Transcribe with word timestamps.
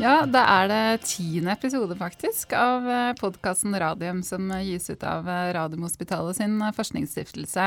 Ja, 0.00 0.22
da 0.24 0.40
er 0.48 0.68
det 0.70 1.02
tiende 1.04 1.52
episode 1.52 1.92
faktisk 1.98 2.54
av 2.56 2.86
podkasten 3.20 3.74
Radium 3.76 4.22
som 4.24 4.46
gis 4.64 4.88
ut 4.88 5.02
av 5.04 5.26
Radiumhospitalet 5.28 6.38
sin 6.38 6.54
forskningsstiftelse. 6.72 7.66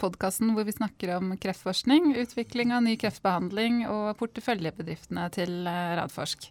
Podkasten 0.00 0.54
hvor 0.56 0.64
vi 0.64 0.72
snakker 0.72 1.12
om 1.18 1.34
kreftforskning, 1.36 2.14
utvikling 2.24 2.72
av 2.72 2.86
ny 2.86 2.96
kreftbehandling 3.00 3.82
og 3.84 4.14
porteføljebedriftene 4.22 5.28
til 5.36 5.68
Radforsk. 5.68 6.48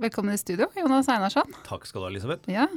Velkommen 0.00 0.32
i 0.32 0.40
studio, 0.40 0.70
Jonas 0.80 1.10
Einarsson. 1.12 1.52
Takk 1.68 1.84
skal 1.84 2.00
du 2.00 2.08
ha, 2.08 2.14
Elisabeth. 2.14 2.48
Ja, 2.48 2.70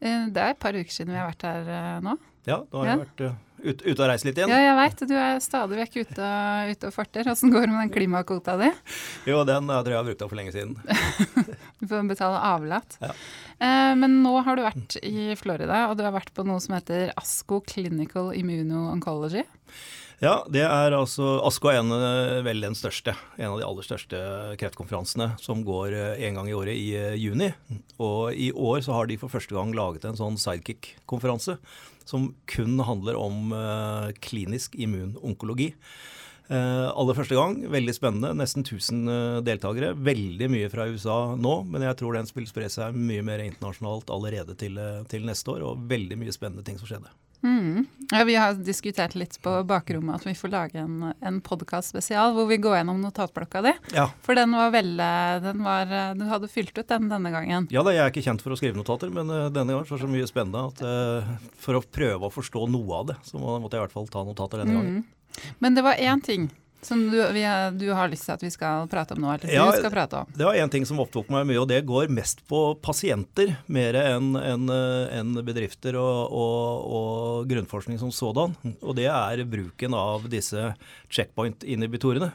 Det 0.00 0.40
er 0.40 0.54
et 0.54 0.64
par 0.64 0.72
uker 0.72 0.96
siden 0.96 1.12
vi 1.12 1.20
har 1.20 1.28
vært 1.28 1.44
her 1.44 2.00
nå. 2.08 2.16
Ja, 2.48 2.62
nå 2.64 2.80
har 2.80 2.94
jeg 2.94 3.04
vært 3.04 3.26
ute 3.62 3.84
ut 3.86 4.00
og 4.00 4.08
reist 4.10 4.26
litt 4.26 4.38
igjen. 4.40 4.52
Ja, 4.52 4.60
jeg 4.64 4.76
veit. 4.78 5.04
Du 5.10 5.14
er 5.18 5.42
stadig 5.44 5.78
vekk 5.80 5.98
ute, 6.02 6.32
ute 6.72 6.90
og 6.90 6.96
farter. 6.96 7.30
Åssen 7.32 7.52
går 7.54 7.66
det 7.66 7.74
med 7.74 7.82
den 7.84 7.94
klimakvota 7.94 8.56
di? 8.60 8.70
Jo, 9.30 9.42
den 9.48 9.70
jeg 9.70 9.86
tror 9.86 9.94
jeg 9.94 10.00
har 10.00 10.08
brukt 10.10 10.24
opp 10.26 10.32
for 10.32 10.40
lenge 10.40 10.54
siden. 10.54 10.76
du 11.80 11.86
får 11.86 12.10
betale 12.10 12.42
avlat. 12.50 12.98
Ja. 13.02 13.14
Eh, 13.60 13.94
men 14.00 14.20
nå 14.24 14.34
har 14.46 14.56
du 14.56 14.64
vært 14.64 14.98
i 15.04 15.30
Florida, 15.40 15.86
og 15.90 15.98
du 15.98 16.04
har 16.06 16.16
vært 16.16 16.32
på 16.36 16.46
noe 16.48 16.60
som 16.64 16.76
heter 16.78 17.14
ASCO 17.20 17.60
Clinical 17.68 18.32
Immuno-Oncology. 18.36 19.44
Ja, 20.20 20.42
det 20.52 20.60
er 20.66 20.92
altså 20.92 21.38
ASCO 21.48 21.70
er 21.70 21.78
en, 21.80 21.94
vel 22.44 22.60
den 22.60 22.74
største, 22.76 23.14
en 23.40 23.54
av 23.54 23.56
de 23.56 23.64
aller 23.64 23.86
største 23.86 24.18
kreftkonferansene 24.60 25.30
som 25.40 25.62
går 25.64 25.96
en 25.96 26.36
gang 26.36 26.50
i 26.50 26.56
året 26.58 26.76
i 26.76 26.90
juni. 27.16 27.48
Og 27.96 28.36
i 28.36 28.50
år 28.52 28.82
så 28.84 28.98
har 28.98 29.08
de 29.08 29.16
for 29.22 29.32
første 29.32 29.56
gang 29.56 29.72
laget 29.72 30.04
en 30.04 30.20
sånn 30.20 30.36
sidekick-konferanse 30.40 31.56
som 32.04 32.34
kun 32.52 32.76
handler 32.84 33.16
om 33.16 33.54
klinisk 34.20 34.76
immunonkologi. 34.76 35.70
Uh, 36.50 36.90
aller 36.98 37.14
første 37.14 37.36
gang. 37.38 37.56
Veldig 37.70 37.94
spennende. 37.94 38.32
Nesten 38.34 38.64
1000 38.66 39.06
uh, 39.06 39.38
deltakere. 39.46 39.92
Veldig 39.94 40.50
mye 40.50 40.70
fra 40.72 40.88
USA 40.90 41.18
nå, 41.38 41.60
men 41.70 41.86
jeg 41.86 42.00
tror 42.00 42.18
den 42.18 42.30
vil 42.34 42.50
spre 42.50 42.66
seg 42.72 42.96
mye 42.98 43.22
mer 43.26 43.44
internasjonalt 43.44 44.10
allerede 44.10 44.56
til, 44.58 44.78
til, 45.10 45.26
neste 45.28 45.54
år. 45.54 45.62
Og 45.68 45.90
veldig 45.90 46.18
mye 46.18 46.34
spennende 46.34 46.66
ting 46.66 46.80
som 46.80 46.90
skjedde. 46.90 47.12
Mm. 47.40 47.86
Ja, 48.10 48.24
vi 48.28 48.34
har 48.36 48.58
diskutert 48.60 49.14
litt 49.16 49.38
på 49.40 49.52
bakrommet 49.64 50.18
at 50.18 50.26
vi 50.26 50.34
får 50.36 50.50
lage 50.52 50.82
en, 50.82 51.06
en 51.24 51.38
podkast 51.40 51.94
spesial 51.94 52.34
hvor 52.36 52.44
vi 52.50 52.58
går 52.60 52.80
gjennom 52.80 52.98
notatblokka 53.00 53.62
di. 53.64 53.72
Ja. 53.96 54.10
For 54.26 54.36
den 54.36 54.52
var 54.52 54.74
veldig 54.74 55.14
den 55.46 55.62
var, 55.64 55.94
Du 56.18 56.26
hadde 56.28 56.50
fylt 56.52 56.74
ut 56.76 56.90
den 56.90 57.08
denne 57.08 57.32
gangen. 57.32 57.70
Ja 57.72 57.86
da, 57.86 57.94
jeg 57.96 58.02
er 58.04 58.12
ikke 58.12 58.26
kjent 58.26 58.44
for 58.44 58.52
å 58.52 58.58
skrive 58.60 58.76
notater, 58.76 59.14
men 59.14 59.30
uh, 59.30 59.46
denne 59.48 59.72
gangen 59.72 59.86
var 59.86 60.02
det 60.02 60.04
så 60.04 60.10
mye 60.10 60.28
spennende 60.28 60.66
at 60.68 60.84
uh, 60.84 61.32
for 61.62 61.78
å 61.78 61.84
prøve 61.86 62.28
å 62.28 62.34
forstå 62.34 62.66
noe 62.74 63.00
av 63.00 63.08
det, 63.14 63.18
så 63.30 63.40
måtte 63.40 63.78
jeg 63.78 63.84
i 63.84 63.86
hvert 63.86 63.96
fall 63.96 64.12
ta 64.12 64.26
notater 64.26 64.64
denne 64.64 64.76
gangen. 64.76 65.00
Men 65.58 65.76
det 65.76 65.84
var 65.86 66.00
én 66.00 66.22
ting 66.24 66.50
som 66.82 67.10
du, 67.10 67.32
vi, 67.32 67.44
du, 67.72 67.90
har 67.92 68.08
lyst 68.08 68.24
til 68.24 68.34
at 68.34 68.42
vi 68.42 68.50
skal 68.52 68.88
prate 68.88 69.14
om 69.14 69.20
nå? 69.20 69.32
eller 69.34 69.52
ja, 69.52 69.66
du 69.68 69.80
skal 69.82 69.92
prate 69.92 70.22
om? 70.22 70.30
Det 70.32 70.46
var 70.46 70.56
én 70.56 70.70
ting 70.72 70.86
som 70.88 71.00
opptok 71.02 71.28
meg 71.32 71.44
mye, 71.50 71.58
og 71.60 71.68
det 71.68 71.82
går 71.88 72.12
mest 72.12 72.40
på 72.48 72.60
pasienter 72.80 73.52
mer 73.68 73.98
enn 74.00 74.32
en, 74.40 74.70
en 74.72 75.34
bedrifter 75.44 75.98
og, 76.00 76.32
og, 76.32 76.86
og, 77.00 77.50
grunnforskning 77.50 78.00
som 78.00 78.12
sådan. 78.14 78.56
Og 78.80 78.96
det 78.96 79.10
er 79.12 79.44
bruken 79.48 79.96
av 79.96 80.28
disse 80.32 80.72
checkpoint-inhibitorene. 81.12 82.32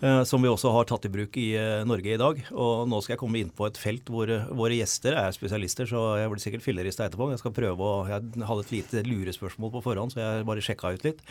Eh, 0.00 0.22
som 0.24 0.42
vi 0.42 0.50
også 0.50 0.70
har 0.70 0.86
tatt 0.86 1.08
i 1.08 1.10
bruk 1.10 1.36
i 1.40 1.48
eh, 1.58 1.84
Norge 1.88 2.12
i 2.14 2.20
dag. 2.20 2.40
Og 2.54 2.86
nå 2.90 3.00
skal 3.02 3.16
jeg 3.16 3.20
komme 3.22 3.40
inn 3.40 3.50
på 3.54 3.66
et 3.66 3.80
felt 3.80 4.10
hvor 4.12 4.30
våre 4.54 4.78
gjester 4.78 5.16
er 5.18 5.34
spesialister, 5.34 5.88
så 5.90 6.02
jeg 6.20 6.30
blir 6.32 6.44
sikkert 6.44 6.66
fillerista 6.66 7.06
etterpå. 7.06 7.30
Jeg 7.32 7.42
skal 7.42 7.54
prøve 7.56 7.88
å 7.88 8.06
Jeg 8.08 8.46
hadde 8.46 8.66
et 8.66 8.74
lite 8.76 9.04
lurespørsmål 9.08 9.74
på 9.74 9.84
forhånd, 9.88 10.14
så 10.14 10.22
jeg 10.22 10.48
bare 10.48 10.64
sjekka 10.64 10.94
ut 10.94 11.06
litt. 11.06 11.22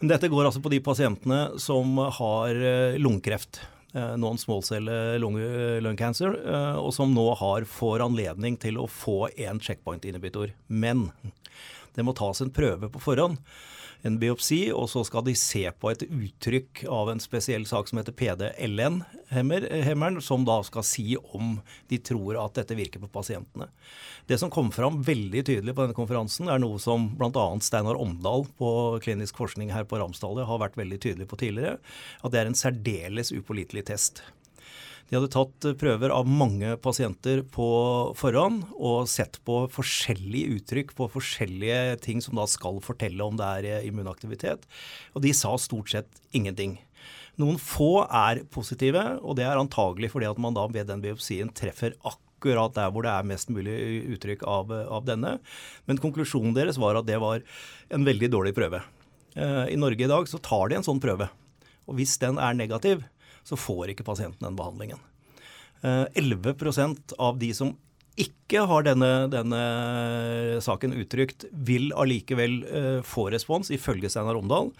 Men 0.00 0.14
dette 0.14 0.30
går 0.32 0.48
altså 0.48 0.64
på 0.64 0.72
de 0.72 0.82
pasientene 0.84 1.40
som 1.62 1.98
har 2.20 2.56
eh, 2.56 3.00
lungekreft. 3.00 3.62
Non-small 3.96 4.60
cell 4.66 4.90
lung 5.22 5.96
cancer, 5.96 6.34
og 6.76 6.90
som 6.92 7.14
nå 7.16 7.22
har, 7.40 7.64
får 7.64 8.02
anledning 8.04 8.58
til 8.60 8.76
å 8.76 8.84
få 8.92 9.30
en 9.46 9.56
checkpoint-inhibitor. 9.62 10.50
Men 10.68 11.06
det 11.96 12.04
må 12.04 12.12
tas 12.12 12.42
en 12.44 12.52
prøve 12.52 12.90
på 12.92 13.00
forhånd 13.00 13.40
en 14.06 14.18
biopsi, 14.22 14.60
og 14.72 14.88
så 14.90 15.02
skal 15.06 15.24
de 15.26 15.34
se 15.38 15.64
på 15.74 15.90
et 15.90 16.04
uttrykk 16.06 16.84
av 16.92 17.10
en 17.12 17.22
spesiell 17.22 17.66
sak 17.68 17.90
som 17.90 18.00
heter 18.00 18.14
PD-LN-hemmeren, 18.16 20.20
som 20.24 20.46
da 20.46 20.60
skal 20.66 20.86
si 20.86 21.16
om 21.36 21.58
de 21.90 21.98
tror 21.98 22.38
at 22.44 22.56
dette 22.60 22.78
virker 22.78 23.02
på 23.02 23.10
pasientene. 23.12 23.68
Det 24.26 24.38
som 24.40 24.52
kom 24.52 24.70
fram 24.74 25.02
veldig 25.06 25.44
tydelig 25.46 25.74
på 25.74 25.84
denne 25.84 25.98
konferansen, 25.98 26.50
er 26.50 26.62
noe 26.62 26.80
som 26.82 27.10
bl.a. 27.18 27.46
Steinar 27.62 27.98
Omdal 28.00 28.46
på 28.58 28.70
klinisk 29.04 29.38
forskning 29.42 29.74
her 29.74 29.86
på 29.88 30.00
Ramsdallet 30.00 30.48
har 30.48 30.62
vært 30.62 30.78
veldig 30.78 31.02
tydelig 31.02 31.28
på 31.30 31.40
tidligere, 31.42 31.78
at 32.22 32.34
det 32.34 32.42
er 32.42 32.50
en 32.50 32.58
særdeles 32.58 33.34
upålitelig 33.34 33.86
test. 33.90 34.24
De 35.06 35.14
hadde 35.14 35.30
tatt 35.30 35.66
prøver 35.78 36.10
av 36.10 36.26
mange 36.26 36.72
pasienter 36.82 37.44
på 37.54 37.66
forhånd 38.18 38.64
og 38.74 39.06
sett 39.10 39.38
på 39.46 39.60
forskjellige 39.70 40.56
uttrykk 40.58 40.96
på 40.98 41.06
forskjellige 41.12 42.00
ting 42.02 42.22
som 42.24 42.38
da 42.38 42.46
skal 42.50 42.80
fortelle 42.82 43.22
om 43.22 43.38
det 43.38 43.46
er 43.60 43.86
immunaktivitet. 43.86 44.66
Og 45.14 45.22
de 45.22 45.30
sa 45.36 45.54
stort 45.62 45.94
sett 45.94 46.20
ingenting. 46.34 46.80
Noen 47.38 47.58
få 47.60 48.06
er 48.08 48.42
positive, 48.50 49.04
og 49.20 49.38
det 49.38 49.46
er 49.46 49.60
antagelig 49.60 50.10
fordi 50.14 50.26
at 50.30 50.40
man 50.42 50.56
da 50.56 50.66
ved 50.72 50.88
den 50.90 51.04
biopsien 51.04 51.52
treffer 51.54 51.94
akkurat 52.08 52.74
der 52.74 52.90
hvor 52.90 53.06
det 53.06 53.12
er 53.12 53.28
mest 53.28 53.52
mulig 53.52 53.76
uttrykk 54.16 54.42
av, 54.48 54.72
av 54.72 55.06
denne. 55.06 55.36
Men 55.86 56.02
konklusjonen 56.02 56.56
deres 56.56 56.80
var 56.82 56.98
at 56.98 57.06
det 57.06 57.20
var 57.22 57.44
en 57.94 58.06
veldig 58.08 58.32
dårlig 58.32 58.56
prøve. 58.56 58.82
Eh, 59.36 59.66
I 59.70 59.78
Norge 59.78 60.02
i 60.02 60.10
dag 60.10 60.26
så 60.26 60.40
tar 60.42 60.72
de 60.72 60.80
en 60.80 60.86
sånn 60.86 61.02
prøve. 61.02 61.28
Og 61.86 62.00
hvis 62.00 62.16
den 62.18 62.40
er 62.42 62.56
negativ, 62.56 63.04
så 63.46 63.58
får 63.58 63.92
ikke 63.92 64.06
pasienten 64.06 64.42
den 64.48 64.58
behandlingen. 64.58 65.02
11 65.86 66.54
eh, 66.56 66.94
av 67.22 67.38
de 67.38 67.52
som 67.54 67.76
ikke 68.16 68.62
har 68.64 68.86
denne, 68.86 69.10
denne 69.28 69.60
saken 70.64 70.94
uttrykt, 70.96 71.44
vil 71.52 71.90
allikevel 71.92 72.56
uh, 72.64 73.02
få 73.04 73.28
respons, 73.34 73.68
ifølge 73.74 74.08
Steinar 74.08 74.38
Omdal. 74.40 74.70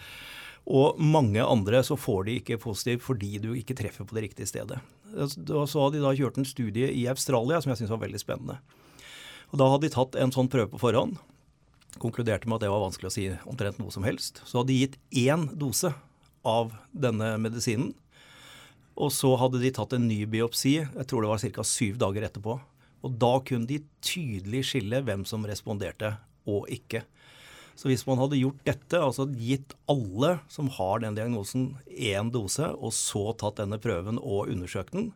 Og 0.66 0.99
mange 0.99 1.44
andre 1.44 1.82
så 1.87 1.99
får 2.00 2.25
de 2.27 2.38
ikke 2.41 2.59
positiv 2.62 3.04
fordi 3.04 3.37
du 3.43 3.53
ikke 3.54 3.77
treffer 3.78 4.09
på 4.09 4.16
det 4.16 4.25
riktige 4.25 4.49
stedet. 4.50 4.81
Så 5.15 5.83
hadde 5.83 6.00
de 6.00 6.03
da 6.03 6.15
kjørt 6.16 6.41
en 6.41 6.48
studie 6.48 6.88
i 6.91 7.04
Australia 7.12 7.60
som 7.60 7.71
jeg 7.71 7.83
syntes 7.83 7.93
var 7.93 8.03
veldig 8.03 8.22
spennende. 8.22 8.56
Og 9.53 9.60
Da 9.60 9.69
hadde 9.71 9.87
de 9.87 9.94
tatt 9.94 10.19
en 10.19 10.34
sånn 10.34 10.50
prøve 10.50 10.72
på 10.72 10.81
forhånd. 10.83 11.21
Konkluderte 12.03 12.48
med 12.48 12.59
at 12.59 12.66
det 12.66 12.72
var 12.72 12.83
vanskelig 12.83 13.12
å 13.12 13.15
si 13.15 13.28
omtrent 13.47 13.78
noe 13.78 13.94
som 13.94 14.09
helst. 14.09 14.43
Så 14.43 14.59
hadde 14.59 14.72
de 14.72 14.81
gitt 14.81 14.98
én 15.15 15.47
dose 15.54 15.93
av 16.43 16.75
denne 16.91 17.37
medisinen 17.38 17.94
og 18.97 19.12
så 19.12 19.34
hadde 19.41 19.61
de 19.61 19.73
tatt 19.77 19.93
en 19.97 20.09
ny 20.09 20.23
biopsi, 20.31 20.79
jeg 20.81 21.09
tror 21.09 21.25
det 21.25 21.33
var 21.33 21.45
ca. 21.45 21.67
syv 21.69 21.99
dager 22.01 22.27
etterpå. 22.29 22.57
Og 23.05 23.19
da 23.21 23.37
kunne 23.47 23.69
de 23.69 23.83
tydelig 24.05 24.65
skille 24.71 25.03
hvem 25.05 25.27
som 25.29 25.45
responderte 25.47 26.17
og 26.49 26.71
ikke. 26.73 27.05
Så 27.77 27.91
hvis 27.91 28.07
man 28.09 28.19
hadde 28.23 28.39
gjort 28.41 28.62
dette, 28.65 28.99
altså 28.99 29.27
gitt 29.37 29.75
alle 29.93 30.39
som 30.49 30.71
har 30.79 31.03
den 31.05 31.19
diagnosen 31.19 31.75
én 31.93 32.33
dose, 32.33 32.71
og 32.73 32.95
så 32.97 33.29
tatt 33.37 33.61
denne 33.61 33.79
prøven 33.83 34.17
og 34.17 34.49
undersøkt 34.49 34.97
den, 34.97 35.11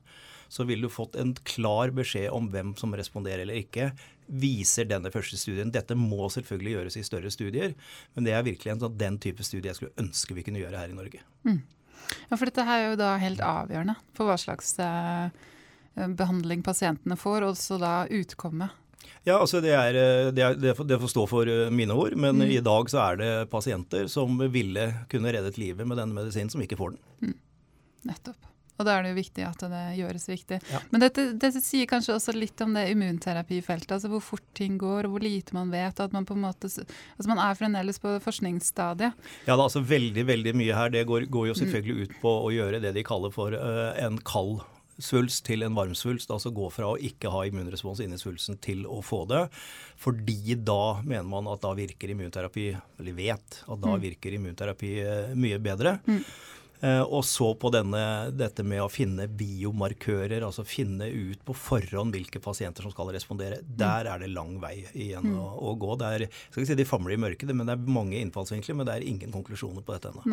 så 0.51 0.67
ville 0.69 0.89
du 0.89 0.93
fått 0.93 1.17
en 1.17 1.33
klar 1.47 1.93
beskjed 1.95 2.29
om 2.35 2.51
hvem 2.53 2.75
som 2.77 2.93
responderer 2.99 3.47
eller 3.47 3.63
ikke. 3.63 3.93
Viser 4.27 4.89
denne 4.91 5.13
første 5.15 5.39
studien. 5.41 5.71
Dette 5.73 5.97
må 5.97 6.29
selvfølgelig 6.35 6.75
gjøres 6.75 6.99
i 6.99 7.05
større 7.07 7.31
studier, 7.33 7.77
men 8.15 8.27
det 8.27 8.35
er 8.37 8.45
virkelig 8.45 8.75
en, 8.75 8.83
sånn, 8.85 8.99
den 8.99 9.19
type 9.23 9.47
studie 9.47 9.71
jeg 9.71 9.79
skulle 9.79 10.05
ønske 10.05 10.37
vi 10.37 10.45
kunne 10.45 10.61
gjøre 10.61 10.83
her 10.83 10.93
i 10.93 10.99
Norge. 10.99 11.23
Mm. 11.47 11.63
Ja, 12.31 12.37
for 12.37 12.47
dette 12.49 12.67
er 12.67 12.85
jo 12.89 12.99
da 13.01 13.15
helt 13.21 13.43
avgjørende 13.45 13.97
for 14.17 14.31
hva 14.31 14.37
slags 14.41 14.75
eh, 14.83 15.33
behandling 15.95 16.63
pasientene 16.67 17.19
får, 17.19 17.43
og 17.45 17.55
også 17.55 17.81
da 17.83 17.95
utkommet. 18.21 18.77
Ja, 19.25 19.37
altså 19.37 19.61
det, 19.61 19.73
er, 19.77 19.97
eh, 19.97 20.31
det, 20.33 20.45
er, 20.45 20.55
det, 20.57 20.99
får, 21.01 21.11
stå 21.13 21.27
for 21.29 21.49
eh, 21.49 21.69
mine 21.75 21.97
ord, 21.97 22.17
men 22.17 22.41
mm. 22.41 22.47
i 22.57 22.61
dag 22.65 22.89
så 22.93 23.03
er 23.05 23.21
det 23.21 23.33
pasienter 23.53 24.09
som 24.09 24.39
ville 24.53 24.87
kunne 25.13 25.33
reddet 25.35 25.61
livet 25.61 25.89
med 25.89 26.01
denne 26.01 26.17
medisinen, 26.17 26.53
som 26.53 26.63
ikke 26.65 26.79
får 26.81 26.95
den. 26.95 27.03
Mm. 27.29 27.37
Nettopp. 28.09 28.50
Og 28.81 28.87
da 28.89 28.97
er 28.97 29.05
det 29.05 29.13
jo 29.13 29.19
viktig 29.19 29.45
at 29.45 29.65
det 29.69 29.83
gjøres 29.99 30.27
riktig. 30.33 30.61
Ja. 30.73 30.81
Men 30.91 31.05
dette, 31.05 31.27
dette, 31.37 31.61
sier 31.61 31.89
kanskje 31.91 32.17
også 32.17 32.35
litt 32.37 32.61
om 32.65 32.73
det 32.77 32.87
immunterapifeltet. 32.95 33.93
altså 33.99 34.11
Hvor 34.15 34.25
fort 34.25 34.47
ting 34.57 34.79
går, 34.81 35.05
og 35.05 35.17
hvor 35.17 35.25
lite 35.25 35.57
man 35.57 35.73
vet. 35.73 36.01
at 36.01 36.17
Man 36.17 36.27
på 36.29 36.39
en 36.39 36.47
måte, 36.47 36.71
altså 36.73 37.29
man 37.29 37.43
er 37.45 37.59
fremdeles 37.59 38.01
på 38.01 38.17
forskningsstadiet. 38.25 39.31
Ja, 39.45 39.55
da, 39.55 39.63
altså 39.69 39.85
veldig 39.85 40.27
veldig 40.27 40.57
mye 40.57 40.77
her. 40.77 40.93
Det 40.97 41.05
går, 41.09 41.29
går 41.29 41.51
jo 41.53 41.61
selvfølgelig 41.61 42.09
ut 42.09 42.19
på 42.23 42.35
å 42.41 42.53
gjøre 42.55 42.81
det 42.83 42.95
de 42.97 43.07
kaller 43.07 43.35
for 43.35 43.53
uh, 43.53 43.93
en 44.01 44.19
kald 44.25 44.63
svulst 45.01 45.45
til 45.49 45.65
en 45.65 45.77
varm 45.77 45.95
svulst. 45.97 46.31
Altså 46.33 46.53
gå 46.55 46.69
fra 46.73 46.93
å 46.93 46.99
ikke 47.01 47.33
ha 47.33 47.45
immunrespons 47.49 48.03
inni 48.05 48.19
svulsten 48.21 48.59
til 48.63 48.87
å 48.89 49.01
få 49.05 49.25
det. 49.31 49.47
Fordi 50.01 50.57
da 50.57 51.01
mener 51.05 51.29
man 51.29 51.49
at 51.53 51.63
da 51.65 51.75
virker 51.77 52.13
immunterapi, 52.15 52.71
eller 53.01 53.19
vet 53.19 53.61
at 53.67 53.83
da 53.83 53.93
mm. 53.97 54.01
virker 54.07 54.39
immunterapi 54.39 54.95
uh, 55.05 55.37
mye 55.37 55.61
bedre. 55.63 55.99
Mm. 56.07 56.25
Eh, 56.81 57.03
og 57.03 57.25
så 57.29 57.51
på 57.61 57.71
denne, 57.75 58.03
dette 58.33 58.65
med 58.65 58.81
å 58.81 58.89
finne 58.93 59.27
biomarkører, 59.29 60.41
altså 60.47 60.65
finne 60.65 61.11
ut 61.13 61.43
på 61.45 61.57
forhånd 61.57 62.17
hvilke 62.17 62.41
pasienter 62.41 62.87
som 62.87 62.95
skal 62.95 63.13
respondere. 63.13 63.61
Mm. 63.61 63.75
Der 63.83 64.09
er 64.15 64.23
det 64.23 64.31
lang 64.33 64.57
vei 64.63 64.77
igjen 64.95 65.29
mm. 65.29 65.37
å, 65.43 65.51
å, 65.71 65.75
gå. 65.81 65.99
Det 66.01 66.15
er, 66.17 66.27
skal 66.49 66.63
ikke 66.63 66.73
si 66.73 66.79
De 66.81 66.89
famler 66.89 67.17
i 67.17 67.21
mørket, 67.21 67.53
men 67.53 67.69
det 67.69 67.77
er 67.77 67.93
mange 68.01 68.17
innfallsvinkler, 68.21 68.81
men 68.81 68.89
det 68.89 68.97
er 68.97 69.11
ingen 69.13 69.35
konklusjoner 69.35 69.85
på 69.85 69.97
dette 69.97 70.15
ennå. 70.15 70.25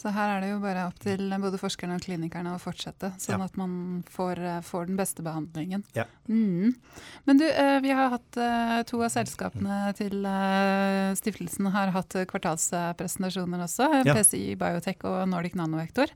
Så 0.00 0.08
her 0.16 0.30
er 0.38 0.40
det 0.40 0.48
jo 0.54 0.60
bare 0.62 0.86
opp 0.88 0.96
til 1.02 1.26
både 1.42 1.58
forskerne 1.60 1.98
og 1.98 2.00
klinikerne 2.06 2.54
å 2.56 2.60
fortsette, 2.62 3.10
sånn 3.20 3.42
Ja. 3.42 3.44
at 3.50 3.56
man 3.60 4.02
får, 4.08 4.38
eh, 4.40 4.60
får 4.64 4.86
den 4.88 4.96
beste 4.96 5.20
behandlingen. 5.22 5.84
Ja. 5.94 6.04
Mm. 6.26 6.74
Men 7.26 7.36
du, 7.36 7.44
eh, 7.44 7.80
vi 7.84 7.90
har 7.92 8.08
hatt 8.14 8.36
eh, 8.40 8.82
to 8.88 9.02
av 9.04 9.10
selskapene 9.12 9.94
til 9.98 10.24
stiftelsen 11.20 11.68
har 11.74 11.90
hatt 11.92 12.16
kvartalspresentasjoner 12.30 13.60
også. 13.66 13.88
Ja. 14.06 14.14
PCI 14.16 14.56
Biotech 14.56 15.04
og 15.04 15.28
Nordic 15.28 15.54
Nanovektor. 15.58 16.08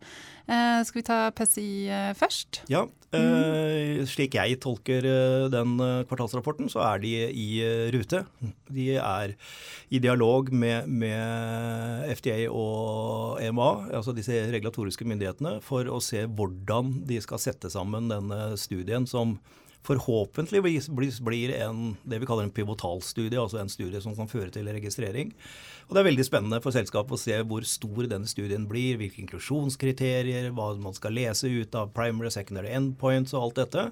Skal 0.49 1.01
vi 1.01 1.03
ta 1.03 1.31
PCI 1.31 2.15
først? 2.17 2.63
Ja, 2.69 2.87
Mm. 3.15 4.03
slik 4.11 4.33
jeg 4.35 4.59
tolker 4.61 5.01
den 5.49 5.77
kvartalsrapporten, 6.09 6.67
så 6.69 6.83
er 6.83 6.99
de 6.99 7.13
i 7.31 7.63
rute. 7.95 8.25
De 8.69 8.97
er 8.97 9.35
i 9.93 10.01
dialog 10.01 10.51
med, 10.53 10.89
med 10.89 12.11
FDA 12.19 12.49
og 12.51 13.39
EMA, 13.41 13.69
altså 13.95 14.15
disse 14.17 14.37
regulatoriske 14.53 15.07
myndighetene, 15.09 15.59
for 15.65 15.89
å 15.91 16.01
se 16.03 16.25
hvordan 16.27 17.01
de 17.09 17.21
skal 17.25 17.43
sette 17.43 17.71
sammen 17.73 18.11
denne 18.13 18.55
studien 18.61 19.09
som 19.11 19.39
forhåpentligvis 19.85 20.89
blir, 21.21 21.53
en, 21.61 21.93
det 22.09 22.23
vi 22.23 22.29
kaller 22.29 22.47
en 22.47 22.55
pivotalstudie, 22.55 23.37
altså 23.41 23.61
en 23.61 23.73
studie 23.73 24.01
som 24.01 24.15
kan 24.17 24.31
føre 24.31 24.49
til 24.55 24.69
registrering. 24.73 25.35
Og 25.89 25.95
Det 25.95 26.01
er 26.01 26.09
veldig 26.09 26.25
spennende 26.25 26.61
for 26.65 26.73
selskapet 26.73 27.17
å 27.17 27.21
se 27.21 27.37
hvor 27.45 27.67
stor 27.69 28.09
denne 28.09 28.31
studien 28.31 28.65
blir, 28.69 28.97
hvilke 29.01 29.21
inklusjonskriterier, 29.21 30.49
hva 30.57 30.71
man 30.81 30.97
skal 30.97 31.13
lese 31.19 31.51
ut 31.53 31.77
av 31.77 31.93
primary, 31.97 32.33
secondary 32.33 32.73
endpoints 32.73 33.37
og 33.37 33.51
alt 33.51 33.61
dette. 33.61 33.91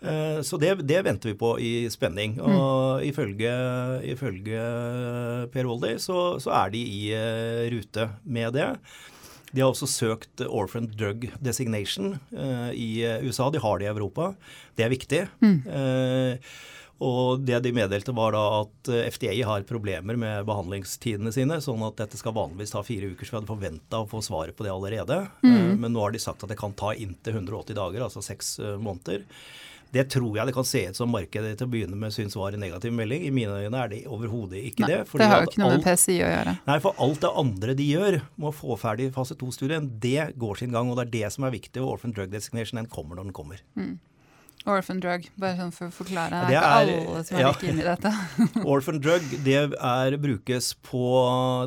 Eh, 0.00 0.40
Så 0.46 0.58
det, 0.62 0.74
det 0.86 1.02
venter 1.04 1.32
vi 1.32 1.38
på 1.38 1.56
i 1.58 1.72
spenning. 1.90 2.38
Og 2.44 3.02
ifølge, 3.06 3.52
ifølge 4.14 4.62
Per 5.52 5.66
Woldy 5.68 5.96
så, 6.02 6.38
så 6.42 6.54
er 6.64 6.74
de 6.74 6.82
i 6.86 7.02
eh, 7.16 7.66
rute 7.74 8.08
med 8.24 8.54
det. 8.58 8.70
De 9.48 9.62
har 9.64 9.70
også 9.72 9.88
søkt 9.88 10.42
Orphan 10.44 10.90
Drug 10.92 11.30
Designation 11.40 12.18
eh, 12.36 12.70
i 12.76 12.90
USA. 13.24 13.48
De 13.50 13.62
har 13.64 13.78
det 13.80 13.88
i 13.88 13.92
Europa. 13.94 14.34
Det 14.76 14.84
er 14.84 14.92
viktig. 14.92 15.22
Eh, 15.42 16.50
og 16.98 17.44
det 17.46 17.60
de 17.62 17.70
meddelte 17.70 18.10
var 18.10 18.34
da 18.34 18.40
at 18.64 18.88
FDA 19.14 19.36
har 19.46 19.62
problemer 19.68 20.16
med 20.18 20.42
behandlingstidene 20.48 21.30
sine, 21.30 21.60
sånn 21.62 21.84
at 21.86 21.94
dette 22.00 22.18
skal 22.18 22.34
vanligvis 22.34 22.72
ta 22.74 22.82
fire 22.82 23.12
uker, 23.12 23.22
så 23.22 23.30
vi 23.30 23.38
hadde 23.38 23.50
forventa 23.52 24.00
å 24.02 24.08
få 24.10 24.18
svaret 24.26 24.56
på 24.58 24.66
det 24.66 24.72
allerede. 24.74 25.20
Mm. 25.46 25.78
men 25.78 25.94
nå 25.94 26.02
har 26.02 26.10
de 26.16 26.18
sagt 26.18 26.42
at 26.42 26.50
det 26.50 26.58
kan 26.58 26.74
ta 26.74 26.90
inntil 26.98 27.38
180 27.38 27.78
dager, 27.78 28.02
altså 28.02 28.18
seks 28.26 28.56
måneder. 28.82 29.22
Det 29.94 30.04
tror 30.12 30.36
jeg 30.36 30.48
det 30.48 30.54
kan 30.56 30.66
se 30.68 30.82
ut 30.90 30.98
som 30.98 31.12
markedet 31.12 31.54
til 31.58 31.68
å 31.68 31.72
begynne 31.72 31.96
med 31.98 32.12
syns 32.12 32.36
var 32.36 32.56
en 32.56 32.60
negativ 32.64 32.92
melding. 32.92 33.24
I 33.28 33.32
mine 33.34 33.60
øyne 33.64 33.82
er 33.84 33.92
det 33.92 34.02
overhodet 34.06 34.60
ikke 34.70 34.84
Nei, 34.84 34.90
det. 34.92 34.98
det 35.20 35.28
har 35.30 35.44
jo 35.44 35.50
ikke 35.50 35.62
noe 35.62 35.76
med 35.76 35.86
PCI 35.86 36.18
å 36.18 36.32
gjøre. 36.34 36.56
Nei, 36.68 36.78
for 36.84 37.00
alt 37.06 37.22
det 37.24 37.32
andre 37.44 37.76
de 37.78 37.88
gjør 37.88 38.18
med 38.36 38.50
å 38.50 38.54
få 38.58 38.76
ferdig 38.80 39.08
fase 39.16 39.36
2-studien, 39.40 39.88
det 40.02 40.30
går 40.36 40.60
sin 40.60 40.74
gang. 40.74 40.92
Og 40.92 41.00
det 41.00 41.08
er 41.08 41.14
det 41.16 41.32
som 41.36 41.48
er 41.48 41.56
viktig. 41.56 41.80
Og 41.80 41.96
Orphan 41.96 42.12
Drug 42.16 42.32
Designation 42.34 42.82
den 42.82 42.90
kommer 42.92 43.18
når 43.18 43.30
den 43.30 43.36
kommer. 43.40 43.64
Orphan 44.68 45.00
drug, 45.00 45.24
bare 45.40 45.56
sånn 45.58 45.72
for 45.72 45.88
å 45.88 45.94
forklare. 45.94 46.42
Det 46.46 46.52
Det 46.52 46.58
er 46.58 46.62
er- 46.62 46.90
ikke 46.92 47.10
alle 47.14 47.24
som 47.24 47.36
er 47.36 47.40
ja. 47.40 47.52
like 47.54 47.68
inne 47.70 47.80
i 47.80 47.88
dette. 47.88 48.12
Orphan 48.74 49.00
drug 49.00 49.28
det 49.44 49.56
er, 49.72 50.16
brukes 50.20 50.74
på 50.84 51.02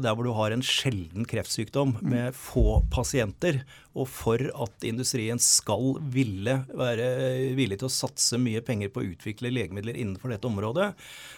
der 0.03 0.13
hvor 0.15 0.27
du 0.27 0.33
har 0.37 0.51
en 0.55 0.61
sjelden 0.61 1.25
kreftsykdom 1.25 1.95
med 2.01 2.35
få 2.37 2.81
pasienter. 2.93 3.63
Og 3.91 4.07
for 4.07 4.39
at 4.39 4.85
industrien 4.87 5.35
skal 5.43 5.97
ville 6.13 6.53
være 6.71 7.09
villig 7.57 7.81
til 7.81 7.89
å 7.89 7.91
satse 7.91 8.37
mye 8.39 8.61
penger 8.63 8.87
på 8.93 9.01
å 9.03 9.09
utvikle 9.09 9.51
legemidler 9.51 9.97
innenfor 9.99 10.31
dette 10.31 10.47
området, 10.47 10.93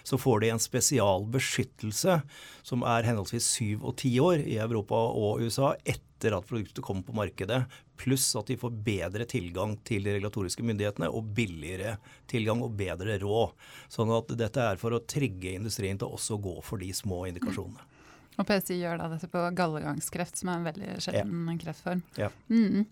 så 0.05 0.19
får 0.21 0.43
de 0.43 0.51
en 0.53 0.61
spesialbeskyttelse 0.61 2.19
som 2.67 2.83
er 2.87 3.07
henholdsvis 3.07 3.47
syv 3.57 3.87
og 3.89 3.97
ti 4.03 4.13
år 4.21 4.43
i 4.45 4.59
Europa 4.61 4.95
og 4.95 5.41
USA 5.43 5.73
etter 5.83 6.37
at 6.37 6.45
produktet 6.47 6.83
kommer 6.85 7.03
på 7.07 7.15
markedet. 7.17 7.63
Pluss 8.03 8.27
at 8.35 8.51
de 8.51 8.57
får 8.59 8.75
bedre 8.83 9.27
tilgang 9.29 9.77
til 9.87 10.03
de 10.03 10.17
regulatoriske 10.17 10.65
myndighetene 10.67 11.07
og 11.07 11.31
billigere 11.37 11.95
tilgang 12.31 12.63
og 12.65 12.75
bedre 12.79 13.15
råd. 13.21 13.55
Sånn 13.91 14.11
at 14.15 14.35
dette 14.39 14.67
er 14.73 14.81
for 14.81 14.95
å 14.95 15.03
trigge 15.07 15.55
industrien 15.55 15.99
til 15.99 16.11
også 16.11 16.35
å 16.35 16.43
gå 16.43 16.57
for 16.67 16.83
de 16.83 16.91
små 16.95 17.23
indikasjonene. 17.31 17.92
Og 18.39 18.47
PCI 18.47 18.79
gjør 18.81 18.97
da 18.97 19.07
dette 19.11 19.27
på 19.29 19.41
gallegangskreft, 19.53 20.35
som 20.39 20.49
er 20.49 20.55
en 20.57 20.63
veldig 20.65 20.95
sjelden 21.03 21.59
kreftform. 21.61 22.01
Yeah. 22.17 22.31
Mm. 22.49 22.85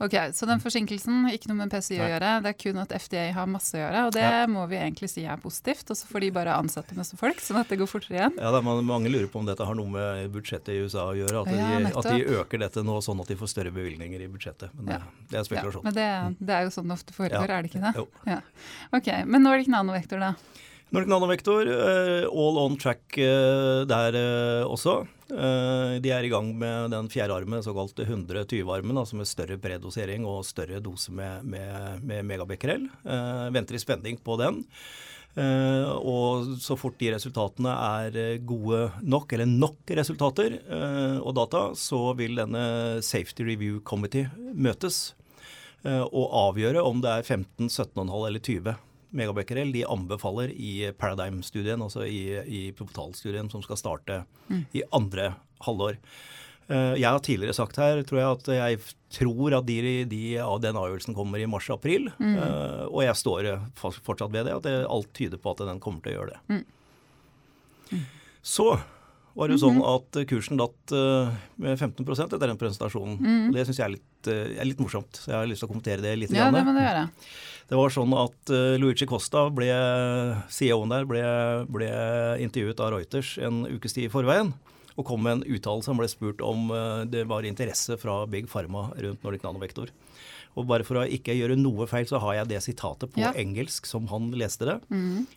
Ok, 0.00 0.14
Så 0.32 0.46
den 0.48 0.60
forsinkelsen, 0.60 1.26
ikke 1.34 1.48
noe 1.50 1.58
med 1.66 1.70
PCI 1.70 1.98
å 2.00 2.06
gjøre. 2.08 2.30
Det 2.42 2.48
er 2.52 2.56
kun 2.62 2.78
at 2.80 2.92
FDA 2.96 3.26
har 3.36 3.46
masse 3.46 3.74
å 3.76 3.80
gjøre, 3.82 4.06
og 4.06 4.12
det 4.16 4.22
Ja. 4.22 4.46
må 4.46 4.66
vi 4.68 4.76
egentlig 4.76 5.10
si 5.10 5.24
er 5.26 5.36
positivt. 5.36 5.90
Og 5.90 5.96
så 5.96 6.06
får 6.06 6.20
de 6.20 6.30
bare 6.30 6.54
ansette 6.56 6.96
masse 6.96 7.16
folk, 7.16 7.36
sånn 7.40 7.60
at 7.60 7.68
det 7.68 7.78
går 7.78 7.86
fortere 7.86 8.16
igjen. 8.16 8.36
Ja, 8.40 8.50
det 8.50 8.58
er 8.58 8.62
man- 8.62 8.84
Mange 8.86 9.08
lurer 9.12 9.28
på 9.28 9.36
om 9.40 9.46
dette 9.46 9.64
har 9.66 9.74
noe 9.74 9.86
med 9.90 10.32
budsjettet 10.32 10.68
i 10.72 10.80
USA 10.84 11.12
å 11.12 11.14
gjøre. 11.14 11.42
At, 11.46 11.52
Ja, 11.54 11.78
de, 11.78 11.86
at 11.98 12.04
de 12.04 12.24
øker 12.40 12.58
dette 12.58 12.82
nå 12.82 12.96
sånn 13.02 13.20
at 13.20 13.26
de 13.26 13.34
får 13.36 13.48
større 13.52 13.72
bevilgninger 13.72 14.20
i 14.22 14.28
budsjettet. 14.28 14.70
Men 14.74 14.86
Ja. 14.94 14.98
det, 14.98 15.04
det 15.28 15.34
er 15.34 15.36
Ja, 15.36 15.42
spekulasjon. 15.62 15.84
men 15.84 15.92
det, 15.94 16.36
det 16.46 16.50
er 16.54 16.62
jo 16.62 16.68
sånn 16.70 16.88
det 16.88 16.96
ofte 16.96 17.12
foregår, 17.12 17.48
Ja. 17.48 17.56
er 17.58 17.62
det 17.62 17.70
ikke 17.72 17.80
det? 17.82 17.94
Jo. 17.96 18.42
Ok, 18.94 19.26
Men 19.26 19.42
Nordic 19.42 19.66
Nanovektor, 19.68 20.18
da? 20.20 20.34
Nordic 20.94 21.08
Nanovektor, 21.10 21.66
eh, 21.66 22.24
all 22.30 22.58
on 22.62 22.76
track 22.78 23.18
eh, 23.18 23.82
der 23.90 24.14
eh, 24.14 24.62
også. 24.66 25.00
De 25.26 26.10
er 26.14 26.22
i 26.22 26.30
gang 26.30 26.52
med 26.54 26.92
den 26.94 27.08
fjerde 27.10 27.34
armen, 27.34 27.58
såkalt 27.64 27.98
120-armen, 27.98 28.94
altså 29.00 29.18
med 29.18 29.26
større 29.26 29.56
predosering 29.58 30.22
og 30.22 30.44
større 30.46 30.78
dose 30.78 31.10
med, 31.10 31.42
med, 31.42 32.04
med 32.06 32.22
megabecquerel. 32.28 32.84
Venter 33.50 33.74
i 33.74 33.82
spenning 33.82 34.20
på 34.22 34.38
den. 34.38 34.62
Uh, 35.36 35.90
og 36.00 36.46
så 36.64 36.78
fort 36.80 36.94
de 36.96 37.10
resultatene 37.12 37.74
er 37.74 38.38
gode 38.48 38.86
nok, 39.04 39.34
eller 39.34 39.50
nok 39.50 39.90
resultater 39.98 40.54
uh, 40.70 41.18
og 41.18 41.34
data, 41.36 41.66
så 41.76 42.14
vil 42.16 42.38
denne 42.38 43.02
Safety 43.04 43.44
Review 43.44 43.82
Committee 43.84 44.30
møtes 44.54 45.10
uh, 45.84 46.06
og 46.06 46.30
avgjøre 46.46 46.86
om 46.86 47.02
det 47.04 47.12
er 47.18 47.26
15, 47.26 47.68
17,5 47.68 48.14
eller 48.30 48.46
20 48.48 48.78
megabecquerel 49.14 49.72
de 49.74 49.84
anbefaler 49.86 50.50
i 50.50 50.90
Paradigm-studien, 50.98 51.82
altså 51.82 52.06
i, 52.06 52.38
i 52.46 52.62
studien 53.14 53.50
som 53.50 53.62
skal 53.62 53.76
starte 53.76 54.24
i 54.72 54.82
andre 54.92 55.34
halvår. 55.66 55.98
Eh, 56.68 56.94
Jeg 56.98 57.06
har 57.10 57.20
tidligere 57.20 57.54
sagt 57.54 57.76
her, 57.76 58.02
tror 58.02 58.18
jeg, 58.18 58.30
at 58.40 58.48
jeg 58.48 58.80
tror 59.16 59.54
at 59.60 59.66
de, 59.66 60.04
de 60.04 60.22
av 60.42 60.60
den 60.60 60.76
avgjørelsen 60.76 61.14
kommer 61.14 61.38
i 61.38 61.46
mars-april. 61.46 62.10
Mm. 62.18 62.36
Og 62.90 63.02
jeg 63.04 63.16
står 63.16 63.46
eh, 63.52 63.68
fortsatt 63.78 64.32
ved 64.32 64.46
det, 64.46 64.56
at 64.58 64.66
alt 64.90 65.12
tyder 65.14 65.38
på 65.38 65.54
at 65.54 65.62
den 65.66 65.80
kommer 65.80 66.02
til 66.02 66.16
å 66.16 66.20
gjøre 66.20 66.34
det. 66.34 66.60
Så 68.42 68.72
var 69.36 69.48
det 69.48 69.58
jo 69.58 69.62
sånn 69.66 69.82
at 69.84 70.20
kursen 70.30 70.60
datt 70.60 70.94
eh, 70.96 71.34
med 71.60 71.76
15% 71.76 72.36
etter 72.36 72.48
den 72.48 72.60
presentasjonen. 72.60 73.18
Mm. 73.20 73.50
Det 73.54 73.66
syns 73.68 73.80
jeg 73.82 73.86
er 73.86 73.94
litt, 73.96 74.30
eh, 74.32 74.54
er 74.56 74.68
litt 74.68 74.80
morsomt, 74.80 75.20
så 75.20 75.32
jeg 75.32 75.38
har 75.38 75.50
lyst 75.50 75.62
til 75.62 75.68
å 75.68 75.72
kommentere 75.74 76.04
det 76.04 76.14
litt. 76.18 76.32
Ja, 76.34 76.48
det 76.54 76.64
må 76.66 76.72
du 76.76 76.80
gjøre. 76.80 77.04
Det 77.66 77.80
var 77.80 77.90
sånn 77.90 78.12
at 78.14 78.50
Luigi 78.78 79.08
Costa, 79.10 79.48
ble, 79.50 79.66
CEO-en 80.54 80.92
der, 80.92 81.06
ble, 81.10 81.22
ble 81.66 81.88
intervjuet 82.44 82.78
av 82.78 82.92
Reuters 82.94 83.32
en 83.42 83.64
ukes 83.66 83.96
tid 83.96 84.06
i 84.06 84.12
forveien. 84.12 84.54
Og 84.96 85.04
kom 85.04 85.22
med 85.22 85.38
en 85.38 85.56
uttalelse. 85.56 85.90
Han 85.92 86.00
ble 86.00 86.08
spurt 86.10 86.42
om 86.44 86.70
eh, 86.72 87.04
det 87.12 87.26
var 87.28 87.46
interesse 87.48 87.98
fra 88.00 88.22
Big 88.30 88.48
Pharma 88.52 88.88
rundt 88.96 89.24
Nordic 89.24 89.44
Nanovektor. 89.44 89.92
Og 90.56 90.64
bare 90.70 90.84
for 90.88 90.96
å 91.02 91.04
ikke 91.04 91.34
gjøre 91.36 91.56
noe 91.60 91.84
feil, 91.86 92.06
så 92.08 92.18
har 92.22 92.34
jeg 92.38 92.48
det 92.48 92.62
sitatet 92.64 93.12
på 93.12 93.20
Ja. 93.20 93.32
engelsk 93.36 93.84
som 93.86 94.06
han 94.08 94.30
leste 94.32 94.64
det. 94.64 94.80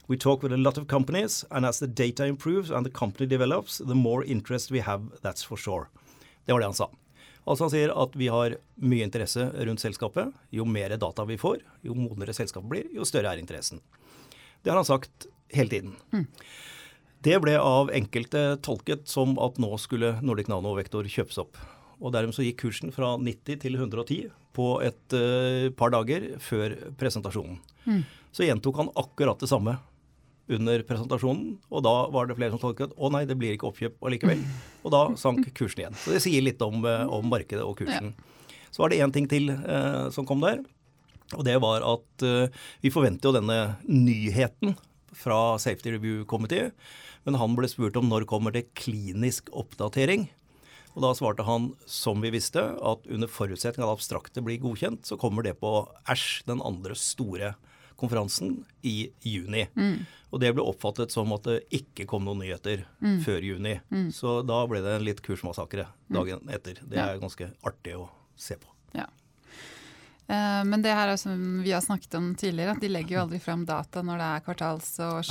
We 0.07 0.15
talk 0.15 0.41
with 0.43 0.53
a 0.53 0.57
lot 0.57 0.77
of 0.77 0.87
companies, 0.87 1.43
and 1.51 1.65
as 1.65 1.79
the 1.79 1.87
data 1.87 2.25
improves 2.25 2.71
and 2.71 2.85
the 2.85 2.89
company 2.91 3.27
develops, 3.27 3.79
the 3.79 3.95
more 3.95 4.23
interest 4.23 4.71
we 4.71 4.79
have, 4.79 5.01
that's 5.21 5.43
for 5.43 5.57
sure. 5.57 5.87
Det 6.47 6.53
var 6.53 6.59
det 6.61 6.67
han 6.67 6.73
sa. 6.73 6.89
Altså 7.47 7.63
Han 7.65 7.69
sier 7.71 7.91
at 7.97 8.13
vi 8.15 8.27
har 8.27 8.55
mye 8.79 9.03
interesse 9.03 9.51
rundt 9.65 9.79
selskapet. 9.81 10.31
Jo 10.53 10.65
mer 10.65 10.89
data 10.97 11.25
vi 11.25 11.35
får, 11.37 11.59
jo 11.83 11.93
modnere 11.95 12.33
selskapet 12.33 12.69
blir, 12.69 12.87
jo 12.93 13.01
større 13.03 13.33
er 13.33 13.39
interessen. 13.41 13.81
Det 14.63 14.69
har 14.71 14.75
han 14.77 14.85
sagt 14.85 15.25
hele 15.51 15.69
tiden. 15.69 15.95
Det 17.21 17.41
ble 17.41 17.57
av 17.59 17.89
enkelte 17.91 18.57
tolket 18.61 19.07
som 19.07 19.37
at 19.39 19.57
nå 19.59 19.77
skulle 19.81 20.21
Nordic 20.21 20.47
Nano 20.47 20.71
og 20.71 20.77
Vektor 20.77 21.03
kjøpes 21.03 21.37
opp. 21.41 21.57
Og 21.99 22.13
dermed 22.15 22.35
så 22.35 22.45
gikk 22.45 22.61
kursen 22.63 22.93
fra 22.95 23.15
90 23.19 23.59
til 23.63 23.75
110 23.75 24.29
på 24.55 24.67
et 24.85 25.15
uh, 25.15 25.67
par 25.77 25.91
dager 25.93 26.31
før 26.43 26.75
presentasjonen. 26.99 27.59
Så 28.35 28.45
gjentok 28.45 28.77
han 28.77 28.91
akkurat 28.99 29.39
det 29.41 29.49
samme 29.49 29.77
under 30.49 30.81
presentasjonen, 30.87 31.53
og 31.69 31.83
da 31.85 31.93
var 32.13 32.27
det 32.27 32.35
flere 32.37 32.53
som 32.53 32.61
tolket 32.61 32.95
å 32.97 33.11
nei, 33.13 33.23
det 33.29 33.37
blir 33.37 33.53
ikke 33.53 33.69
oppkjøp 33.69 33.99
allikevel. 34.05 34.41
Og 34.83 34.93
da 34.93 35.03
sank 35.19 35.45
kursen 35.57 35.83
igjen. 35.83 35.97
Så 36.01 36.15
det 36.15 36.23
sier 36.25 36.41
litt 36.45 36.61
om, 36.65 36.81
eh, 36.89 37.05
om 37.05 37.27
markedet 37.29 37.61
og 37.65 37.75
kursen. 37.77 38.15
Så 38.73 38.81
var 38.81 38.89
det 38.91 39.01
én 39.03 39.13
ting 39.13 39.27
til 39.29 39.51
uh, 39.53 40.09
som 40.13 40.25
kom 40.29 40.41
der, 40.41 40.63
og 41.35 41.45
det 41.45 41.55
var 41.61 41.85
at 41.85 42.25
uh, 42.25 42.65
vi 42.81 42.91
forventer 42.93 43.29
jo 43.29 43.35
denne 43.35 43.57
nyheten 43.85 44.75
fra 45.13 45.57
Safety 45.61 45.93
Review 45.93 46.23
Committee, 46.29 46.71
men 47.25 47.37
han 47.37 47.53
ble 47.57 47.69
spurt 47.69 47.97
om 47.99 48.09
når 48.09 48.25
kommer 48.29 48.53
det 48.55 48.71
klinisk 48.77 49.49
oppdatering. 49.53 50.27
Og 50.99 51.05
da 51.05 51.13
svarte 51.15 51.45
han, 51.47 51.69
som 51.87 52.19
vi 52.19 52.27
visste, 52.35 52.59
at 52.59 53.05
under 53.07 53.29
forutsetning 53.31 53.85
av 53.85 53.93
at 53.93 54.01
abstrakte 54.01 54.41
blir 54.43 54.59
godkjent, 54.59 55.05
så 55.07 55.15
kommer 55.15 55.45
det 55.47 55.53
på 55.61 55.69
Æsj, 56.11 56.43
den 56.49 56.59
andre 56.59 56.97
store 56.99 57.53
konferansen 57.99 58.65
i 58.83 59.09
juni. 59.23 59.63
Mm. 59.79 60.01
Og 60.33 60.41
det 60.43 60.51
ble 60.57 60.65
oppfattet 60.67 61.15
som 61.15 61.31
at 61.35 61.47
det 61.47 61.61
ikke 61.71 62.05
kom 62.11 62.27
noen 62.27 62.43
nyheter 62.43 62.83
Mm. 62.99 63.21
før 63.23 63.39
juni. 63.47 63.79
Så 64.11 64.41
da 64.45 64.59
ble 64.67 64.81
det 64.83 64.97
en 64.97 65.05
litt 65.07 65.21
kursmassakre 65.23 65.87
dagen 66.11 66.43
etter. 66.51 66.75
Det 66.83 66.97
er 66.99 67.19
ganske 67.19 67.47
artig 67.63 67.95
å 67.95 68.09
se 68.35 68.55
på. 68.59 68.67
Ja. 68.93 69.07
Eh, 70.29 70.63
Men 70.69 70.83
det 70.85 70.91
her 70.93 71.09
er 71.09 71.17
som 71.17 71.61
vi 71.63 71.71
har 71.73 71.81
snakket 71.81 72.13
om 72.19 72.27
tidligere, 72.37 72.75
at 72.75 72.81
de 72.83 72.87
legger 72.91 73.15
jo 73.17 73.21
aldri 73.23 73.39
fram 73.41 73.63
data 73.65 74.03
når 74.05 74.19
det 74.21 74.27
er 74.29 74.43
kvartals- 74.45 74.99
og 75.01 75.23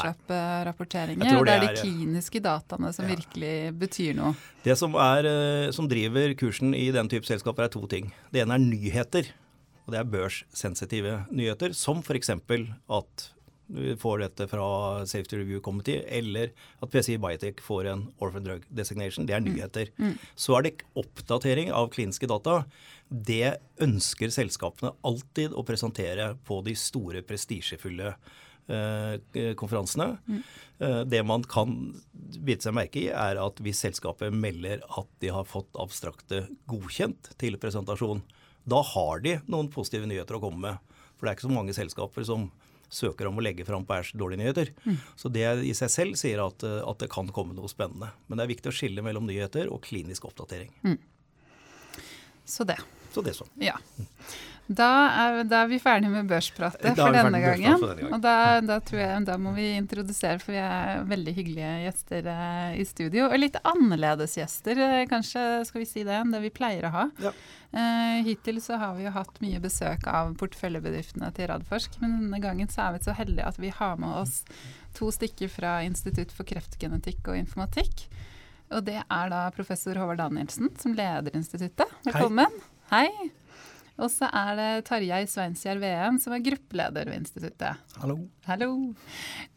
Jeg 1.15 1.19
Det, 1.19 1.45
det 1.47 1.55
er 1.55 1.61
de 1.61 1.69
er- 1.71 1.83
kliniske 1.85 2.41
dataene 2.43 2.93
som 2.93 3.07
Ja. 3.09 3.15
virkelig 3.15 3.79
betyr 3.79 4.15
noe. 4.17 4.35
Det 4.65 4.77
som, 4.77 4.95
er, 4.95 5.25
eh, 5.25 5.71
som 5.71 5.87
driver 5.89 6.35
kursen 6.35 6.75
i 6.75 6.91
den 6.91 7.09
type 7.09 7.25
selskaper, 7.25 7.65
er 7.65 7.69
to 7.69 7.87
ting. 7.87 8.13
Det 8.33 8.43
ene 8.43 8.55
er 8.55 8.59
nyheter. 8.59 9.27
Og 9.87 9.93
det 9.95 10.01
er 10.01 10.05
børssensitive 10.05 11.27
nyheter, 11.31 11.73
som 11.75 12.03
f.eks. 12.03 12.29
at 12.31 13.31
du 13.71 13.95
får 13.97 14.19
dette 14.21 14.49
fra 14.49 15.05
Safety 15.05 15.37
Review 15.37 15.61
Committee, 15.61 16.03
eller 16.09 16.51
at 16.83 16.91
PCI 16.91 17.19
Biotech 17.19 17.57
får 17.61 17.87
en 17.93 18.13
Orphan 18.21 18.43
Drug 18.45 18.63
Designation. 18.75 19.27
Det 19.27 19.35
er 19.37 19.41
nyheter. 19.41 19.89
Så 20.37 20.57
er 20.59 20.63
det 20.63 20.83
oppdatering 20.97 21.71
av 21.71 21.91
kliniske 21.91 22.27
data. 22.27 22.65
Det 23.09 23.57
ønsker 23.81 24.33
selskapene 24.35 24.93
alltid 25.07 25.55
å 25.57 25.65
presentere 25.67 26.35
på 26.49 26.61
de 26.67 26.75
store, 26.77 27.23
prestisjefulle 27.25 28.13
eh, 28.13 29.55
konferansene. 29.59 30.11
Mm. 30.29 30.43
Det 31.11 31.19
man 31.27 31.43
kan 31.43 31.73
bite 32.47 32.69
seg 32.69 32.75
merke 32.77 33.01
i, 33.01 33.09
er 33.11 33.41
at 33.43 33.59
hvis 33.65 33.81
selskapet 33.83 34.31
melder 34.31 34.85
at 35.01 35.09
de 35.19 35.33
har 35.35 35.49
fått 35.49 35.75
abstrakte 35.81 36.45
godkjent 36.71 37.33
til 37.41 37.59
presentasjon, 37.59 38.21
da 38.69 38.85
har 38.93 39.25
de 39.25 39.39
noen 39.51 39.73
positive 39.75 40.07
nyheter 40.07 40.39
å 40.39 40.43
komme 40.45 40.63
med. 40.63 41.01
For 41.17 41.27
det 41.27 41.33
er 41.33 41.39
ikke 41.39 41.49
så 41.49 41.57
mange 41.57 41.75
selskaper 41.75 42.29
som 42.29 42.47
søker 42.89 43.29
om 43.29 43.39
å 43.39 43.45
legge 43.45 43.67
fram 43.69 43.85
på 43.85 43.97
æsj 43.99 44.15
dårlige 44.19 44.43
nyheter. 44.43 44.73
Så 45.19 45.31
det 45.33 45.45
i 45.67 45.75
seg 45.77 45.93
selv 45.93 46.21
sier 46.21 46.41
at, 46.45 46.63
eh, 46.65 46.81
at 46.85 47.03
det 47.03 47.11
kan 47.13 47.29
komme 47.35 47.57
noe 47.57 47.69
spennende. 47.69 48.13
Men 48.27 48.39
det 48.39 48.47
er 48.47 48.55
viktig 48.55 48.73
å 48.73 48.77
skille 48.79 49.05
mellom 49.05 49.27
nyheter 49.29 49.73
og 49.73 49.83
klinisk 49.85 50.29
oppdatering. 50.31 50.73
Så 52.49 52.65
det. 52.65 52.79
Så 53.15 53.25
det 53.25 53.37
sånn. 53.39 53.51
Ja. 53.63 53.79
Da 54.69 54.87
er, 55.09 55.39
da 55.49 55.63
er 55.65 55.69
vi 55.71 55.79
ferdige 55.81 56.13
med 56.13 56.27
børspratet 56.29 56.91
for 56.93 57.15
denne 57.17 57.39
gangen. 57.41 57.79
for 57.81 57.89
denne 57.89 58.03
gangen. 58.03 58.13
Og 58.13 58.21
da, 58.21 58.61
da 58.61 58.77
tror 58.85 59.01
jeg 59.01 59.23
da 59.25 59.39
må 59.41 59.55
vi 59.57 59.71
introdusere, 59.79 60.37
for 60.43 60.53
vi 60.53 60.61
er 60.61 61.07
veldig 61.09 61.35
hyggelige 61.39 61.71
gjester 61.87 62.29
eh, 62.35 62.75
i 62.77 62.85
studio. 62.85 63.31
Og 63.31 63.41
litt 63.41 63.57
annerledes 63.63 64.37
gjester, 64.37 64.83
eh, 64.85 65.07
kanskje 65.09 65.47
skal 65.71 65.83
vi 65.83 65.89
si 65.89 66.05
det, 66.05 66.21
enn 66.21 66.37
det 66.37 66.43
vi 66.45 66.53
pleier 66.53 66.85
å 66.85 66.93
ha. 66.99 67.07
Ja. 67.25 67.33
Eh, 67.73 68.21
hittil 68.29 68.61
så 68.65 68.77
har 68.83 68.93
vi 69.01 69.09
jo 69.09 69.17
hatt 69.17 69.41
mye 69.45 69.65
besøk 69.65 70.05
av 70.13 70.37
porteføljebedriftene 70.41 71.33
til 71.37 71.49
Radforsk, 71.49 71.97
men 72.05 72.19
denne 72.27 72.45
gangen 72.45 72.69
så 72.69 72.91
er 72.91 72.99
vi 72.99 73.05
så 73.09 73.17
heldige 73.17 73.49
at 73.49 73.61
vi 73.65 73.73
har 73.73 73.97
med 73.97 74.21
oss 74.21 74.43
to 75.01 75.09
stykker 75.15 75.49
fra 75.49 75.79
Institutt 75.89 76.35
for 76.35 76.49
kreftgenetikk 76.49 77.25
og 77.25 77.41
informatikk. 77.41 78.11
Og 78.69 78.85
det 78.85 79.01
er 79.01 79.31
da 79.33 79.47
professor 79.57 79.97
Håvard 79.97 80.21
Danielsen, 80.21 80.75
som 80.77 80.93
leder 80.93 81.33
instituttet. 81.41 81.89
Velkommen. 82.05 82.53
Hei. 82.53 82.78
Og 83.99 84.07
så 84.15 84.29
er 84.31 84.53
det 84.55 84.69
Tarjei 84.87 85.25
Sveinsgjerd 85.27 85.81
VM, 85.83 86.21
som 86.23 86.35
er 86.35 86.43
gruppeleder 86.47 87.09
ved 87.11 87.19
instituttet. 87.19 87.81
Hallo. 87.99 88.21
Hallo. 88.47 88.71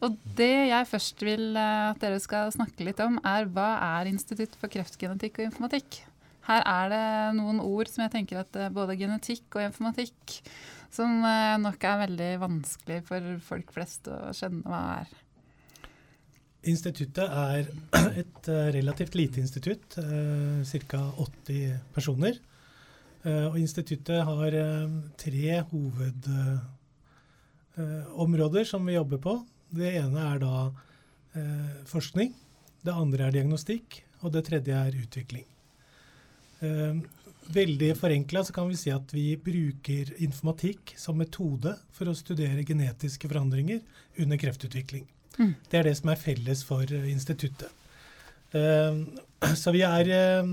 Og 0.01 0.17
det 0.37 0.53
jeg 0.71 0.89
først 0.89 1.21
vil 1.25 1.51
eh, 1.53 1.91
at 1.91 2.01
dere 2.01 2.17
skal 2.23 2.49
snakke 2.53 2.87
litt 2.87 3.01
om, 3.05 3.19
er 3.21 3.45
hva 3.53 3.75
er 3.99 4.09
Institutt 4.09 4.57
for 4.57 4.73
kreftgenetikk 4.73 5.39
og 5.39 5.51
informatikk? 5.51 6.01
Her 6.49 6.65
er 6.65 6.89
det 6.89 7.05
noen 7.37 7.61
ord 7.61 7.91
som 7.91 8.01
jeg 8.07 8.15
tenker 8.17 8.41
at 8.41 8.57
eh, 8.57 8.73
både 8.73 8.97
genetikk 8.97 9.59
og 9.59 9.67
informatikk 9.67 10.39
som 10.91 11.21
eh, 11.21 11.55
nok 11.61 11.85
er 11.85 12.03
veldig 12.07 12.33
vanskelig 12.41 13.01
for 13.07 13.33
folk 13.45 13.73
flest 13.77 14.09
å 14.09 14.23
skjønne 14.33 14.65
hva 14.65 14.83
er. 15.03 15.17
Instituttet 16.71 17.29
er 17.29 17.69
et 18.25 18.55
relativt 18.73 19.13
lite 19.21 19.45
institutt, 19.45 20.01
ca. 20.01 21.05
80 21.21 21.77
personer. 21.93 22.41
Eh, 23.23 23.45
Og 23.51 23.57
instituttet 23.61 24.23
har 24.25 24.53
eh, 24.57 24.89
tre 25.17 25.61
hovedområder 25.71 28.63
som 28.65 28.85
vi 28.85 28.93
jobber 28.97 29.17
på. 29.21 29.45
Det 29.71 29.93
ene 30.01 30.19
er 30.33 30.39
da 30.41 30.71
eh, 31.37 31.71
forskning, 31.87 32.33
det 32.83 32.93
andre 32.93 33.23
er 33.27 33.31
diagnostikk, 33.37 34.01
og 34.21 34.31
det 34.35 34.45
tredje 34.49 34.73
er 34.75 34.91
utvikling. 35.03 35.45
Eh, 36.61 36.95
Veldig 37.51 37.95
forenkla 37.97 38.43
kan 38.53 38.67
vi 38.69 38.75
si 38.77 38.91
at 38.93 39.11
vi 39.11 39.35
bruker 39.35 40.13
informatikk 40.23 40.93
som 40.95 41.17
metode 41.19 41.73
for 41.91 42.05
å 42.07 42.13
studere 42.15 42.63
genetiske 42.63 43.27
forandringer 43.27 43.79
under 44.21 44.37
kreftutvikling. 44.39 45.05
Mm. 45.39 45.53
Det 45.67 45.77
er 45.79 45.83
det 45.89 45.95
som 45.97 46.09
er 46.13 46.19
felles 46.21 46.63
for 46.63 46.83
eh, 46.85 47.09
instituttet. 47.11 47.71
Eh, 48.53 48.93
Så 49.57 49.71
vi 49.73 49.81
er 49.81 50.05
eh, 50.15 50.43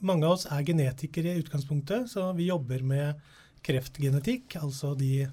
Mange 0.00 0.26
av 0.26 0.38
oss 0.38 0.46
er 0.48 0.64
genetikere 0.64 1.34
i 1.34 1.42
utgangspunktet, 1.42 2.08
så 2.12 2.30
vi 2.36 2.48
jobber 2.48 2.82
med 2.86 3.20
kreftgenetikk, 3.66 4.56
altså 4.60 4.94
de 4.96 5.28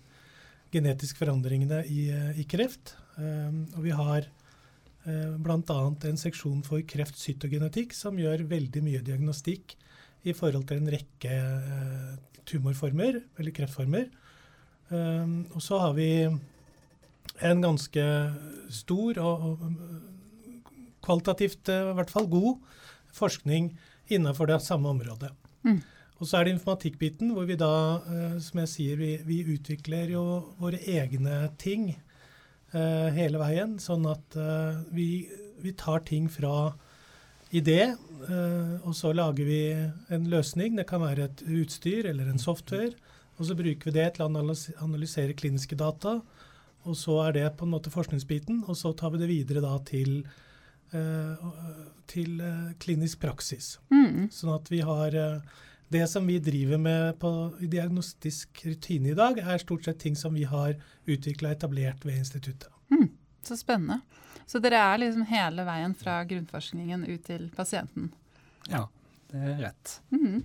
genetiske 0.74 1.22
forandringene 1.22 1.84
i, 1.88 2.10
i 2.36 2.44
kreft. 2.50 2.96
Eh, 3.16 3.54
Og 3.78 3.86
vi 3.86 3.94
har 3.96 4.28
eh, 5.08 5.36
bl.a. 5.40 5.80
en 6.12 6.20
seksjon 6.20 6.64
for 6.68 6.84
kreftcytogenetikk 6.84 7.96
som 7.96 8.20
gjør 8.20 8.44
veldig 8.52 8.84
mye 8.84 9.04
diagnostikk 9.08 9.78
i 10.28 10.36
forhold 10.36 10.68
til 10.68 10.82
en 10.82 10.92
rekke 10.92 11.32
eh, 11.32 12.14
tumorformer, 12.48 13.22
eller 13.40 13.56
kreftformer. 13.56 14.12
Um, 14.88 15.42
og 15.52 15.60
så 15.60 15.82
har 15.84 15.98
vi 15.98 16.12
en 17.44 17.64
ganske 17.64 18.04
stor 18.72 19.20
og, 19.20 19.44
og 19.44 19.66
kvalitativt 21.04 21.72
eh, 21.72 21.92
i 21.92 21.98
hvert 21.98 22.14
fall 22.14 22.30
god 22.32 22.56
forskning 23.18 23.74
innenfor 24.08 24.50
det 24.50 24.62
samme 24.66 24.90
området. 24.90 25.32
Mm. 25.68 25.80
Og 26.18 26.26
så 26.26 26.40
er 26.40 26.48
det 26.48 26.56
informatikkbiten, 26.56 27.32
hvor 27.36 27.46
vi 27.46 27.58
da, 27.60 28.02
eh, 28.10 28.38
som 28.42 28.62
jeg 28.64 28.72
sier, 28.74 28.98
vi, 28.98 29.12
vi 29.28 29.44
utvikler 29.54 30.14
jo 30.16 30.24
våre 30.58 30.80
egne 30.82 31.44
ting 31.62 31.92
eh, 31.92 33.10
hele 33.14 33.42
veien. 33.42 33.78
Sånn 33.82 34.08
at 34.10 34.38
eh, 34.38 34.80
vi, 34.96 35.10
vi 35.62 35.76
tar 35.78 36.02
ting 36.08 36.30
fra 36.32 36.72
idé, 37.54 37.94
eh, 37.94 38.74
og 38.82 38.96
så 38.98 39.14
lager 39.16 39.46
vi 39.48 39.62
en 40.14 40.26
løsning. 40.32 40.76
Det 40.80 40.88
kan 40.90 41.06
være 41.06 41.30
et 41.30 41.46
utstyr 41.46 42.10
eller 42.10 42.32
en 42.32 42.42
software. 42.42 42.96
Og 43.38 43.46
så 43.46 43.56
bruker 43.58 43.92
vi 43.92 44.00
det 44.00 44.10
til 44.16 44.26
å 44.26 44.32
analysere 44.32 45.38
kliniske 45.38 45.78
data. 45.78 46.18
Og 46.88 46.98
så 46.98 47.20
er 47.28 47.38
det 47.38 47.48
på 47.60 47.68
en 47.68 47.74
måte 47.76 47.94
forskningsbiten, 47.94 48.64
og 48.66 48.78
så 48.80 48.94
tar 48.98 49.14
vi 49.14 49.22
det 49.22 49.30
videre 49.30 49.62
da 49.62 49.76
til, 49.86 50.24
eh, 50.24 50.44
til 52.08 52.41
eh, 52.41 52.74
klinisk 52.79 53.20
praksis. 53.20 53.77
Mm. 53.91 54.27
Sånn 54.32 54.53
at 54.56 54.72
vi 54.72 54.82
har 54.86 55.15
eh, 55.15 55.63
Det 55.88 56.03
som 56.12 56.25
vi 56.27 56.36
driver 56.44 56.77
med 56.77 57.20
på 57.20 57.29
diagnostisk 57.60 58.65
rutine 58.65 59.13
i 59.13 59.15
dag, 59.15 59.38
er 59.39 59.58
stort 59.58 59.86
sett 59.86 60.00
ting 60.00 60.17
som 60.20 60.34
vi 60.36 60.44
har 60.44 60.74
utvikla 61.08 61.53
og 61.53 61.56
etablert 61.56 62.03
ved 62.03 62.17
instituttet. 62.17 62.67
Så 63.48 63.56
spennende. 63.58 64.01
Så 64.46 64.60
dere 64.60 64.79
er 64.84 65.00
liksom 65.00 65.24
hele 65.29 65.63
veien 65.63 65.94
fra 65.96 66.17
grunnforskningen 66.27 67.06
ut 67.08 67.24
til 67.29 67.48
pasienten. 67.56 68.10
Ja, 68.67 68.89
det 69.32 69.39
er 69.39 69.62
rett. 69.62 70.00
Mhm. 70.12 70.44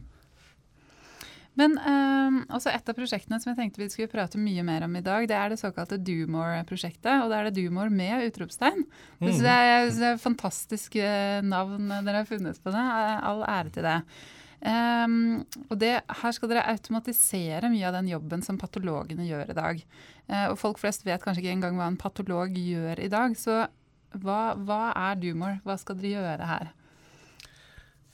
Men 1.61 1.75
eh, 1.77 2.59
et 2.73 2.89
av 2.89 2.97
prosjektene 2.97 3.39
som 3.43 3.51
jeg 3.53 3.59
tenkte 3.59 3.83
vi 3.83 3.89
skulle 3.93 4.11
prate 4.13 4.41
mye 4.41 4.65
mer 4.65 4.87
om 4.87 4.95
i 4.97 5.05
dag, 5.05 5.27
det 5.29 5.37
er 5.37 5.53
det 5.53 5.61
såkalte 5.61 6.01
Dumore-prosjektet. 6.01 7.25
Og 7.25 7.33
da 7.33 7.41
er 7.41 7.51
det 7.51 7.57
Dumore 7.61 7.93
med 7.93 8.25
utropstegn. 8.31 8.87
Det 9.21 9.35
Så 9.37 9.45
det 9.45 9.57
er, 9.57 9.89
synes 9.91 10.01
det 10.01 10.13
er 10.13 10.23
fantastisk 10.23 10.97
eh, 11.01 11.41
navn 11.45 11.93
dere 11.93 12.23
har 12.23 12.31
funnet 12.31 12.63
på 12.63 12.73
det. 12.73 12.87
Eh, 13.03 13.27
All 13.29 13.45
ære 13.45 13.75
til 13.75 13.89
det. 13.89 13.99
Um, 14.63 15.43
og 15.73 15.79
det, 15.81 15.97
her 16.07 16.35
skal 16.37 16.53
dere 16.53 16.69
automatisere 16.71 17.67
mye 17.73 17.89
av 17.89 17.97
den 17.97 18.13
jobben 18.13 18.45
som 18.47 18.61
patologene 18.61 19.27
gjør 19.27 19.51
i 19.51 19.57
dag. 19.59 19.81
Uh, 20.31 20.53
og 20.53 20.59
folk 20.61 20.79
flest 20.79 21.03
vet 21.03 21.23
kanskje 21.25 21.43
ikke 21.43 21.57
engang 21.57 21.81
hva 21.81 21.89
en 21.91 21.99
patolog 21.99 22.55
gjør 22.55 23.03
i 23.03 23.11
dag. 23.11 23.35
Så 23.37 23.65
hva, 24.23 24.41
hva 24.55 24.85
er 24.95 25.19
Dumor? 25.19 25.59
Hva 25.67 25.77
skal 25.83 25.99
dere 25.99 26.23
gjøre 26.23 26.53
her? 26.53 26.71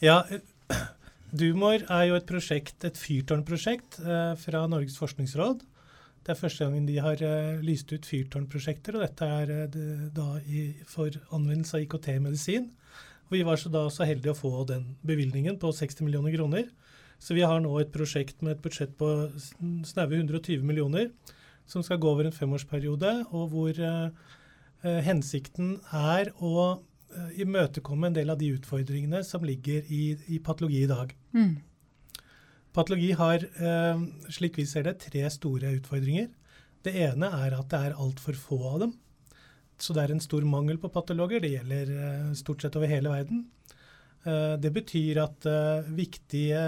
Ja, 0.00 0.22
Dumor 1.28 1.82
er 1.92 2.04
jo 2.08 2.16
et 2.16 2.28
prosjekt, 2.28 2.84
et 2.88 2.96
fyrtårnprosjekt 2.96 3.98
eh, 4.00 4.32
fra 4.40 4.62
Norges 4.70 4.96
forskningsråd. 5.00 5.64
Det 6.24 6.32
er 6.32 6.40
første 6.40 6.64
gangen 6.64 6.86
de 6.88 6.96
har 7.04 7.20
eh, 7.24 7.60
lyst 7.64 7.92
ut 7.92 8.08
fyrtårnprosjekter, 8.08 8.96
og 8.96 9.04
dette 9.04 9.28
er 9.28 9.52
eh, 9.52 10.08
da 10.14 10.38
i, 10.48 10.70
for 10.88 11.12
anvendelse 11.36 11.76
av 11.76 11.84
IKT-medisin. 11.84 12.70
Vi 13.28 13.42
var 13.44 13.60
så 13.60 13.68
da 13.68 13.84
så 13.92 14.06
heldige 14.08 14.32
å 14.32 14.38
få 14.38 14.64
den 14.68 14.94
bevilgningen 15.04 15.58
på 15.60 15.72
60 15.76 16.06
millioner 16.06 16.32
kroner. 16.32 16.70
Så 17.20 17.36
vi 17.36 17.44
har 17.44 17.60
nå 17.60 17.74
et 17.80 17.92
prosjekt 17.92 18.40
med 18.40 18.56
et 18.56 18.62
budsjett 18.64 18.94
på 18.96 19.08
snaue 19.84 20.20
120 20.22 20.64
millioner, 20.64 21.10
som 21.68 21.84
skal 21.84 22.00
gå 22.00 22.08
over 22.12 22.28
en 22.28 22.36
femårsperiode, 22.36 23.14
og 23.34 23.50
hvor 23.52 23.80
eh, 23.84 24.36
eh, 24.84 25.00
hensikten 25.04 25.76
er 25.92 26.32
å 26.40 26.80
imøtekomme 27.40 28.10
en 28.10 28.16
del 28.16 28.30
av 28.30 28.38
de 28.40 28.50
utfordringene 28.56 29.22
som 29.24 29.44
ligger 29.46 29.86
i, 29.88 30.12
i 30.28 30.38
patologi 30.44 30.82
i 30.84 30.90
dag. 30.90 31.14
Mm. 31.32 31.56
Patologi 32.76 33.12
har, 33.16 33.42
eh, 33.42 34.02
slik 34.30 34.58
vi 34.58 34.66
ser 34.68 34.84
det, 34.86 34.98
tre 35.02 35.24
store 35.32 35.72
utfordringer. 35.78 36.28
Det 36.84 36.94
ene 36.94 37.30
er 37.40 37.56
at 37.56 37.70
det 37.72 37.80
er 37.88 37.96
altfor 37.98 38.36
få 38.38 38.58
av 38.74 38.80
dem. 38.84 38.92
Så 39.78 39.94
det 39.94 40.04
er 40.04 40.14
en 40.14 40.22
stor 40.22 40.44
mangel 40.46 40.78
på 40.78 40.90
patologer. 40.92 41.40
Det 41.42 41.52
gjelder 41.54 41.90
eh, 41.96 42.28
stort 42.38 42.62
sett 42.62 42.76
over 42.78 42.90
hele 42.90 43.10
verden. 43.12 43.46
Eh, 44.26 44.54
det 44.62 44.72
betyr 44.74 45.22
at 45.24 45.48
eh, 45.48 45.90
viktige 45.96 46.62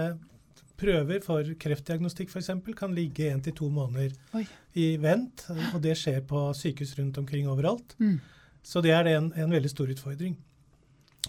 prøver 0.81 1.21
for 1.21 1.45
kreftdiagnostikk 1.61 2.31
f.eks. 2.31 2.49
kan 2.75 2.95
ligge 2.97 3.29
én 3.29 3.43
til 3.45 3.53
to 3.53 3.69
måneder 3.69 4.15
Oi. 4.35 4.45
i 4.73 4.95
vent. 4.97 5.45
Og 5.75 5.81
det 5.83 5.95
skjer 5.99 6.23
på 6.27 6.49
sykehus 6.57 6.95
rundt 6.99 7.19
omkring 7.21 7.49
overalt. 7.51 7.95
Mm. 8.01 8.17
Så 8.63 8.81
det 8.85 8.93
er 8.93 9.09
en, 9.15 9.31
en 9.33 9.53
veldig 9.53 9.71
stor 9.71 9.89
utfordring. 9.91 10.35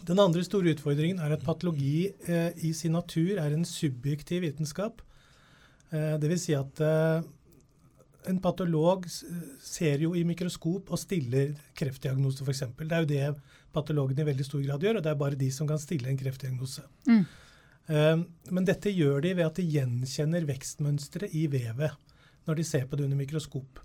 Den 0.08 0.18
andre 0.18 0.42
store 0.44 0.72
utfordringen 0.74 1.20
er 1.22 1.34
at 1.36 1.44
patologi 1.46 2.10
eh, 2.26 2.50
i 2.64 2.72
sin 2.76 2.96
natur 2.96 3.38
er 3.38 3.54
en 3.54 3.64
subjektiv 3.68 4.42
vitenskap. 4.46 5.02
Eh, 5.92 6.16
Dvs. 6.20 6.46
Si 6.46 6.56
at 6.56 6.82
eh, 6.82 7.22
en 8.30 8.40
patolog 8.42 9.06
ser 9.10 10.02
jo 10.04 10.12
i 10.14 10.24
mikroskop 10.26 10.90
og 10.92 11.00
stiller 11.00 11.54
kreftdiagnose, 11.78 12.44
f.eks. 12.46 12.64
Det 12.78 12.92
er 12.92 13.04
jo 13.04 13.10
det 13.10 13.30
patologene 13.74 14.24
i 14.24 14.28
veldig 14.30 14.46
stor 14.46 14.62
grad 14.64 14.84
gjør, 14.84 14.98
og 14.98 15.04
det 15.04 15.12
er 15.12 15.22
bare 15.22 15.38
de 15.38 15.48
som 15.54 15.68
kan 15.68 15.80
stille 15.82 16.10
en 16.10 16.18
kreftdiagnose. 16.20 16.84
Mm. 17.08 17.24
Eh, 17.92 18.24
Men 18.50 18.68
dette 18.68 18.92
gjør 18.94 19.22
de 19.24 19.36
ved 19.38 19.46
at 19.48 19.58
de 19.58 19.68
gjenkjenner 19.76 20.46
vekstmønstre 20.48 21.30
i 21.34 21.46
vevet 21.50 21.98
når 22.46 22.58
de 22.58 22.66
ser 22.66 22.88
på 22.90 22.98
det 22.98 23.06
under 23.06 23.18
mikroskop. 23.18 23.78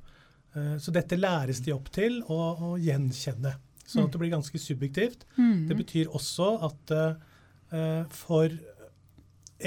Eh, 0.58 0.78
Så 0.82 0.94
dette 0.96 1.20
læres 1.20 1.62
de 1.66 1.74
opp 1.76 1.92
til 1.94 2.22
å, 2.24 2.40
å 2.70 2.70
gjenkjenne, 2.82 3.56
sånn 3.86 4.08
at 4.08 4.16
det 4.16 4.22
blir 4.22 4.34
ganske 4.34 4.60
subjektivt. 4.62 5.26
Mm. 5.38 5.68
Det 5.70 5.78
betyr 5.80 6.14
også 6.18 6.50
at 6.68 6.94
uh, 6.94 8.04
for 8.12 8.52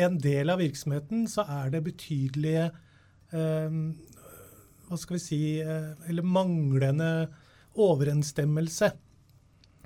en 0.04 0.18
del 0.23 0.52
av 0.52 0.61
virksomheten 0.61 1.25
så 1.30 1.47
er 1.49 1.73
det 1.73 1.80
betydelige 1.87 2.66
uh, 3.32 3.78
Hva 4.87 4.99
skal 5.00 5.16
vi 5.16 5.23
si 5.23 5.40
uh, 5.64 5.97
Eller 6.11 6.26
manglende 6.26 7.30
overensstemmelse 7.80 8.90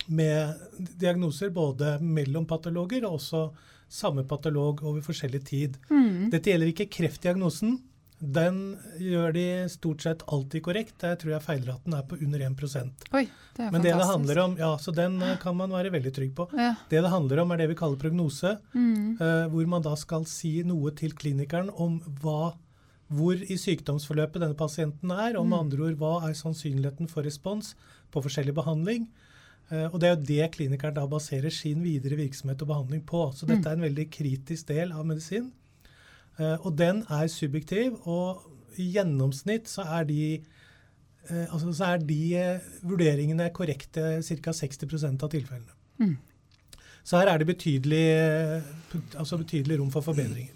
med 0.06 0.66
diagnoser 1.00 1.52
både 1.54 1.94
mellom 2.02 2.44
patologer 2.49 3.06
og 3.06 3.20
også 3.20 3.44
samme 3.88 4.25
patolog 4.28 4.82
over 4.82 5.04
forskjellig 5.04 5.40
tid. 5.46 5.76
Mm. 5.92 6.30
Dette 6.32 6.50
gjelder 6.50 6.73
ikke 6.73 6.90
kreftdiagnosen. 6.92 7.78
Den 8.25 8.59
gjør 9.02 9.35
de 9.35 9.45
stort 9.69 10.04
sett 10.04 10.23
alltid 10.33 10.62
korrekt. 10.64 10.95
Der 11.02 11.16
tror 11.21 11.35
jeg 11.35 11.45
feilraten 11.45 11.97
er 11.97 12.04
på 12.09 12.16
under 12.16 12.45
1 12.47 12.62
Oi, 13.12 13.25
det 13.57 13.66
er 13.66 13.71
Men 13.73 13.83
det 13.85 13.93
det 13.93 14.07
handler 14.09 14.38
om, 14.45 14.57
ja, 14.59 14.71
så 14.81 14.95
den 14.95 15.21
eh, 15.23 15.37
kan 15.43 15.57
man 15.57 15.75
være 15.75 15.93
veldig 15.93 16.12
trygg 16.14 16.35
på. 16.37 16.49
Ja. 16.57 16.75
Det 16.88 17.02
det 17.04 17.11
handler 17.11 17.43
om, 17.43 17.50
er 17.52 17.62
det 17.62 17.69
vi 17.69 17.78
kaller 17.78 18.00
prognose, 18.00 18.59
Mm. 18.75 19.16
Uh, 19.21 19.47
hvor 19.50 19.66
man 19.66 19.83
da 19.83 19.95
skal 19.97 20.25
si 20.26 20.62
noe 20.66 20.90
til 20.97 21.12
klinikeren 21.14 21.71
om 21.71 22.00
hva, 22.23 22.54
hvor 23.09 23.35
i 23.35 23.57
sykdomsforløpet 23.61 24.43
denne 24.43 24.57
pasienten 24.59 25.11
er, 25.11 25.37
og 25.38 25.47
med 25.47 25.59
andre 25.59 25.85
ord 25.88 25.99
hva 26.00 26.14
er 26.28 26.35
sannsynligheten 26.35 27.09
for 27.09 27.23
respons 27.23 27.75
på 28.11 28.23
forskjellig 28.25 28.54
behandling. 28.54 29.07
Uh, 29.71 29.87
og 29.93 30.00
det 30.00 30.09
er 30.09 30.16
jo 30.16 30.28
det 30.31 30.50
klinikeren 30.57 30.97
da 30.97 31.07
baserer 31.07 31.52
sin 31.54 31.83
videre 31.85 32.19
virksomhet 32.19 32.62
og 32.62 32.73
behandling 32.73 33.04
på. 33.07 33.28
Så 33.35 33.47
dette 33.47 33.69
er 33.69 33.78
en 33.78 33.87
veldig 33.87 34.09
kritisk 34.11 34.69
del 34.73 34.93
av 34.93 35.07
medisin. 35.07 35.52
Eh, 36.38 36.57
og 36.67 36.75
den 36.79 37.05
er 37.12 37.31
subjektiv, 37.31 37.99
og 38.11 38.43
i 38.81 38.91
gjennomsnitt 38.97 39.71
så 39.71 39.87
er 39.99 40.09
de 40.09 40.21
eh, 40.35 41.47
altså 41.47 41.73
så 41.73 41.95
er 41.95 42.03
de 42.03 42.21
eh, 42.38 42.71
vurderingene 42.83 43.50
korrekte 43.55 44.19
ca. 44.23 44.53
60 44.53 45.07
av 45.14 45.31
tilfellene. 45.31 45.79
Mm. 46.03 46.17
Så 47.05 47.21
her 47.21 47.29
er 47.29 47.38
det 47.38 47.47
betydelig, 47.47 48.05
altså 49.21 49.38
betydelig 49.38 49.79
rom 49.79 49.91
for 49.93 50.07
forbedringer. 50.07 50.55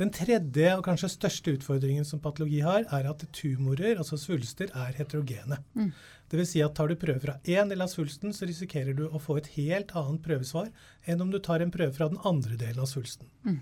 Den 0.00 0.12
tredje 0.14 0.70
og 0.78 0.84
kanskje 0.86 1.10
største 1.12 1.52
utfordringen 1.58 2.06
som 2.08 2.20
patologi 2.22 2.62
har, 2.64 2.86
er 2.94 3.08
at 3.10 3.24
tumorer, 3.36 3.98
altså 4.00 4.16
svulster, 4.16 4.70
er 4.72 4.94
heterogene. 4.96 5.58
Mm. 5.76 5.90
Det 6.30 6.38
vil 6.40 6.48
si 6.48 6.62
at 6.64 6.72
tar 6.78 6.88
du 6.88 6.96
prøve 6.96 7.20
fra 7.20 7.34
én 7.44 7.68
del 7.68 7.84
av 7.84 7.90
svulsten, 7.92 8.32
så 8.32 8.48
risikerer 8.48 8.96
du 8.96 9.04
å 9.04 9.20
få 9.20 9.36
et 9.40 9.50
helt 9.58 9.92
annet 9.98 10.22
prøvesvar 10.24 10.70
enn 11.04 11.20
om 11.20 11.34
du 11.34 11.36
tar 11.44 11.60
en 11.60 11.74
prøve 11.74 11.92
fra 11.98 12.08
den 12.08 12.22
andre 12.24 12.56
delen 12.56 12.80
av 12.80 12.88
svulsten. 12.88 13.28
Mm. 13.44 13.58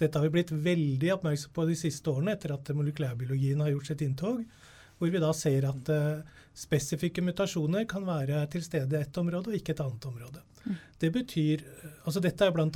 Dette 0.00 0.18
har 0.18 0.26
vi 0.26 0.34
blitt 0.36 0.52
veldig 0.52 1.12
oppmerksom 1.14 1.52
på 1.54 1.66
de 1.68 1.76
siste 1.78 2.10
årene 2.10 2.34
etter 2.34 2.54
at 2.54 2.70
molekylærbiologien 2.74 3.62
har 3.62 3.70
gjort 3.74 3.90
sitt 3.92 4.02
inntog, 4.06 4.42
hvor 4.98 5.10
vi 5.10 5.22
da 5.22 5.30
ser 5.36 5.66
at 5.68 5.90
uh, 5.90 6.40
spesifikke 6.56 7.22
mutasjoner 7.22 7.86
kan 7.90 8.06
være 8.06 8.42
til 8.50 8.64
stede 8.66 8.98
i 8.98 9.04
ett 9.04 9.16
område 9.20 9.50
og 9.52 9.58
ikke 9.58 9.74
et 9.74 9.82
annet 9.84 10.10
område. 10.10 10.42
Det 11.00 11.10
betyr, 11.12 11.60
altså 12.06 12.22
Dette 12.24 12.46
er 12.46 12.54
bl.a. 12.56 12.68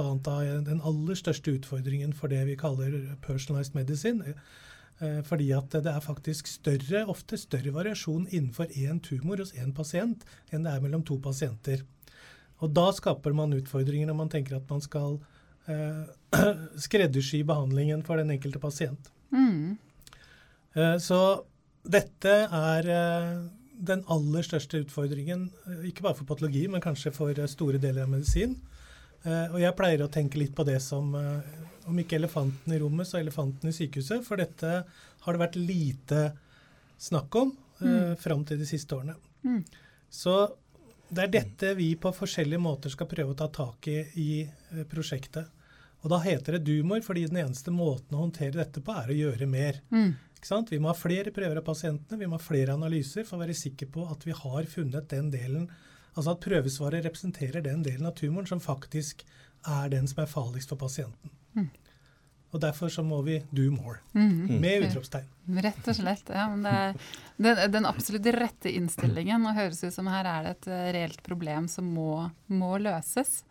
den 0.66 0.82
aller 0.84 1.16
største 1.16 1.54
utfordringen 1.56 2.12
for 2.12 2.28
det 2.28 2.42
vi 2.44 2.58
kaller 2.60 2.98
personalized 3.24 3.78
medicine. 3.78 4.34
Uh, 4.98 5.22
Fordi 5.26 5.52
at 5.54 5.72
det 5.74 5.90
er 5.90 6.02
faktisk 6.04 6.50
større, 6.50 7.06
ofte 7.06 7.38
større 7.38 7.74
variasjon 7.74 8.28
innenfor 8.30 8.70
én 8.74 9.02
tumor 9.02 9.42
hos 9.42 9.54
én 9.54 9.74
pasient 9.74 10.26
enn 10.52 10.66
det 10.66 10.74
er 10.74 10.84
mellom 10.84 11.06
to 11.06 11.18
pasienter. 11.22 11.86
Og 12.58 12.74
da 12.74 12.90
skaper 12.94 13.34
man 13.34 13.54
utfordringer 13.54 14.10
når 14.10 14.18
man 14.18 14.30
tenker 14.32 14.58
at 14.58 14.70
man 14.70 14.82
skal 14.82 15.20
eh, 15.68 16.02
skreddersy 16.86 17.42
behandlingen 17.48 18.02
for 18.06 18.20
den 18.20 18.32
enkelte 18.34 18.60
pasient. 18.62 19.10
Mm. 19.32 19.76
Eh, 20.74 20.96
Så 21.02 21.20
dette 21.88 22.34
er 22.52 22.88
eh, 22.92 23.30
den 23.78 24.02
aller 24.10 24.42
største 24.46 24.80
utfordringen, 24.82 25.48
eh, 25.68 25.84
ikke 25.90 26.04
bare 26.08 26.18
for 26.18 26.28
patologi, 26.28 26.66
men 26.68 26.82
kanskje 26.84 27.14
for 27.14 27.30
eh, 27.32 27.46
store 27.50 27.78
deler 27.82 28.04
av 28.06 28.12
medisin. 28.16 28.56
Eh, 29.24 29.46
Og 29.52 29.60
jeg 29.62 29.76
pleier 29.78 30.04
å 30.04 30.10
tenke 30.12 30.38
litt 30.40 30.54
på 30.56 30.66
det 30.68 30.80
som, 30.84 31.14
om 31.88 31.98
ikke 32.02 32.18
elefanten 32.20 32.74
i 32.74 32.78
rommet, 32.82 33.08
så 33.08 33.18
elefanten 33.22 33.70
i 33.70 33.76
sykehuset. 33.76 34.24
For 34.26 34.36
dette 34.40 34.82
har 35.24 35.32
det 35.36 35.42
vært 35.42 35.58
lite 35.60 36.22
snakk 36.98 37.34
om 37.40 37.52
eh, 37.82 38.14
fram 38.18 38.44
til 38.44 38.58
de 38.60 38.66
siste 38.68 38.94
årene. 38.96 39.14
Mm. 39.46 39.62
Så 40.10 40.34
det 41.08 41.22
er 41.24 41.30
dette 41.32 41.70
vi 41.78 41.92
på 41.96 42.10
forskjellige 42.12 42.60
måter 42.60 42.92
skal 42.92 43.08
prøve 43.08 43.32
å 43.32 43.38
ta 43.38 43.46
tak 43.48 43.86
i 43.88 44.02
i 44.20 44.30
prosjektet. 44.90 45.46
Og 46.04 46.10
da 46.12 46.18
heter 46.22 46.52
det 46.58 46.64
dumor, 46.68 47.00
fordi 47.02 47.26
den 47.26 47.40
eneste 47.42 47.72
måten 47.74 48.14
å 48.14 48.22
håndtere 48.22 48.60
dette 48.60 48.80
på, 48.84 48.94
er 48.94 49.10
å 49.10 49.16
gjøre 49.18 49.48
mer. 49.50 49.80
Mm. 49.90 50.12
Ikke 50.38 50.46
sant? 50.46 50.70
Vi 50.70 50.78
må 50.78 50.92
ha 50.92 50.94
flere 50.94 51.32
prøver 51.34 51.58
av 51.58 51.66
pasientene, 51.66 52.20
vi 52.20 52.28
må 52.30 52.38
ha 52.38 52.42
flere 52.44 52.76
analyser 52.78 53.26
for 53.26 53.36
å 53.38 53.42
være 53.42 53.56
sikre 53.58 53.88
på 53.90 54.04
at 54.10 54.22
vi 54.28 54.36
har 54.38 54.68
funnet 54.70 55.08
den 55.10 55.32
delen, 55.34 55.66
altså 56.14 56.36
at 56.36 56.44
prøvesvaret 56.44 57.02
representerer 57.04 57.64
den 57.66 57.82
delen 57.82 58.06
av 58.06 58.14
tumoren 58.18 58.46
som 58.46 58.62
faktisk 58.62 59.24
er 59.66 59.90
den 59.90 60.06
som 60.06 60.22
er 60.22 60.30
farligst 60.30 60.70
for 60.70 60.78
pasienten. 60.78 61.34
Og 62.48 62.62
derfor 62.62 62.88
så 62.88 63.02
må 63.04 63.18
vi 63.26 63.42
do 63.52 63.66
more, 63.74 63.98
Mm. 64.14 64.60
med 64.60 64.86
utropstegn. 64.86 65.26
Rett 65.60 65.88
og 65.88 65.94
slett. 65.98 66.28
ja, 66.32 66.46
men 66.48 66.62
det 66.62 66.72
er 66.72 66.94
den, 67.36 67.72
den 67.72 67.84
absolutt 67.86 68.24
rette 68.32 68.70
innstillingen. 68.72 69.44
og 69.46 69.54
høres 69.54 69.82
ut 69.84 69.92
som 69.92 70.06
her 70.06 70.24
er 70.24 70.42
det 70.46 70.50
et 70.54 70.68
eh, 70.68 70.92
reelt 70.96 71.22
problem 71.22 71.68
som 71.68 71.84
må, 71.92 72.30
må 72.48 72.78
løses. 72.80 73.42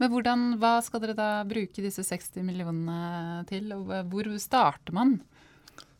Men 0.00 0.12
hvordan, 0.14 0.44
hva 0.60 0.78
skal 0.84 1.02
dere 1.02 1.16
da 1.16 1.28
bruke 1.44 1.84
disse 1.84 2.02
60 2.06 2.44
millionene 2.46 3.44
til, 3.50 3.68
og 3.76 3.90
hvor 4.08 4.30
starter 4.40 4.96
man? 4.96 5.18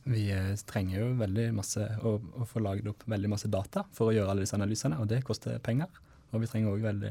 Vi 0.08 0.30
eh, 0.32 0.54
trenger 0.64 1.02
jo 1.02 1.08
veldig 1.20 1.50
masse 1.52 1.84
å, 2.00 2.14
å 2.16 2.46
få 2.48 2.62
laget 2.64 2.88
opp 2.88 3.04
veldig 3.10 3.30
masse 3.30 3.50
data 3.52 3.84
for 3.92 4.08
å 4.08 4.14
gjøre 4.16 4.32
alle 4.32 4.46
disse 4.46 4.56
analysene, 4.56 4.96
og 5.02 5.10
det 5.10 5.20
koster 5.26 5.60
penger. 5.62 5.92
Og 6.30 6.40
vi 6.40 6.48
trenger 6.48 6.72
òg 6.72 6.86
en 6.88 7.02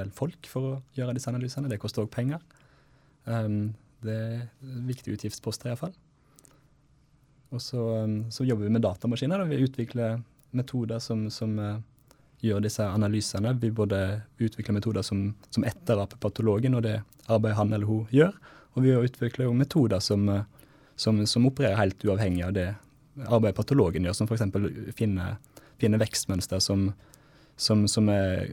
del 0.00 0.12
folk 0.14 0.48
for 0.48 0.68
å 0.68 0.74
gjøre 0.96 1.16
disse 1.18 1.28
analysene, 1.28 1.68
det 1.68 1.80
koster 1.82 2.06
òg 2.06 2.12
penger. 2.14 2.40
Um, 3.26 3.74
det 4.00 4.16
er 4.16 4.44
viktige 4.88 5.18
utgiftsposter 5.18 5.68
iallfall. 5.68 5.92
Og 7.50 7.60
så, 7.60 7.82
um, 8.06 8.22
så 8.32 8.46
jobber 8.46 8.64
vi 8.64 8.74
med 8.78 8.86
datamaskiner. 8.86 9.42
Da. 9.42 9.50
Vi 9.50 9.66
utvikler 9.66 10.22
metoder 10.56 11.02
som, 11.02 11.26
som 11.34 11.58
eh, 12.42 12.48
gjør 12.48 12.62
disse 12.64 12.84
analysene. 12.86 13.54
Vi 13.60 13.70
både 13.70 14.22
utvikler 14.38 14.76
metoder 14.76 15.02
som, 15.02 15.34
som 15.50 15.64
etteraper 15.64 16.20
patologen 16.20 16.74
og 16.74 16.84
det 16.86 17.00
arbeidet 17.28 17.58
han 17.58 17.72
eller 17.72 17.86
hun 17.86 18.06
gjør, 18.10 18.32
og 18.74 18.84
vi 18.84 18.94
utvikler 18.96 19.46
jo 19.46 19.54
metoder 19.54 20.00
som, 20.00 20.26
som, 20.96 21.20
som 21.26 21.46
opererer 21.46 21.78
helt 21.78 22.04
uavhengig 22.04 22.44
av 22.46 22.54
det 22.56 22.68
arbeidet 23.26 23.58
patologen 23.58 24.06
gjør, 24.06 24.16
som 24.16 24.30
f.eks. 24.30 24.46
finner, 24.96 25.38
finner 25.80 26.02
vekstmønster 26.02 26.62
som, 26.62 26.90
som, 27.60 27.86
som 27.90 28.08
er, 28.12 28.46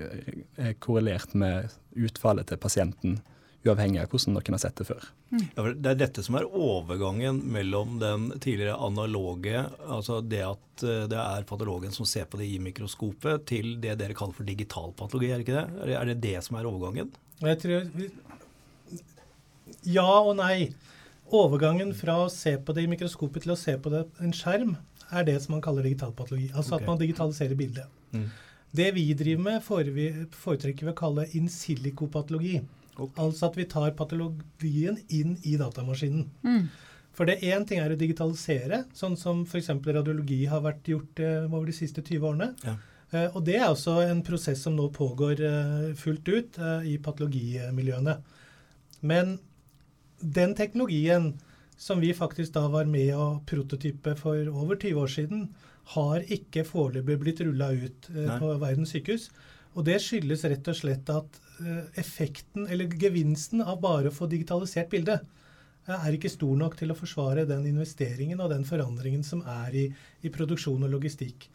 er 0.58 0.78
korrelert 0.84 1.34
med 1.38 1.72
utfallet 1.98 2.50
til 2.50 2.62
pasienten, 2.62 3.20
uavhengig 3.68 4.02
av 4.02 4.10
hvordan 4.12 4.34
noen 4.38 4.56
har 4.56 4.62
sett 4.64 4.80
det 4.80 4.88
før. 4.88 5.06
Ja, 5.36 5.42
for 5.60 5.74
det 5.76 5.92
er 5.92 6.00
dette 6.00 6.24
som 6.26 6.38
er 6.40 6.48
overgangen 6.48 7.44
mellom 7.54 7.98
den 8.02 8.30
tidligere 8.44 8.78
analoge, 8.88 9.66
altså 9.86 10.22
det 10.26 10.42
at 10.48 10.84
eh, 10.88 11.06
det 11.12 11.20
er 11.22 11.48
patologen 11.50 11.94
som 11.96 12.08
ser 12.10 12.26
på 12.32 12.40
det 12.42 12.48
i 12.50 12.58
mikroskopet, 12.64 13.46
til 13.50 13.76
det 13.84 13.98
dere 14.02 14.18
kaller 14.18 14.38
for 14.38 14.48
digital 14.48 14.94
patologi, 14.98 15.32
er 15.32 15.42
det 15.42 15.48
ikke 15.48 15.60
det? 15.60 15.68
Er 15.84 15.86
det- 15.92 15.98
Er 15.98 16.06
det 16.14 16.22
det 16.22 16.44
som 16.44 16.58
er 16.58 16.70
overgangen? 16.70 17.12
Jeg 17.42 17.60
tror 17.62 18.12
Ja 19.86 20.08
og 20.24 20.36
nei. 20.38 20.74
Overgangen 21.28 21.94
fra 21.94 22.22
å 22.26 22.32
se 22.32 22.56
på 22.58 22.74
det 22.74 22.86
i 22.86 22.92
mikroskopet 22.92 23.44
til 23.44 23.52
å 23.52 23.60
se 23.60 23.76
på 23.78 23.92
det 23.92 24.06
en 24.24 24.32
skjerm, 24.32 24.78
er 25.12 25.24
det 25.28 25.42
som 25.44 25.54
man 25.56 25.62
kaller 25.62 25.84
digital 25.84 26.14
patologi. 26.16 26.50
Altså 26.54 26.76
okay. 26.76 26.84
at 26.84 26.88
man 26.88 27.00
digitaliserer 27.02 27.56
bildet. 27.60 27.88
Mm. 28.14 28.30
Det 28.76 28.94
vi 28.96 29.14
driver 29.14 29.44
med, 29.44 29.64
foretrekker 29.64 30.88
vi 30.88 30.92
å 30.94 30.98
kalle 30.98 31.28
in 31.36 31.48
silico-patologi. 31.52 32.62
Altså 33.06 33.50
at 33.50 33.58
vi 33.60 33.68
tar 33.70 33.96
patologien 33.98 35.00
inn 35.14 35.38
i 35.46 35.56
datamaskinen. 35.60 36.28
Mm. 36.44 36.68
For 37.18 37.30
det 37.30 37.40
én 37.46 37.66
ting 37.66 37.82
er 37.82 37.94
å 37.94 37.98
digitalisere, 37.98 38.84
sånn 38.94 39.18
som 39.18 39.42
f.eks. 39.46 39.72
radiologi 39.86 40.44
har 40.50 40.62
vært 40.66 40.90
gjort 40.92 41.22
eh, 41.24 41.48
over 41.48 41.66
de 41.70 41.76
siste 41.78 42.04
20 42.06 42.30
årene. 42.30 42.52
Ja. 42.66 42.76
Eh, 43.12 43.30
og 43.32 43.42
det 43.48 43.58
er 43.58 43.70
også 43.72 43.98
en 44.06 44.22
prosess 44.26 44.62
som 44.68 44.76
nå 44.78 44.90
pågår 44.94 45.42
eh, 45.42 45.88
fullt 45.98 46.30
ut 46.30 46.60
eh, 46.62 46.92
i 46.94 46.98
patologimiljøene. 47.02 48.18
Men 49.10 49.38
den 50.22 50.54
teknologien 50.58 51.34
som 51.78 52.02
vi 52.02 52.14
faktisk 52.14 52.56
da 52.56 52.66
var 52.74 52.90
med 52.90 53.14
å 53.16 53.28
prototype 53.46 54.16
for 54.18 54.50
over 54.50 54.76
20 54.76 55.02
år 55.02 55.12
siden, 55.14 55.48
har 55.94 56.26
ikke 56.34 56.66
foreløpig 56.68 57.20
blitt 57.22 57.42
rulla 57.46 57.70
ut 57.72 58.10
eh, 58.12 58.32
på 58.42 58.50
verdens 58.60 58.92
sykehus. 58.96 59.30
Og 59.78 59.86
det 59.88 60.02
skyldes 60.04 60.44
rett 60.50 60.68
og 60.68 60.76
slett 60.76 61.12
at 61.14 61.38
effekten, 61.96 62.68
eller 62.68 62.94
gevinsten, 63.02 63.62
av 63.62 63.82
bare 63.82 64.12
å 64.12 64.16
få 64.16 64.30
digitalisert 64.30 64.90
bildet 64.92 65.24
eh, 65.88 65.94
er 65.98 66.18
ikke 66.18 66.32
stor 66.32 66.58
nok 66.60 66.78
til 66.80 66.94
å 66.94 66.98
forsvare 66.98 67.48
den 67.50 67.66
investeringen 67.70 68.42
og 68.44 68.52
den 68.54 68.66
forandringen 68.68 69.24
som 69.26 69.42
er 69.42 69.76
i, 69.76 69.86
i 70.22 70.34
produksjon 70.34 70.86
og 70.86 70.94
logistikk. 70.98 71.50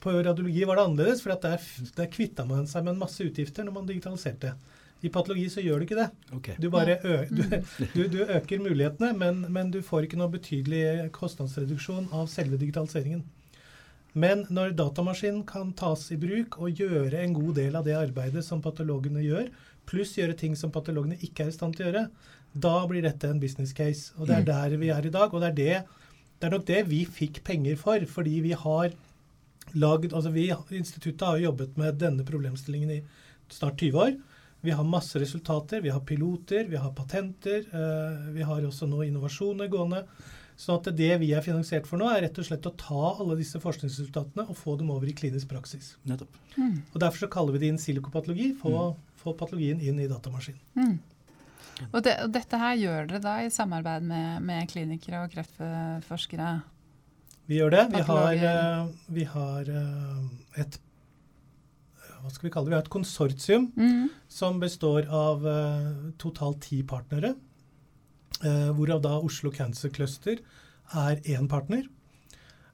På 0.00 0.14
radiologi 0.16 0.64
var 0.64 0.78
det 0.78 0.84
annerledes, 0.88 1.24
for 1.24 1.34
at 1.34 1.44
der, 1.44 1.64
der 1.96 2.12
kvitta 2.12 2.46
man 2.48 2.68
seg 2.70 2.86
med 2.86 2.94
en 2.94 3.02
masse 3.02 3.24
utgifter 3.24 3.66
når 3.66 3.76
man 3.76 3.90
digitaliserte. 3.90 4.54
I 5.00 5.08
patologi 5.12 5.46
så 5.48 5.62
gjør 5.64 5.80
du 5.80 5.86
ikke 5.86 5.96
det. 5.96 6.08
Okay. 6.36 6.56
Du 6.60 6.68
bare 6.72 6.98
ø 7.04 7.18
du, 7.28 7.42
du, 7.96 8.00
du 8.12 8.18
øker 8.24 8.60
mulighetene, 8.60 9.12
men, 9.16 9.44
men 9.52 9.72
du 9.72 9.80
får 9.84 10.06
ikke 10.06 10.20
noe 10.20 10.32
betydelig 10.32 11.10
kostnadsreduksjon 11.16 12.10
av 12.16 12.28
selve 12.32 12.60
digitaliseringen. 12.60 13.24
Men 14.12 14.44
når 14.50 14.74
datamaskinen 14.78 15.44
kan 15.46 15.70
tas 15.78 16.08
i 16.10 16.18
bruk 16.18 16.58
og 16.58 16.80
gjøre 16.80 17.20
en 17.22 17.34
god 17.36 17.54
del 17.60 17.76
av 17.78 17.86
det 17.86 17.94
arbeidet 17.98 18.42
som 18.46 18.62
patologene 18.62 19.22
gjør, 19.22 19.50
pluss 19.90 20.16
gjøre 20.18 20.36
ting 20.38 20.56
som 20.58 20.72
patologene 20.74 21.18
ikke 21.22 21.46
er 21.46 21.52
i 21.52 21.54
stand 21.54 21.76
til 21.76 21.86
å 21.86 21.90
gjøre, 21.90 22.04
da 22.50 22.74
blir 22.90 23.04
dette 23.06 23.30
en 23.30 23.40
business 23.42 23.72
case. 23.76 24.10
Og 24.18 24.26
det 24.26 24.40
er 24.40 24.48
der 24.48 24.76
vi 24.80 24.90
er 24.90 25.06
i 25.06 25.14
dag. 25.14 25.30
Og 25.30 25.42
det 25.42 25.52
er, 25.52 25.56
det, 25.60 26.18
det 26.40 26.48
er 26.48 26.56
nok 26.56 26.66
det 26.66 26.82
vi 26.90 27.04
fikk 27.06 27.44
penger 27.46 27.78
for, 27.78 28.02
fordi 28.10 28.40
vi 28.48 28.56
har 28.58 28.90
lagd 29.78 30.10
Altså 30.10 30.32
vi, 30.34 30.48
instituttet 30.74 31.22
har 31.22 31.38
jobbet 31.38 31.76
med 31.78 32.00
denne 32.00 32.24
problemstillingen 32.26 32.90
i 32.90 33.00
snart 33.54 33.78
20 33.78 34.00
år. 34.02 34.16
Vi 34.66 34.74
har 34.74 34.84
masse 34.84 35.20
resultater, 35.22 35.80
vi 35.80 35.92
har 35.94 36.02
piloter, 36.04 36.66
vi 36.68 36.76
har 36.76 36.90
patenter. 36.92 37.62
eh, 37.70 38.32
vi 38.34 38.42
har 38.42 38.66
også 38.66 38.88
nå 38.90 39.04
innovasjoner 39.06 39.70
gående. 39.70 40.02
Sånn 40.60 40.76
at 40.76 40.90
det 40.96 41.14
vi 41.22 41.30
er 41.32 41.44
finansiert 41.44 41.86
for 41.88 41.96
nå, 42.00 42.08
er 42.12 42.26
rett 42.26 42.38
og 42.40 42.44
slett 42.44 42.66
å 42.68 42.74
ta 42.76 43.04
alle 43.22 43.38
disse 43.38 43.56
forskningsresultatene 43.62 44.44
og 44.44 44.58
få 44.58 44.74
dem 44.76 44.90
over 44.92 45.08
i 45.08 45.14
klinisk 45.16 45.48
praksis. 45.48 45.94
Nettopp. 46.08 46.34
Og 46.58 46.98
Derfor 47.00 47.22
så 47.24 47.30
kaller 47.32 47.56
vi 47.56 47.62
det 47.62 47.70
in 47.72 47.80
silikopatologi, 47.80 48.50
Få, 48.60 48.90
få 49.22 49.32
patologien 49.40 49.80
inn 49.80 50.02
i 50.02 50.08
datamaskinen. 50.10 50.60
Mm. 50.76 50.98
Og, 51.94 52.02
det, 52.04 52.18
og 52.26 52.34
dette 52.34 52.60
her 52.60 52.76
gjør 52.76 53.08
dere 53.08 53.22
da 53.24 53.38
i 53.40 53.48
samarbeid 53.52 54.04
med, 54.04 54.44
med 54.44 54.68
klinikere 54.68 55.24
og 55.24 55.32
kreftforskere? 55.32 56.52
Vi 57.48 57.56
gjør 57.56 57.72
det. 57.78 57.86
Vi 57.94 58.04
har, 58.10 58.44
eh, 58.52 58.86
vi 59.16 59.24
har 59.32 59.72
eh, 59.80 60.60
et 60.60 60.76
hva 62.20 62.28
skal 62.28 62.50
vi 62.50 62.52
kalle 62.52 62.68
det? 62.68 62.74
Vi 62.74 62.76
har 62.76 62.84
et 62.84 62.92
konsortium 62.92 63.70
Mm. 63.80 64.10
som 64.28 64.58
består 64.60 65.08
av 65.08 65.46
eh, 65.46 65.86
totalt 66.20 66.60
ti 66.68 66.82
partnere. 66.84 67.32
Eh, 68.44 68.70
hvorav 68.76 69.02
da 69.04 69.16
Oslo 69.18 69.50
Cancer 69.50 69.90
Cluster 69.90 70.38
er 70.94 71.20
én 71.24 71.48
partner. 71.48 71.84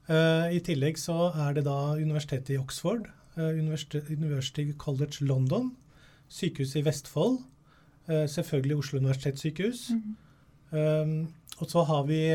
Eh, 0.07 0.55
I 0.55 0.61
tillegg 0.63 0.99
så 0.99 1.31
er 1.35 1.57
det 1.57 1.65
da 1.67 1.97
Universitetet 1.99 2.55
i 2.55 2.61
Oxford, 2.61 3.09
eh, 3.35 3.59
University, 3.59 4.71
College 4.77 5.25
London, 5.27 5.73
Sykehuset 6.29 6.81
i 6.81 6.85
Vestfold, 6.85 7.39
eh, 8.07 8.27
selvfølgelig 8.27 8.77
Oslo 8.77 8.99
universitetssykehus. 8.99 9.91
Mhm. 9.91 10.15
Um, 10.69 11.33
og 11.59 11.69
så 11.71 11.83
har 11.87 12.03
vi 12.03 12.27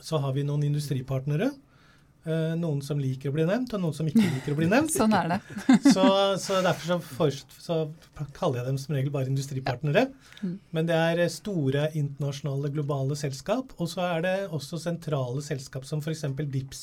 så 0.00 0.18
har 0.18 0.32
vi 0.32 0.42
noen 0.42 0.62
industripartnere. 0.62 1.50
Eh, 2.24 2.54
noen 2.56 2.78
som 2.80 2.96
liker 2.96 3.28
å 3.28 3.34
bli 3.36 3.44
nevnt, 3.44 3.74
og 3.76 3.82
noen 3.82 3.92
som 3.96 4.06
ikke 4.08 4.22
liker 4.24 4.54
å 4.54 4.56
bli 4.56 4.68
nevnt. 4.70 4.94
Sånn 4.96 5.12
er 5.12 5.34
det. 5.34 5.38
Så, 5.94 6.04
så 6.40 6.60
derfor 6.64 6.86
så, 6.94 6.96
for, 7.04 7.34
så 7.60 7.76
kaller 8.38 8.62
jeg 8.62 8.68
dem 8.70 8.78
som 8.80 8.94
regel 8.96 9.12
bare 9.12 9.28
industripartnere. 9.28 10.06
Mm. 10.40 10.54
Men 10.72 10.88
det 10.88 10.96
er 10.96 11.20
store 11.28 11.90
internasjonale, 11.92 12.70
globale 12.72 13.18
selskap. 13.20 13.74
Og 13.76 13.90
så 13.92 14.00
er 14.08 14.24
det 14.24 14.34
også 14.56 14.80
sentrale 14.80 15.44
selskap 15.44 15.84
som 15.84 16.00
f.eks. 16.00 16.24
DIPS 16.40 16.82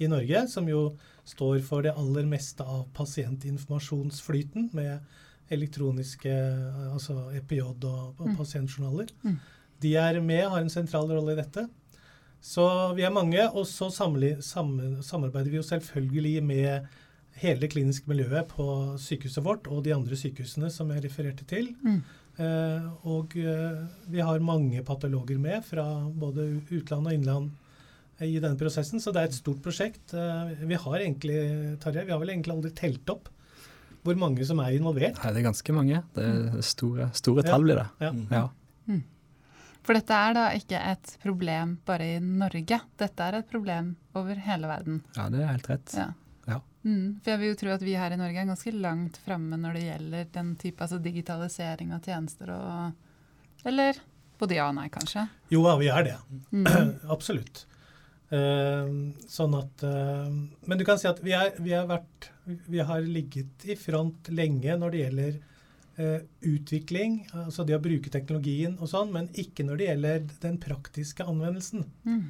i 0.00 0.08
Norge, 0.08 0.46
som 0.48 0.68
jo 0.70 0.86
står 1.28 1.60
for 1.66 1.84
det 1.84 1.92
aller 1.98 2.24
meste 2.24 2.64
av 2.64 2.86
pasientinformasjonsflyten 2.96 4.70
med 4.72 5.00
elektroniske 5.52 6.32
altså 6.92 7.30
EPJ 7.38 7.60
og, 7.66 7.84
og 8.18 8.26
Mm. 8.28 8.36
pasientjournaler. 8.36 9.12
Mm. 9.24 9.36
De 9.80 9.94
er 9.96 10.20
med, 10.20 10.48
har 10.48 10.60
en 10.60 10.72
sentral 10.72 11.08
rolle 11.08 11.32
i 11.32 11.38
dette. 11.42 11.68
Så 12.40 12.64
vi 12.96 13.04
er 13.06 13.12
mange, 13.14 13.42
og 13.50 13.66
så 13.66 13.90
samarbeider 13.90 15.50
vi 15.50 15.58
jo 15.58 15.66
selvfølgelig 15.66 16.42
med 16.46 16.88
hele 17.38 17.62
det 17.62 17.70
kliniske 17.72 18.08
miljøet 18.10 18.50
på 18.50 18.66
sykehuset 18.98 19.44
vårt 19.44 19.68
og 19.70 19.84
de 19.86 19.94
andre 19.94 20.18
sykehusene 20.18 20.70
som 20.74 20.90
jeg 20.94 21.04
refererte 21.06 21.46
til. 21.48 21.70
Mm. 21.84 22.00
Eh, 22.38 22.84
og 23.10 23.34
eh, 23.38 23.80
vi 24.10 24.22
har 24.22 24.44
mange 24.44 24.82
patologer 24.86 25.40
med 25.42 25.64
fra 25.66 25.86
både 26.08 26.46
utland 26.70 27.10
og 27.10 27.14
innland 27.14 27.50
eh, 28.18 28.28
i 28.28 28.38
denne 28.38 28.58
prosessen, 28.58 29.02
så 29.02 29.14
det 29.14 29.22
er 29.22 29.30
et 29.30 29.38
stort 29.38 29.62
prosjekt. 29.64 30.14
Eh, 30.14 30.54
vi 30.62 30.78
har 30.78 31.02
egentlig, 31.02 31.40
Tarjei, 31.82 32.06
vi 32.06 32.14
har 32.14 32.22
vel 32.22 32.34
egentlig 32.34 32.54
aldri 32.54 32.74
telt 32.78 33.14
opp 33.14 33.30
hvor 34.06 34.18
mange 34.18 34.46
som 34.46 34.62
er 34.62 34.76
involvert. 34.78 35.18
Nei, 35.20 35.34
det 35.34 35.42
er 35.42 35.48
ganske 35.50 35.74
mange. 35.74 36.02
Det 36.14 36.24
er 36.24 36.62
store, 36.64 37.10
store 37.18 37.42
tall 37.44 37.66
blir 37.66 37.82
det. 37.82 37.88
Ja. 38.06 38.12
Ja. 38.30 38.46
For 39.88 39.96
dette 39.96 40.12
er 40.12 40.34
da 40.36 40.48
ikke 40.52 40.78
et 40.84 41.14
problem 41.22 41.78
bare 41.88 42.06
i 42.12 42.16
Norge. 42.20 42.76
Dette 43.00 43.24
er 43.24 43.38
et 43.38 43.46
problem 43.48 43.94
over 44.20 44.36
hele 44.44 44.68
verden. 44.68 44.98
ja, 45.16 45.30
det 45.32 45.40
er 45.40 45.48
helt 45.48 45.70
rett. 45.70 45.94
Ja. 45.96 46.10
Ja. 46.44 46.58
Mm, 46.84 47.14
for 47.22 47.32
jeg 47.32 47.40
vil 47.40 47.48
jo 47.48 47.56
tro 47.62 47.72
at 47.72 47.84
vi 47.86 47.94
her 47.96 48.12
i 48.12 48.18
Norge 48.20 48.42
er 48.42 48.50
ganske 48.50 48.74
langt 48.76 49.16
framme 49.24 49.56
når 49.56 49.78
det 49.78 49.86
gjelder 49.86 50.28
den 50.34 50.52
type 50.60 50.84
altså 50.84 51.00
digitalisering 51.00 51.96
av 51.96 52.04
tjenester 52.04 52.52
og 52.52 53.64
Eller 53.64 53.96
både 54.38 54.58
ja 54.60 54.68
og 54.68 54.76
nei, 54.76 54.90
kanskje. 54.92 55.24
Jo, 55.50 55.64
ja, 55.64 55.74
vi 55.80 55.88
er 55.88 56.04
det. 56.04 56.16
Mm. 56.52 56.68
Absolutt. 57.16 57.64
Uh, 58.28 59.16
sånn 59.24 59.56
at 59.56 59.88
uh, 59.88 60.28
Men 60.68 60.76
du 60.76 60.84
kan 60.84 61.00
si 61.00 61.08
at 61.08 61.24
vi, 61.24 61.32
er, 61.32 61.54
vi, 61.64 61.72
har 61.72 61.88
vært, 61.88 62.28
vi 62.44 62.84
har 62.84 63.08
ligget 63.08 63.64
i 63.64 63.76
front 63.80 64.28
lenge 64.28 64.76
når 64.76 64.92
det 64.92 65.06
gjelder 65.06 65.38
utvikling, 65.98 67.24
altså 67.34 67.64
det 67.66 67.74
å 67.74 67.82
bruke 67.82 68.10
teknologien 68.14 68.76
og 68.78 68.86
sånn, 68.92 69.08
men 69.10 69.24
ikke 69.34 69.64
når 69.66 69.80
det 69.80 69.88
gjelder 69.88 70.28
den 70.44 70.60
praktiske 70.62 71.26
anvendelsen. 71.26 71.88
Mm. 72.06 72.28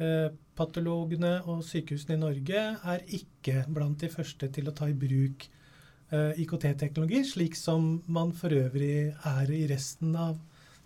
Eh, 0.00 0.30
patologene 0.56 1.34
og 1.48 1.60
sykehusene 1.64 2.16
i 2.16 2.20
Norge 2.20 2.60
er 2.88 3.02
ikke 3.16 3.66
blant 3.68 4.00
de 4.00 4.08
første 4.12 4.48
til 4.52 4.70
å 4.70 4.74
ta 4.76 4.88
i 4.88 4.96
bruk 4.96 5.44
eh, 6.08 6.40
IKT-teknologi, 6.40 7.20
slik 7.28 7.58
som 7.58 7.98
man 8.08 8.32
for 8.36 8.54
øvrig 8.56 9.10
er 9.12 9.52
i 9.52 9.66
resten 9.68 10.14
av 10.16 10.38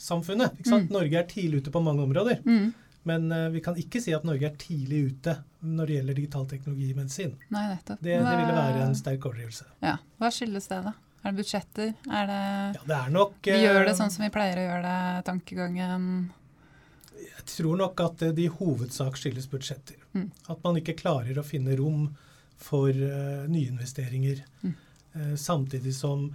samfunnet. 0.03 0.59
Mm. 0.67 0.89
Norge 0.91 1.21
er 1.21 1.31
tidlig 1.31 1.63
ute 1.63 1.75
på 1.75 1.83
mange 1.85 2.03
områder. 2.03 2.43
Mm. 2.43 2.73
Men 3.05 3.29
uh, 3.29 3.51
vi 3.53 3.61
kan 3.61 3.77
ikke 3.77 4.01
si 4.01 4.15
at 4.17 4.23
Norge 4.25 4.49
er 4.49 4.55
tidlig 4.57 5.03
ute 5.11 5.35
når 5.61 5.91
det 5.91 5.97
gjelder 5.99 6.17
digital 6.17 6.47
teknologi 6.49 6.87
i 6.89 6.95
medisin. 6.97 7.35
Nei, 7.53 7.67
nettopp. 7.75 7.99
Det, 8.01 8.15
det 8.17 8.37
ville 8.41 8.55
være 8.57 8.87
en 8.87 8.97
sterk 8.97 9.27
overdrivelse. 9.29 9.67
Ja. 9.85 9.99
Hva 10.17 10.31
skyldes 10.33 10.71
det, 10.73 10.79
da? 10.87 10.95
Er 11.25 11.33
det 11.33 11.41
budsjetter? 11.41 11.93
Er 12.13 12.27
det 12.29 12.41
Ja, 12.77 12.83
det 12.85 12.97
er 12.99 13.13
nok 13.13 13.37
Vi 13.49 13.57
gjør 13.63 13.81
det 13.87 13.95
eh, 13.95 13.99
sånn 13.99 14.13
som 14.13 14.27
vi 14.27 14.33
pleier 14.35 14.61
å 14.61 14.67
gjøre 14.67 14.83
det, 14.85 15.25
tankegangen 15.25 16.07
Jeg 17.17 17.47
tror 17.49 17.79
nok 17.81 18.03
at 18.05 18.25
eh, 18.27 18.35
det 18.37 18.45
i 18.45 18.53
hovedsak 18.53 19.17
skyldes 19.17 19.49
budsjetter. 19.49 19.97
Mm. 20.13 20.29
At 20.53 20.61
man 20.67 20.81
ikke 20.81 20.97
klarer 20.99 21.41
å 21.41 21.47
finne 21.47 21.77
rom 21.81 22.11
for 22.61 22.89
uh, 22.93 23.45
nyinvesteringer. 23.51 24.45
Mm. 24.63 24.75
Uh, 25.15 25.35
samtidig 25.41 25.95
som 25.97 26.29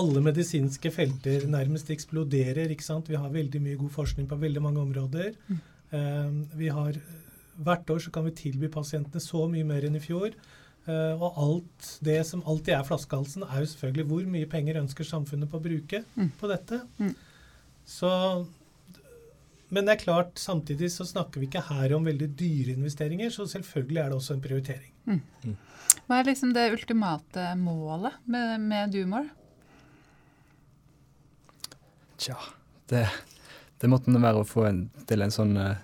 alle 0.00 0.22
medisinske 0.24 0.90
felter 0.92 1.46
nærmest 1.50 1.90
eksploderer. 1.94 2.70
ikke 2.72 2.86
sant? 2.86 3.10
Vi 3.10 3.18
har 3.18 3.32
veldig 3.32 3.62
mye 3.62 3.78
god 3.80 3.92
forskning 3.94 4.28
på 4.30 4.38
veldig 4.40 4.62
mange 4.62 4.82
områder. 4.82 5.34
Mm. 5.48 5.60
Uh, 5.92 6.58
vi 6.58 6.70
har, 6.74 6.98
hvert 7.56 7.90
år 7.90 8.02
så 8.06 8.14
kan 8.14 8.26
vi 8.26 8.36
tilby 8.38 8.70
pasientene 8.72 9.22
så 9.22 9.46
mye 9.50 9.66
mer 9.66 9.86
enn 9.88 9.98
i 9.98 10.02
fjor. 10.02 10.34
Eh, 10.86 11.14
og 11.22 11.38
alt 11.42 11.88
det 12.06 12.20
som 12.28 12.44
alltid 12.46 12.74
er 12.76 12.84
flaskehalsen, 12.86 13.42
er 13.48 13.64
jo 13.64 13.70
selvfølgelig 13.72 14.06
hvor 14.10 14.28
mye 14.30 14.46
penger 14.50 14.78
ønsker 14.82 15.04
samfunnet 15.08 15.50
på 15.50 15.58
å 15.58 15.64
bruke 15.64 16.04
Mm. 16.16 16.30
på 16.40 16.48
dette. 16.52 16.80
Mm. 17.00 17.14
Så 17.86 18.46
men 19.68 19.84
det 19.84 19.96
er 19.96 20.04
klart, 20.04 20.36
samtidig 20.38 20.92
så 20.94 21.02
snakker 21.04 21.40
vi 21.42 21.48
ikke 21.48 21.64
her 21.66 21.92
om 21.96 22.04
veldig 22.06 22.28
dyre 22.38 22.76
investeringer, 22.76 23.30
så 23.34 23.48
selvfølgelig 23.50 23.98
er 23.98 24.08
det 24.12 24.16
også 24.20 24.34
en 24.36 24.40
prioritering. 24.44 24.92
Hva 26.06 26.20
er 26.20 26.28
liksom 26.28 26.52
det 26.54 26.68
ultimate 26.72 27.48
målet 27.58 28.14
med, 28.30 28.60
med 28.62 28.92
Dumor? 28.94 29.26
Tja, 32.16 32.36
det, 32.90 33.08
det 33.82 33.90
måtte 33.90 34.14
være 34.22 34.40
å 34.44 34.46
få 34.48 34.64
en, 34.70 34.84
til 35.08 35.22
en 35.26 35.34
sånn 35.34 35.56
en 35.58 35.74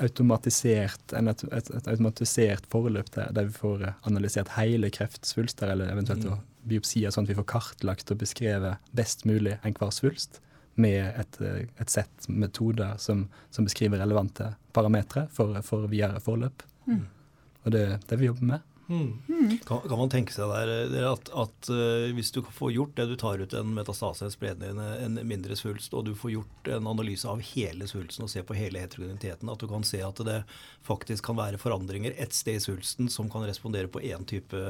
automatisert, 0.00 1.12
en, 1.12 1.28
et, 1.28 1.44
et, 1.52 1.70
et 1.76 1.88
automatisert 1.92 2.66
forløp 2.72 3.10
der, 3.14 3.32
der 3.36 3.48
vi 3.50 3.56
får 3.56 3.84
eh, 3.84 3.98
analysert 4.08 4.54
hele 4.56 4.90
kreftsvulster, 4.90 5.72
eller 5.74 5.92
eventuelt 5.92 6.24
Mm. 6.24 6.32
mm. 6.32 6.44
biopsier, 6.70 7.12
sånn 7.12 7.26
at 7.28 7.30
vi 7.30 7.38
får 7.38 7.48
kartlagt 7.52 8.10
og 8.10 8.18
beskrevet 8.22 8.90
best 8.96 9.26
mulig 9.28 9.58
enhver 9.62 9.92
svulst. 9.94 10.40
med 10.76 11.14
et, 11.16 11.36
et 11.80 11.88
sett 11.88 12.26
metoder 12.28 12.98
som, 13.00 13.22
som, 13.50 13.64
beskriver 13.64 13.96
relevante 13.96 14.50
parametere 14.76 15.22
for, 15.32 15.56
for 15.64 15.86
videre 15.88 16.20
forløp. 16.20 16.62
Mm. 16.84 17.06
Og 17.64 17.72
det 17.72 17.80
er 17.94 18.02
det 18.10 18.18
vi 18.20 18.26
jobber 18.26 18.44
med. 18.50 18.60
Mm. 18.88 19.58
Kan, 19.66 19.80
kan, 19.80 19.98
man 19.98 20.10
tenke 20.10 20.34
seg 20.34 20.50
der 20.50 20.70
eh, 20.86 21.06
at, 21.08 21.30
at 21.34 21.70
uh, 21.72 22.06
hvis 22.14 22.30
du 22.34 22.38
får 22.44 22.72
gjort 22.76 22.94
det, 22.98 23.06
du 23.10 23.16
tar 23.18 23.42
ut 23.42 23.54
en 23.58 23.72
metastase, 23.74 24.28
en, 24.46 24.80
en 24.80 25.18
mindre 25.26 25.56
svulst, 25.58 25.94
og 25.94 26.06
du 26.06 26.12
får 26.14 26.34
gjort 26.36 26.70
en 26.76 26.86
analyse 26.86 27.26
av 27.28 27.42
hele 27.42 27.88
svulsten 27.90 28.26
og 28.26 28.30
ser 28.30 28.46
på 28.46 28.56
hele 28.58 28.82
heterogeniteten, 28.84 29.50
at 29.50 29.62
du 29.62 29.66
kan 29.70 29.86
se 29.86 30.02
at 30.06 30.22
det 30.26 30.38
faktisk 30.86 31.26
kan 31.26 31.38
være 31.38 31.58
forandringer 31.58 32.14
et 32.14 32.36
sted 32.36 32.60
i 32.60 32.62
svulsten 32.62 33.10
som 33.12 33.30
kan 33.32 33.46
respondere 33.48 33.90
på 33.90 34.02
én 34.06 34.26
type 34.28 34.62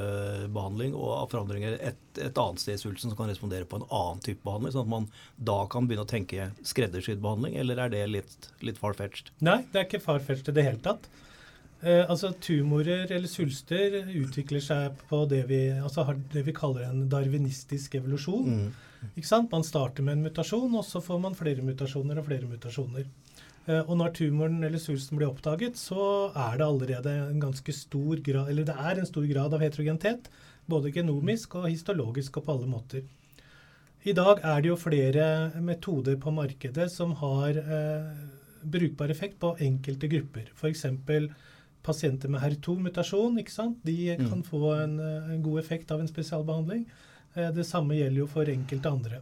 behandling, 0.53 0.97
og 0.97 1.29
forandringer 1.33 1.77
et, 1.77 2.01
et, 2.17 2.33
annet 2.33 2.63
sted 2.63 2.79
i 2.79 2.81
svulsten 2.81 3.13
som 3.13 3.19
kan 3.19 3.29
respondere 3.29 3.69
på 3.69 3.81
en 3.81 3.87
annen 3.87 4.23
type 4.25 4.41
behandling, 4.47 4.73
sånn 4.73 4.87
at 4.87 4.95
man 4.95 5.09
da 5.37 5.59
kan 5.69 5.85
begynne 5.89 6.07
å 6.07 6.09
tenke 6.09 6.49
skreddersydd 6.65 7.21
behandling, 7.21 7.59
eller 7.61 7.85
er 7.85 7.93
det 7.93 8.03
litt, 8.09 8.51
litt 8.65 8.81
far-fetched? 8.81 9.33
Nei, 9.45 9.61
det 9.71 9.83
er 9.83 9.89
ikke 9.89 10.03
far-fetched 10.03 10.53
i 10.55 10.57
det 10.57 10.69
hele 10.71 10.83
tatt. 10.83 11.09
Eh, 11.81 12.03
altså 12.09 12.31
Tumorer 12.41 13.11
eller 13.13 13.29
svulster 13.29 13.99
utvikler 14.09 14.63
seg 14.63 14.97
på 15.09 15.21
det 15.29 15.43
vi, 15.49 15.61
altså 15.77 16.07
det 16.33 16.41
vi 16.47 16.55
kaller 16.55 16.87
en 16.87 17.05
darwinistisk 17.11 17.99
evolusjon. 17.99 18.47
Mm. 18.49 19.11
Ikke 19.13 19.29
sant? 19.29 19.51
Man 19.53 19.65
starter 19.65 20.05
med 20.05 20.17
en 20.17 20.25
mutasjon, 20.25 20.73
og 20.73 20.85
så 20.85 21.03
får 21.05 21.21
man 21.21 21.37
flere 21.37 21.65
mutasjoner 21.65 22.17
og 22.17 22.25
flere 22.29 22.49
mutasjoner. 22.49 23.05
Eh, 23.67 23.83
og 23.83 23.93
når 23.99 24.15
tumoren 24.17 24.63
eller 24.63 24.81
svulsten 24.81 25.19
blir 25.19 25.29
oppdaget, 25.29 25.77
så 25.77 26.31
er 26.31 26.57
det 26.57 26.65
allerede 26.65 27.13
en 27.27 27.43
ganske 27.43 27.75
stor 27.75 28.23
grad 28.25 28.49
eller 28.49 28.65
det 28.67 28.77
er 28.77 28.97
en 28.97 29.09
stor 29.09 29.27
grad 29.29 29.53
av 29.53 29.61
heterogenitet. 29.61 30.31
Både 30.67 30.91
genomisk 30.91 31.59
og 31.59 31.69
histologisk 31.69 32.39
og 32.39 32.47
på 32.47 32.57
alle 32.57 32.71
måter. 32.71 33.05
I 34.07 34.15
dag 34.15 34.39
er 34.45 34.63
det 34.63 34.71
jo 34.71 34.79
flere 34.79 35.27
metoder 35.61 36.17
på 36.21 36.31
markedet 36.31 36.87
som 36.93 37.13
har 37.19 37.59
eh, 37.59 38.09
brukbar 38.63 39.11
effekt 39.11 39.37
på 39.41 39.53
enkelte 39.61 40.09
grupper. 40.11 40.49
F.eks 40.55 40.85
pasienter 41.87 42.31
med 42.31 42.43
HER2-mutasjon 42.43 43.39
ikke 43.41 43.53
sant? 43.53 43.79
De 43.87 44.15
mm. 44.17 44.27
kan 44.29 44.43
få 44.45 44.73
en, 44.75 44.97
eh, 44.99 45.33
en, 45.33 45.43
god 45.45 45.61
effekt 45.63 45.91
av 45.95 46.03
en 46.03 46.09
spesialbehandling. 46.09 46.85
Eh, 47.33 47.49
det 47.55 47.67
samme 47.67 47.97
gjelder 47.97 48.23
jo 48.23 48.29
for 48.31 48.51
enkelte 48.51 48.91
andre. 48.91 49.21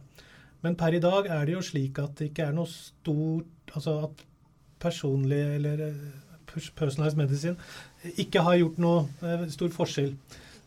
Men 0.64 0.78
per 0.78 0.96
i 0.96 1.02
dag 1.02 1.28
er 1.30 1.46
det 1.46 1.56
jo 1.56 1.64
slik 1.64 2.00
at 2.02 2.16
det 2.18 2.30
ikke 2.30 2.48
er 2.50 2.56
noe 2.56 2.70
stort 2.70 3.52
Altså 3.74 3.96
at 4.06 4.20
personlig 4.80 5.40
eller 5.56 5.80
eh, 5.88 6.02
personalized 6.78 7.18
medicine 7.18 8.14
ikke 8.22 8.44
har 8.46 8.60
gjort 8.60 8.78
noe 8.80 9.48
stor 9.50 9.72
forskjell 9.74 10.12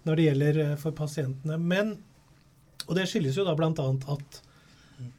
når 0.03 0.19
det 0.19 0.25
gjelder 0.25 0.59
for 0.81 0.93
pasientene. 0.97 1.55
Men, 1.57 1.93
og 2.85 2.97
det 2.99 3.07
skyldes 3.09 3.39
jo 3.39 3.45
da 3.47 3.55
bl.a. 3.57 3.71
at 4.13 4.41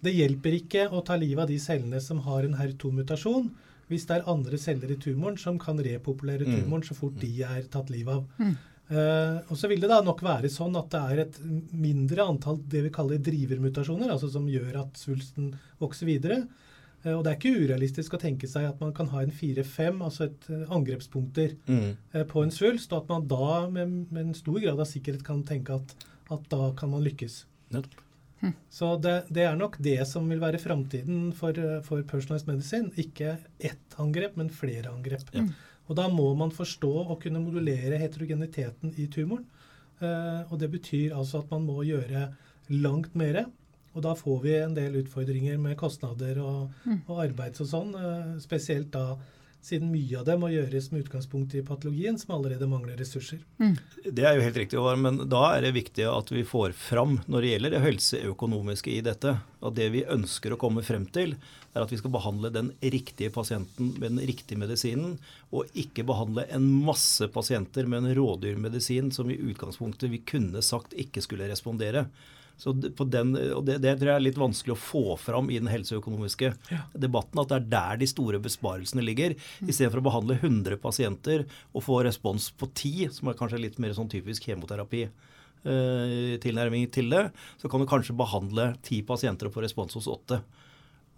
det 0.05 0.13
hjelper 0.13 0.57
ikke 0.59 0.85
å 0.93 1.01
ta 1.07 1.17
livet 1.19 1.47
av 1.47 1.51
de 1.51 1.59
cellene 1.63 2.01
som 2.05 2.21
har 2.27 2.45
en 2.45 2.59
HER2-mutasjon, 2.59 3.49
hvis 3.91 4.07
det 4.09 4.17
er 4.17 4.29
andre 4.31 4.59
celler 4.61 4.93
i 4.95 4.99
tumoren 5.03 5.39
som 5.41 5.59
kan 5.61 5.79
repopulere 5.83 6.47
mm. 6.47 6.61
tumoren 6.61 6.87
så 6.87 6.97
fort 6.97 7.19
de 7.21 7.33
er 7.47 7.67
tatt 7.73 7.91
livet 7.93 8.21
av. 8.21 8.27
Mm. 8.41 8.59
Uh, 8.91 9.39
og 9.47 9.55
så 9.55 9.69
vil 9.71 9.79
det 9.79 9.87
da 9.87 10.01
nok 10.03 10.19
være 10.27 10.49
sånn 10.51 10.75
at 10.79 10.89
det 10.91 11.01
er 11.13 11.21
et 11.23 11.37
mindre 11.79 12.25
antall 12.27 12.59
det 12.73 12.83
vi 12.89 12.91
kaller 12.95 13.21
drivermutasjoner, 13.23 14.11
altså 14.11 14.33
som 14.33 14.49
gjør 14.51 14.81
at 14.81 14.99
svulsten 14.99 15.53
vokser 15.79 16.11
videre. 16.11 16.41
Uh, 17.05 17.15
og 17.15 17.23
det 17.23 17.31
er 17.31 17.39
ikke 17.39 17.63
urealistisk 17.63 18.17
å 18.17 18.23
tenke 18.23 18.51
seg 18.51 18.67
at 18.67 18.83
man 18.83 18.91
kan 18.97 19.13
ha 19.13 19.23
en 19.23 19.35
fire-fem, 19.35 20.03
altså 20.03 20.27
et 20.27 20.51
uh, 20.51 20.67
angrepspunkter 20.75 21.55
mm. 21.71 21.89
på 22.33 22.43
en 22.43 22.55
svulst, 22.55 22.91
og 22.91 23.05
at 23.05 23.15
man 23.15 23.31
da 23.31 23.53
med, 23.71 23.95
med, 24.11 24.25
en 24.25 24.39
stor 24.39 24.59
grad 24.59 24.83
av 24.83 24.91
sikkerhet 24.91 25.23
kan 25.27 25.47
tenke 25.47 25.79
at, 25.79 25.95
at 26.35 26.51
da 26.51 26.73
kan 26.79 26.91
man 26.91 27.07
lykkes. 27.07 27.45
Nettopp. 27.71 28.10
Så 28.73 28.95
det, 29.03 29.17
det, 29.29 29.45
er 29.45 29.57
nok 29.59 29.77
det 29.83 29.99
som 30.09 30.29
vil 30.31 30.41
være 30.41 30.61
framtiden 30.63 31.31
for, 31.37 31.57
for, 31.87 32.05
personalized 32.09 32.49
medicine. 32.49 32.93
Ikke 33.01 33.37
ett 33.59 33.99
angrep, 34.01 34.39
men 34.41 34.53
flere 34.55 34.93
angrep. 34.93 35.29
Ja. 35.37 35.45
Og 35.91 35.97
da 35.99 36.07
må 36.13 36.29
man 36.39 36.53
forstå 36.55 36.93
og 37.03 37.19
kunne 37.23 37.43
modulere 37.43 37.99
heterogeniteten 38.01 38.95
i 39.01 39.09
tumoren. 39.13 39.47
Eh, 40.01 40.43
og 40.49 40.61
det 40.63 40.71
betyr 40.73 41.17
altså 41.17 41.43
at 41.43 41.51
man 41.53 41.67
må 41.67 41.83
gjøre 41.85 42.29
langt 42.71 43.17
mer. 43.19 43.43
Og 43.91 44.05
da 44.07 44.15
får 44.15 44.39
vi 44.45 44.55
en 44.61 44.77
del 44.77 45.01
utfordringer 45.03 45.59
med 45.59 45.77
kostnader 45.81 46.39
og, 46.45 46.71
mm. 46.87 47.03
og 47.11 47.25
arbeids 47.27 47.63
og 47.65 47.71
sånn. 47.73 47.93
Eh, 47.99 48.33
spesielt 48.43 48.93
da 48.95 49.19
siden 49.63 49.91
mye 49.93 50.19
av 50.21 50.25
det 50.29 50.37
må 50.41 50.49
gjøres 50.53 50.89
med 50.93 51.05
utgangspunkt 51.05 51.55
i 51.59 51.63
patologien, 51.67 52.17
som 52.19 52.33
allerede 52.37 52.69
mangler 52.71 52.97
ressurser. 53.01 53.43
Mm. 53.61 53.77
Det 54.07 54.25
er 54.25 54.37
jo 54.37 54.45
helt 54.47 54.61
riktig, 54.63 54.81
men 55.05 55.23
da 55.31 55.43
er 55.53 55.67
det 55.67 55.75
viktig 55.77 56.07
at 56.09 56.33
vi 56.33 56.45
får 56.49 56.73
fram 56.77 57.19
når 57.27 57.45
det 57.45 57.53
gjelder 57.53 57.75
det 57.77 57.83
helseøkonomiske 57.85 58.95
i 58.95 59.03
dette, 59.05 59.37
at 59.41 59.77
det 59.77 59.91
vi 59.93 60.07
ønsker 60.09 60.55
å 60.55 60.61
komme 60.61 60.85
frem 60.87 61.05
til, 61.13 61.37
er 61.71 61.85
at 61.85 61.93
vi 61.93 62.01
skal 62.01 62.15
behandle 62.15 62.51
den 62.55 62.73
riktige 62.81 63.31
pasienten 63.35 63.93
med 64.01 64.17
den 64.17 64.25
riktige 64.33 64.59
medisinen, 64.59 65.19
og 65.55 65.71
ikke 65.79 66.07
behandle 66.09 66.49
en 66.51 66.67
masse 66.89 67.29
pasienter 67.31 67.87
med 67.87 68.05
en 68.05 68.17
rådyrmedisin 68.17 69.13
som 69.15 69.31
i 69.31 69.39
utgangspunktet 69.39 70.11
vi 70.11 70.25
kunne 70.27 70.65
sagt 70.67 70.97
ikke 70.99 71.23
skulle 71.25 71.51
respondere. 71.53 72.09
Så 72.61 72.75
den, 72.77 73.33
og 73.57 73.63
det, 73.65 73.79
det, 73.81 73.95
tror 73.97 74.11
jeg 74.11 74.19
er 74.19 74.25
litt 74.27 74.41
vanskelig 74.41 74.75
å 74.75 74.81
få 74.81 75.17
fram 75.21 75.49
i 75.49 75.57
den 75.63 75.71
helseøkonomiske 75.73 76.51
ja. 76.69 76.83
debatten. 76.93 77.41
At 77.41 77.49
det 77.49 77.57
er 77.57 77.69
der 77.73 78.01
de 78.03 78.09
store 78.11 78.41
besparelsene 78.45 79.05
ligger. 79.05 79.33
Mm. 79.33 79.71
Istedenfor 79.73 80.03
å 80.03 80.07
behandle 80.11 80.37
100 80.43 80.77
pasienter 80.83 81.47
og 81.73 81.87
få 81.87 82.03
respons 82.05 82.51
på 82.53 82.69
10, 82.69 83.15
som 83.17 83.31
er 83.33 83.39
kanskje 83.39 83.63
litt 83.65 83.81
mer 83.81 83.97
sånn 83.97 84.13
typisk 84.13 84.51
kjemoterapi. 84.51 85.07
Eh, 85.61 86.37
tilnærming 86.41 86.87
til 86.93 87.09
det, 87.13 87.27
så 87.61 87.69
kan 87.73 87.81
du 87.81 87.89
kanskje 87.89 88.17
behandle 88.17 88.75
ti 88.85 89.01
pasienter 89.09 89.49
og 89.49 89.57
få 89.57 89.65
respons 89.65 89.97
hos 89.97 90.09
åtte. 90.13 90.43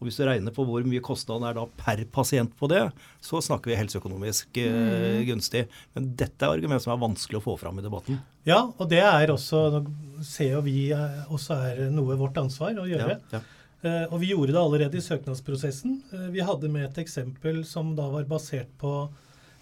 Og 0.02 0.08
Hvis 0.08 0.18
du 0.18 0.24
regner 0.26 0.50
på 0.50 0.64
hvor 0.66 0.82
mye 0.82 1.04
kostnaden 1.04 1.46
er 1.46 1.54
da 1.54 1.68
per 1.78 2.02
pasient 2.10 2.50
på 2.58 2.66
det, 2.72 2.82
så 3.22 3.38
snakker 3.38 3.70
vi 3.70 3.78
helseøkonomisk 3.78 4.58
eh, 4.58 4.74
mm. 4.74 5.22
gunstig. 5.30 5.68
Men 5.94 6.10
dette 6.18 6.42
er 6.42 6.58
argument 6.58 6.82
som 6.82 6.96
er 6.96 7.02
vanskelig 7.04 7.38
å 7.38 7.44
få 7.44 7.54
fram 7.60 7.78
i 7.78 7.86
debatten. 7.86 8.18
Ja, 8.48 8.64
og 8.74 8.90
det 8.90 9.04
er 9.06 9.30
også, 9.30 9.84
ser 10.26 10.56
jo 10.56 10.66
vi 10.66 10.90
eh, 10.90 11.22
også 11.30 11.60
er 11.70 11.82
noe 11.94 12.18
vårt 12.18 12.42
ansvar 12.42 12.82
å 12.82 12.90
gjøre. 12.90 13.20
Ja, 13.30 13.38
ja. 13.38 13.44
Eh, 13.86 14.04
og 14.10 14.20
vi 14.22 14.30
gjorde 14.30 14.54
det 14.54 14.62
allerede 14.62 14.98
i 14.98 15.04
søknadsprosessen. 15.06 16.00
Eh, 16.10 16.26
vi 16.34 16.42
hadde 16.46 16.70
med 16.70 16.88
et 16.90 17.00
eksempel 17.02 17.62
som 17.66 17.94
da 17.98 18.06
var 18.10 18.26
basert 18.30 18.70
på 18.82 19.06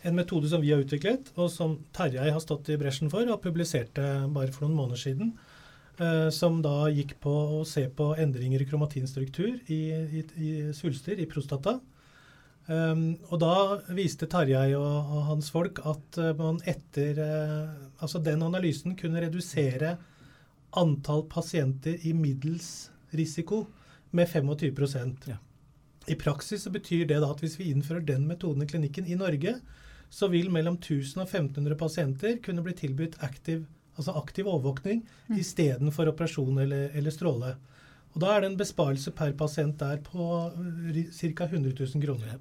en 0.05 0.17
metode 0.17 0.49
som 0.49 0.65
vi 0.65 0.73
har 0.73 0.81
utviklet, 0.81 1.33
og 1.37 1.53
som 1.53 1.77
Terjei 1.97 2.33
har 2.33 2.41
stått 2.41 2.73
i 2.73 2.81
bresjen 2.81 3.13
for 3.13 3.29
og 3.29 3.43
publiserte 3.45 4.05
bare 4.33 4.53
for 4.53 4.65
noen 4.65 4.79
måneder 4.79 5.05
siden. 5.05 5.35
Eh, 6.01 6.31
som 6.33 6.63
da 6.65 6.89
gikk 6.89 7.19
på 7.21 7.33
å 7.59 7.65
se 7.69 7.83
på 7.93 8.15
endringer 8.17 8.63
i 8.63 8.67
kromatinstruktur 8.69 9.59
i, 9.69 9.81
i, 9.93 10.23
i 10.41 10.51
svulster 10.73 11.19
i 11.21 11.27
prostata. 11.29 11.77
Um, 12.71 13.19
og 13.33 13.41
da 13.43 13.55
viste 13.97 14.29
Tarjei 14.31 14.77
og, 14.79 14.85
og, 14.87 15.21
hans 15.27 15.49
folk 15.51 15.81
at 15.91 16.19
uh, 16.21 16.29
man 16.39 16.61
etter 16.69 17.17
uh, 17.19 17.73
Altså 18.05 18.21
den 18.23 18.45
analysen 18.47 18.93
kunne 19.01 19.23
redusere 19.25 19.97
antall 20.79 21.25
pasienter 21.33 22.05
i 22.07 22.13
middels 22.15 22.93
risiko 23.17 23.65
med 24.15 24.29
25 24.31 25.17
ja. 25.27 25.41
I 26.07 26.19
praksis 26.21 26.63
så 26.63 26.71
betyr 26.71 27.09
det 27.11 27.19
da 27.25 27.33
at 27.33 27.43
hvis 27.43 27.59
vi 27.59 27.73
innfører 27.73 28.07
den 28.07 28.29
metoden 28.29 28.63
i 28.63 28.69
klinikken 28.71 29.09
i 29.09 29.19
Norge, 29.19 29.57
så 30.13 30.29
vil 30.31 30.53
mellom 30.53 30.79
1000 30.79 31.25
og 31.25 31.27
1500 31.27 31.81
pasienter 31.81 32.39
kunne 32.45 32.63
bli 32.63 32.77
tilbudt 32.77 33.19
active 33.25 33.67
altså 34.01 34.17
aktiv 34.19 34.49
overvåkning, 34.49 35.03
mm. 35.29 35.39
istedenfor 35.41 36.11
operasjon 36.11 36.59
eller, 36.65 36.89
eller, 36.97 37.15
stråle. 37.15 37.55
Og 38.15 38.23
Da 38.25 38.33
er 38.35 38.43
det 38.43 38.51
en 38.51 38.61
besparelse 38.61 39.13
per 39.15 39.35
pasient 39.39 39.79
der 39.79 40.01
på 40.03 40.51
ca. 40.51 41.45
100 41.47 41.77
000 41.79 42.03
kroner. 42.03 42.41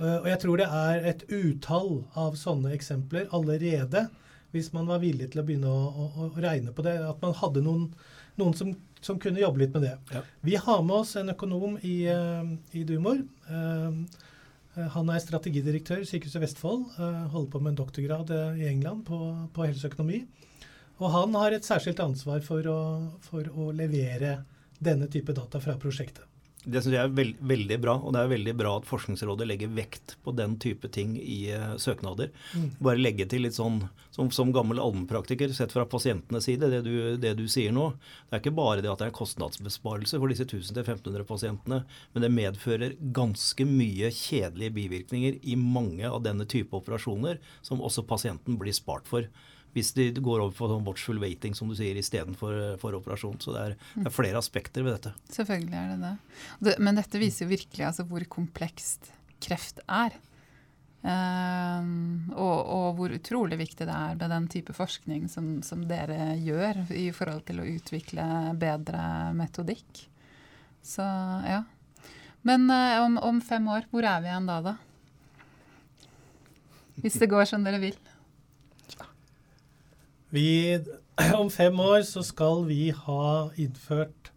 Uh, 0.00 0.22
og 0.22 0.30
jeg 0.30 0.40
tror 0.40 0.60
det 0.60 0.68
er 0.72 1.10
et 1.10 1.26
utall 1.28 1.90
av 2.16 2.38
sånne 2.40 2.72
eksempler 2.72 3.28
allerede, 3.36 4.06
hvis 4.54 4.72
man 4.72 4.88
var 4.88 5.02
villig 5.02 5.28
til 5.30 5.42
å 5.42 5.44
begynne 5.46 5.70
å, 5.70 5.82
å, 5.90 6.06
å 6.24 6.30
regne 6.40 6.72
på 6.74 6.84
det. 6.86 6.96
At 7.04 7.20
man 7.22 7.36
hadde 7.36 7.62
noen, 7.66 7.90
noen 8.40 8.56
som, 8.56 8.72
som, 9.04 9.20
kunne 9.20 9.42
jobbe 9.42 9.60
litt 9.62 9.76
med 9.76 9.84
det. 9.84 9.92
Ja. 10.14 10.24
Vi 10.46 10.56
har 10.56 10.80
med 10.82 11.02
oss 11.02 11.12
en 11.20 11.34
økonom 11.34 11.76
i, 11.84 12.00
uh, 12.08 12.48
i 12.72 12.86
Dumor. 12.88 13.20
Uh, 13.50 14.26
han 14.94 15.12
er 15.12 15.20
strategidirektør 15.20 16.00
i 16.00 16.08
Sykehuset 16.08 16.40
Vestfold. 16.40 16.94
Holder 16.96 17.48
på 17.52 17.60
med 17.60 17.74
en 17.74 17.80
doktorgrad 17.82 18.30
i 18.54 18.68
England 18.70 19.02
på, 19.04 19.18
på 19.52 19.66
helseøkonomi. 19.66 20.22
Og 21.00 21.08
han 21.14 21.36
har 21.40 21.56
et 21.56 21.66
særskilt 21.66 22.00
ansvar 22.04 22.42
for 22.44 22.66
å, 22.68 22.80
for 23.24 23.48
å 23.56 23.70
levere 23.72 24.42
denne 24.80 25.08
type 25.12 25.32
data 25.36 25.60
fra 25.60 25.76
prosjektet. 25.80 26.26
Det 26.60 26.82
syns 26.82 26.92
jeg 26.92 27.00
er 27.00 27.12
veld, 27.16 27.38
veldig 27.48 27.76
bra, 27.80 27.94
og 28.04 28.12
det 28.12 28.20
er 28.20 28.32
veldig 28.34 28.52
bra 28.58 28.74
at 28.76 28.84
Forskningsrådet 28.88 29.46
legger 29.48 29.70
vekt 29.72 30.18
på 30.20 30.34
den 30.36 30.58
type 30.60 30.90
ting 30.92 31.14
i 31.16 31.38
uh, 31.56 31.78
søknader. 31.80 32.34
Mm. 32.52 32.66
Bare 32.84 33.00
legge 33.00 33.24
til 33.32 33.46
litt 33.46 33.56
sånn 33.56 33.78
som, 34.12 34.28
som 34.34 34.52
gammel 34.52 34.82
allmennpraktiker, 34.82 35.54
sett 35.56 35.72
fra 35.72 35.86
pasientenes 35.88 36.44
side, 36.44 36.68
det 36.68 36.82
du, 36.84 36.92
det 37.22 37.32
du, 37.38 37.46
sier 37.48 37.72
nå. 37.72 37.86
Det 38.28 38.36
er 38.36 38.42
ikke 38.42 38.52
bare 38.58 38.84
det 38.84 38.90
at 38.92 39.00
det 39.00 39.08
er 39.08 39.12
en 39.14 39.16
kostnadsbesparelse 39.16 40.20
for 40.20 40.32
disse 40.34 40.44
1000-1500 40.50 41.24
pasientene, 41.30 41.80
men 42.12 42.26
det 42.26 42.32
medfører 42.34 42.98
ganske 43.16 43.64
mye 43.64 44.12
kjedelige 44.12 44.76
bivirkninger 44.76 45.40
i 45.40 45.56
mange 45.56 46.04
av 46.12 46.20
denne 46.28 46.44
type 46.44 46.76
operasjoner 46.76 47.40
som 47.64 47.80
også 47.80 48.04
pasienten 48.10 48.60
blir 48.60 48.76
spart 48.76 49.08
for. 49.08 49.32
Hvis 49.74 49.92
de 49.94 50.08
går 50.18 50.42
over 50.42 50.54
for 50.56 50.72
sånn 50.72 50.86
watchful 50.86 51.20
waiting, 51.22 51.54
som 51.54 51.70
du 51.70 51.76
sier, 51.78 51.98
istedenfor 51.98 52.56
for 52.82 52.96
operasjon. 52.98 53.38
Så 53.42 53.54
det 53.54 53.62
er, 53.62 53.76
det 53.94 54.08
er, 54.08 54.14
flere 54.14 54.40
aspekter 54.40 54.86
ved 54.86 54.96
dette. 54.96 55.14
Selvfølgelig 55.30 55.78
er 55.78 55.92
det 55.92 56.00
det. 56.02 56.74
Men 56.82 56.98
dette 56.98 57.22
viser 57.22 57.46
jo 57.46 57.52
virkelig 57.54 57.86
altså, 57.86 58.06
hvor 58.10 58.26
komplekst 58.32 59.12
kreft 59.40 59.82
er. 59.86 60.18
Um, 61.00 62.28
og, 62.34 62.58
og, 62.60 62.88
hvor 62.98 63.14
utrolig 63.16 63.56
viktig 63.56 63.86
det 63.88 63.94
er 63.94 64.18
med 64.20 64.34
den 64.34 64.48
type 64.52 64.74
forskning 64.76 65.30
som, 65.32 65.62
som, 65.64 65.86
dere 65.88 66.34
gjør 66.36 66.82
i 66.92 67.06
forhold 67.16 67.46
til 67.48 67.62
å 67.62 67.68
utvikle 67.70 68.26
bedre 68.60 69.04
metodikk. 69.38 70.04
Så 70.84 71.06
ja. 71.46 71.62
Men 72.44 72.68
om, 72.72 73.16
om, 73.20 73.40
fem 73.44 73.66
år, 73.68 73.86
hvor 73.92 74.04
er 74.04 74.20
vi 74.20 74.30
igjen 74.32 74.48
da, 74.48 74.60
da? 74.64 74.76
Hvis 77.00 77.16
det 77.20 77.30
går 77.32 77.48
som 77.48 77.64
dere 77.64 77.80
vil? 77.80 77.96
Vi, 80.30 80.78
om 81.42 81.50
fem 81.50 81.80
år 81.80 82.02
så 82.06 82.22
skal 82.26 82.64
vi 82.68 82.90
ha 82.94 83.50
innført 83.58 84.30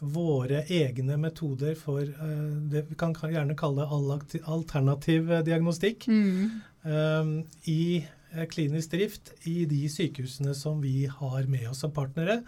våre 0.00 0.62
egne 0.72 1.18
metoder 1.20 1.74
for 1.76 2.00
uh, 2.00 2.56
det 2.72 2.86
vi 2.88 2.96
kan 3.00 3.12
gjerne 3.12 3.56
kalle 3.58 3.84
alternativ 3.84 5.28
eh, 5.28 5.44
diagnostikk 5.44 6.06
mm. 6.08 6.46
um, 6.88 7.34
i 7.68 8.00
uh, 8.32 8.46
klinisk 8.48 8.94
drift 8.94 9.34
i 9.50 9.66
de 9.68 9.82
sykehusene 9.92 10.56
som 10.56 10.80
vi 10.80 11.04
har 11.04 11.48
med 11.52 11.68
oss 11.68 11.84
som 11.84 11.92
partnere. 11.92 12.40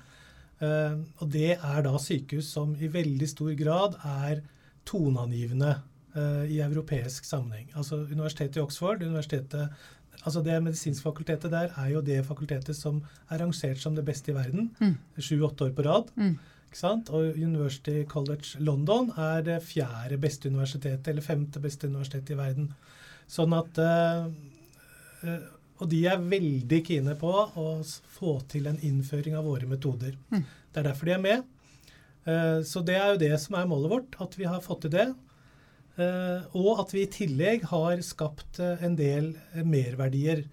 Uh, 0.63 1.05
og 1.21 1.29
det 1.35 1.59
er 1.59 1.85
da 1.85 1.93
sykehus 2.01 2.49
som 2.55 2.73
i 2.81 2.89
veldig 2.93 3.29
stor 3.29 3.53
grad 3.59 4.01
er 4.01 4.45
toneangivende 4.89 5.79
i 6.53 6.59
europeisk 6.61 7.25
sammenheng. 7.25 7.71
Altså 7.73 8.03
Universitetet 8.03 8.59
i 8.59 8.61
Oxford, 8.61 9.01
universitetet 9.01 9.71
altså 10.23 10.43
Det 10.45 10.63
medisinske 10.63 11.03
fakultetet 11.03 11.51
der 11.51 11.73
er 11.77 11.89
jo 11.91 12.01
det 12.05 12.23
fakultetet 12.27 12.77
som 12.77 13.03
er 13.31 13.43
rangert 13.43 13.81
som 13.83 13.95
det 13.97 14.05
beste 14.07 14.31
i 14.31 14.37
verden. 14.37 14.71
Mm. 14.81 14.97
Sju-åtte 15.19 15.67
år 15.67 15.77
på 15.77 15.87
rad. 15.87 16.13
Mm. 16.17 16.39
Og 17.13 17.37
University 17.37 18.05
College 18.09 18.59
London 18.59 19.11
er 19.19 19.43
det 19.43 19.63
fjerde 19.63 20.17
beste 20.19 20.49
universitetet, 20.49 21.09
eller 21.09 21.23
femte 21.23 21.61
beste 21.61 21.87
universitetet 21.87 22.33
i 22.33 22.39
verden. 22.39 22.71
Sånn 23.29 23.53
at 23.53 23.79
uh, 23.79 24.31
Og 25.83 25.89
de 25.91 26.05
er 26.07 26.23
veldig 26.23 26.81
kine 26.87 27.17
på 27.19 27.33
å 27.33 27.67
få 27.85 28.39
til 28.49 28.71
en 28.71 28.79
innføring 28.81 29.37
av 29.37 29.45
våre 29.45 29.67
metoder. 29.67 30.17
Mm. 30.31 30.45
Det 30.73 30.81
er 30.81 30.89
derfor 30.89 31.07
de 31.11 31.17
er 31.17 31.27
med. 31.27 31.45
Uh, 32.25 32.63
så 32.65 32.81
det 32.81 32.97
er 32.97 33.13
jo 33.13 33.21
det 33.21 33.35
som 33.43 33.59
er 33.59 33.69
målet 33.69 33.93
vårt, 33.93 34.17
at 34.23 34.39
vi 34.39 34.49
har 34.49 34.65
fått 34.65 34.87
til 34.87 34.95
det. 34.97 35.11
Og 35.97 36.81
at 36.81 36.93
vi 36.95 37.03
i 37.05 37.11
tillegg 37.13 37.67
har 37.69 38.01
skapt 38.07 38.61
en 38.63 38.95
del 38.97 39.35
merverdier. 39.61 40.47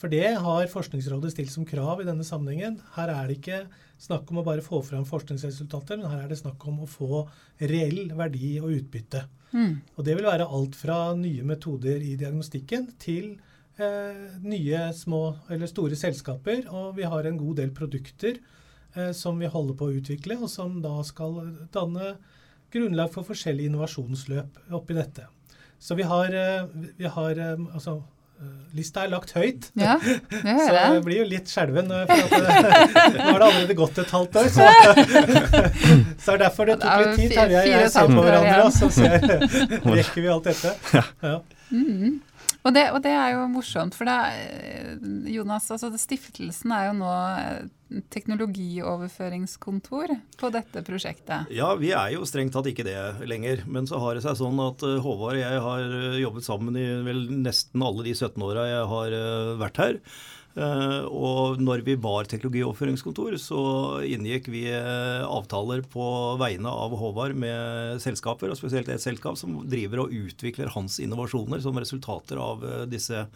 For 0.00 0.10
det 0.10 0.32
har 0.40 0.70
Forskningsrådet 0.72 1.34
stilt 1.34 1.52
som 1.52 1.66
krav 1.68 2.00
i 2.00 2.08
denne 2.08 2.24
sammenhengen. 2.26 2.78
Her 2.96 3.12
er 3.12 3.28
det 3.28 3.36
ikke 3.38 3.60
snakk 4.00 4.30
om 4.32 4.40
å 4.40 4.46
bare 4.46 4.64
få 4.64 4.80
fram 4.84 5.04
forskningsresultater, 5.04 6.00
men 6.00 6.08
her 6.08 6.24
er 6.24 6.30
det 6.30 6.40
snakk 6.40 6.64
om 6.70 6.80
å 6.84 6.88
få 6.88 7.26
reell 7.60 8.08
verdi 8.16 8.54
og 8.62 8.72
utbytte. 8.78 9.26
Mm. 9.52 9.74
Og 9.96 10.06
det 10.06 10.16
vil 10.16 10.28
være 10.30 10.48
alt 10.48 10.78
fra 10.78 11.12
nye 11.18 11.44
metoder 11.44 12.00
i 12.00 12.14
diagnostikken 12.16 12.88
til 13.02 13.34
eh, 13.76 14.24
nye 14.40 14.86
små 14.96 15.22
eller 15.52 15.68
store 15.68 15.98
selskaper. 16.00 16.64
Og 16.72 16.96
vi 16.96 17.08
har 17.12 17.28
en 17.28 17.40
god 17.40 17.60
del 17.60 17.74
produkter 17.76 18.38
eh, 18.94 19.12
som 19.16 19.40
vi 19.42 19.52
holder 19.52 19.76
på 19.76 19.90
å 19.90 19.98
utvikle, 20.00 20.38
og 20.40 20.48
som 20.52 20.80
da 20.84 20.96
skal 21.04 21.42
danne 21.74 22.14
grunnlag 22.72 23.12
for 23.14 23.26
forskjellige 23.28 23.70
innovasjonsløp 23.70 24.62
oppi 24.78 24.96
dette. 24.96 25.26
Så 25.80 25.96
vi 25.96 26.04
har, 26.04 26.34
eh, 26.36 26.66
vi 26.98 27.08
har 27.08 27.38
eh, 27.38 27.68
altså 27.72 28.00
Eh, 28.40 28.46
lista 28.72 29.02
er 29.04 29.10
lagt 29.12 29.34
høyt, 29.36 29.66
ja, 29.76 29.98
det 30.30 30.54
så 30.64 30.72
jeg 30.72 31.00
blir 31.04 31.18
jo 31.18 31.24
litt 31.28 31.50
skjelven. 31.50 31.90
Nå 31.92 31.98
har 32.06 32.06
det 32.08 33.48
allerede 33.50 33.76
gått 33.76 34.00
et 34.00 34.14
halvt 34.16 34.38
år. 34.40 34.48
Så, 34.54 34.68
så 36.24 36.36
er 36.36 36.40
derfor 36.46 36.70
det 36.70 36.78
tok 36.80 37.02
litt 37.02 37.20
tid. 37.20 37.34
Terje 37.36 37.60
og 37.60 37.68
jeg 37.74 37.90
ser 37.92 38.08
på 38.14 38.24
hverandre, 38.24 38.62
og 38.64 38.72
så 38.72 38.88
ser, 38.96 39.28
rekker 39.84 40.24
vi 40.24 40.32
alt 40.32 40.48
dette. 40.48 40.72
Ja. 41.20 41.36
Mm. 41.68 42.16
Og 42.60 42.74
det, 42.76 42.90
og 42.92 43.00
det, 43.04 43.12
er 43.16 43.30
jo 43.34 43.46
morsomt, 43.48 43.94
for 43.96 44.04
det, 44.04 44.12
Jonas, 45.32 45.70
altså 45.72 45.88
stiftelsen 45.96 46.72
er 46.76 46.86
jo 46.90 46.94
nå 46.98 47.12
teknologioverføringskontor 48.12 50.12
på 50.38 50.50
dette 50.54 50.82
prosjektet. 50.86 51.48
Ja, 51.54 51.74
vi 51.80 51.90
er 51.96 52.10
jo 52.14 52.26
strengt 52.28 52.52
tatt 52.54 52.66
ikke 52.70 52.84
det 52.86 52.96
lenger. 53.26 53.64
Men 53.66 53.86
så 53.90 53.96
har 54.02 54.14
det 54.14 54.22
seg 54.26 54.36
sånn 54.38 54.58
at 54.62 54.82
eh, 54.86 55.02
Håvard 55.02 55.36
og 55.36 55.42
jeg 55.42 55.58
har 55.66 55.80
eh, 55.86 56.22
jobbet 56.22 56.44
sammen 56.46 56.76
i 56.78 56.86
vel 57.06 57.20
nesten 57.40 57.82
alle 57.84 58.02
de 58.06 58.12
17 58.14 58.42
åra 58.46 58.62
jeg 58.68 58.84
har 58.92 59.08
eh, 59.18 59.58
vært 59.60 59.76
her. 59.82 59.94
Uh, 60.58 61.06
og 61.06 61.60
når 61.62 61.84
vi 61.86 61.94
var 62.02 62.26
teknologioverføringskontor, 62.26 63.36
så 63.38 63.60
inngikk 64.02 64.48
vi 64.50 64.64
uh, 64.72 65.22
avtaler 65.28 65.84
på 65.86 66.06
vegne 66.40 66.72
av 66.72 66.96
Håvard 66.98 67.36
med 67.38 68.00
selskaper, 68.02 68.50
og 68.50 68.58
spesielt 68.58 68.90
et 68.90 69.02
selskap 69.02 69.38
som 69.38 69.60
driver 69.70 70.04
og 70.04 70.16
utvikler 70.16 70.72
hans 70.74 70.98
innovasjoner 71.02 71.62
som 71.62 71.78
resultater 71.78 72.40
av 72.42 72.66
uh, 72.66 72.82
disse 72.90 73.28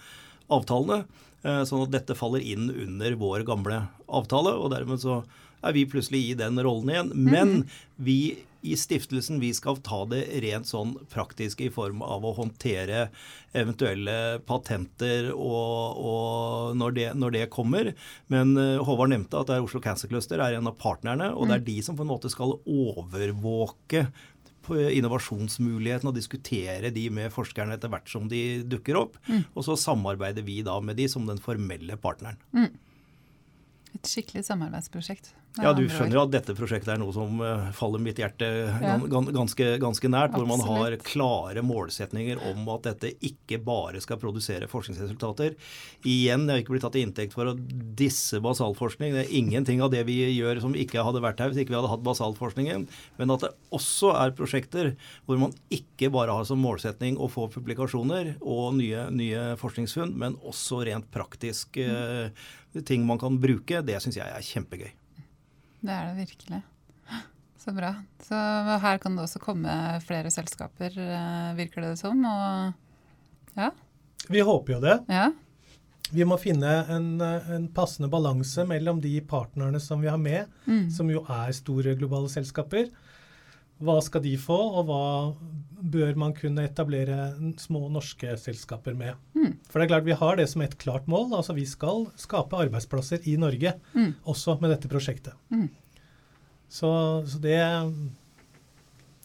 avtalene. 0.53 1.05
Sånn 1.44 1.83
at 1.85 1.90
dette 1.92 2.14
faller 2.16 2.40
inn 2.40 2.70
under 2.72 3.14
vår 3.20 3.42
gamle 3.44 3.83
avtale, 4.09 4.55
og 4.57 4.70
dermed 4.72 5.03
så 5.03 5.18
er 5.61 5.74
vi 5.77 5.83
plutselig 5.88 6.22
i 6.31 6.37
den 6.38 6.57
rollen 6.64 6.88
igjen. 6.88 7.11
Men 7.12 7.50
mm. 7.59 7.74
vi 8.07 8.18
i 8.64 8.77
stiftelsen 8.81 9.40
vi 9.42 9.50
skal 9.55 9.79
ta 9.85 10.00
det 10.09 10.22
rent 10.44 10.68
sånn 10.68 10.94
praktisk 11.12 11.61
i 11.61 11.70
form 11.72 12.00
av 12.05 12.24
å 12.24 12.33
håndtere 12.38 13.09
eventuelle 13.55 14.40
patenter 14.48 15.31
og, 15.35 16.00
og 16.00 16.79
når, 16.81 16.94
det, 16.96 17.09
når, 17.20 17.35
det, 17.37 17.44
kommer. 17.53 17.92
Men 18.33 18.57
uh, 18.57 18.81
Håvard 18.85 19.12
nevnte 19.12 19.42
at 19.44 19.53
Oslo 19.59 19.83
Cancer 19.85 20.11
Cluster 20.11 20.40
er 20.40 20.57
en 20.57 20.70
av 20.70 20.79
partnerne, 20.81 21.31
og 21.35 21.50
det 21.50 21.59
er 21.59 21.64
mm. 21.64 21.68
de 21.68 21.77
som 21.85 21.98
på 21.98 22.07
en 22.07 22.12
måte 22.14 22.33
skal 22.33 22.57
overvåke 22.64 24.07
innovasjonsmulighetene 24.64 26.09
og 26.09 26.16
diskutere 26.16 26.88
de 26.94 27.03
med 27.12 27.33
forskerne 27.35 27.77
etter 27.77 27.90
hvert 27.92 28.09
som 28.09 28.31
de 28.31 28.62
dukker 28.64 28.96
opp. 28.96 29.18
Mm. 29.29 29.44
Og 29.53 29.66
så 29.66 29.77
samarbeider 29.77 30.46
vi 30.46 30.62
da 30.64 30.79
med 30.81 30.96
de 30.96 31.09
som 31.11 31.27
den 31.29 31.42
formelle 31.42 31.98
partneren. 32.00 32.40
Mm. 32.57 32.70
Et 33.94 34.09
skikkelig 34.09 34.46
samarbeidsprosjekt. 34.48 35.35
Ja, 35.62 35.70
du 35.70 35.84
skjønner 35.86 36.16
jo 36.16 36.22
at 36.24 36.32
dette 36.34 36.54
prosjektet 36.58 36.90
er 36.96 36.98
noe 36.98 37.14
som 37.14 37.38
uh, 37.38 37.68
faller 37.76 38.00
mitt 38.02 38.18
hjerte 38.18 38.46
ganske, 39.06 39.66
ganske, 39.78 40.08
nært. 40.10 40.34
Hvor 40.34 40.48
man 40.50 40.62
har 40.66 40.96
klare 41.06 41.62
målsetninger 41.62 42.40
om 42.50 42.66
at 42.74 42.88
dette 42.88 43.12
ikke 43.22 43.60
bare 43.62 44.02
skal 44.02 44.18
produsere 44.18 44.66
forskningsresultater. 44.70 45.54
Igjen, 46.02 46.48
jeg 46.48 46.50
har 46.50 46.64
ikke 46.64 46.74
blitt 46.74 46.86
tatt 46.86 46.96
til 46.96 47.06
inntekt 47.06 47.36
for 47.36 47.52
å 47.52 47.54
disse 47.54 48.40
basalforskning. 48.42 49.14
Det 49.14 49.22
er 49.22 49.36
ingenting 49.38 49.84
av 49.84 49.92
det 49.94 50.02
vi 50.08 50.16
gjør 50.32 50.64
som 50.64 50.74
ikke 50.74 51.06
hadde 51.06 51.22
vært 51.22 51.44
her 51.44 51.52
hvis 51.52 51.62
ikke 51.62 51.76
vi 51.76 51.78
hadde 51.78 51.92
hatt 51.92 52.04
basalforskningen. 52.10 52.88
Men 53.20 53.36
at 53.36 53.46
det 53.46 53.52
også 53.78 54.10
er 54.24 54.34
prosjekter 54.34 54.92
hvor 55.28 55.38
man 55.38 55.54
ikke 55.70 56.10
bare 56.14 56.34
har 56.34 56.50
som 56.50 56.58
målsetning 56.58 57.14
å 57.14 57.30
få 57.30 57.46
publikasjoner 57.54 58.34
og 58.42 58.74
nye, 58.80 59.06
nye 59.14 59.46
forskningsfunn, 59.62 60.18
men 60.18 60.34
også 60.42 60.82
rent 60.90 61.06
praktisk 61.14 61.78
uh, 61.78 62.26
ting 62.82 63.06
man 63.06 63.22
kan 63.22 63.38
bruke, 63.38 63.86
det 63.86 64.02
syns 64.02 64.18
jeg 64.18 64.26
er 64.26 64.50
kjempegøy. 64.50 64.90
Det 65.84 65.92
er 65.92 66.08
det 66.08 66.24
virkelig. 66.24 66.60
Så 67.60 67.72
bra. 67.76 67.94
Så 68.20 68.36
her 68.80 69.00
kan 69.00 69.16
det 69.16 69.24
også 69.24 69.40
komme 69.40 69.72
flere 70.04 70.32
selskaper, 70.32 70.92
eh, 71.00 71.54
virker 71.56 71.84
det 71.84 71.94
som. 72.00 72.20
Og 72.28 73.56
ja. 73.56 73.70
Vi 74.28 74.44
håper 74.44 74.76
jo 74.76 74.80
det. 74.84 74.98
Ja. 75.12 75.30
Vi 76.14 76.24
må 76.28 76.36
finne 76.40 76.72
en, 76.92 77.08
en 77.20 77.68
passende 77.72 78.10
balanse 78.12 78.66
mellom 78.68 79.00
de 79.00 79.16
partnerne 79.28 79.80
som 79.80 80.02
vi 80.04 80.10
har 80.12 80.20
med, 80.20 80.50
mm. 80.68 80.90
som 80.92 81.08
jo 81.12 81.24
er 81.24 81.52
store 81.56 81.96
globale 81.98 82.28
selskaper. 82.32 82.90
Hva 83.82 83.98
skal 84.04 84.22
de 84.22 84.34
få, 84.38 84.56
og 84.78 84.87
hva 84.88 85.04
bør 85.84 86.16
man 86.18 86.32
kunne 86.37 86.64
etablere 86.64 87.34
små 87.60 87.88
norske 87.92 88.37
selskaper 88.40 88.96
med? 88.96 89.18
Mm. 89.37 89.56
For 89.68 89.80
det 89.80 89.87
er 89.87 89.92
klart 89.92 90.08
Vi 90.08 90.18
har 90.20 90.37
det 90.38 90.48
som 90.50 90.62
et 90.64 90.76
klart 90.78 91.08
mål. 91.10 91.32
altså 91.34 91.56
Vi 91.56 91.66
skal 91.66 92.06
skape 92.16 92.56
arbeidsplasser 92.56 93.26
i 93.28 93.37
Norge, 93.37 93.74
mm. 93.94 94.12
også 94.24 94.58
med 94.60 94.70
dette 94.76 94.90
prosjektet. 94.90 95.34
Mm. 95.50 95.68
Så, 96.68 96.90
så, 97.26 97.38
det 97.42 97.58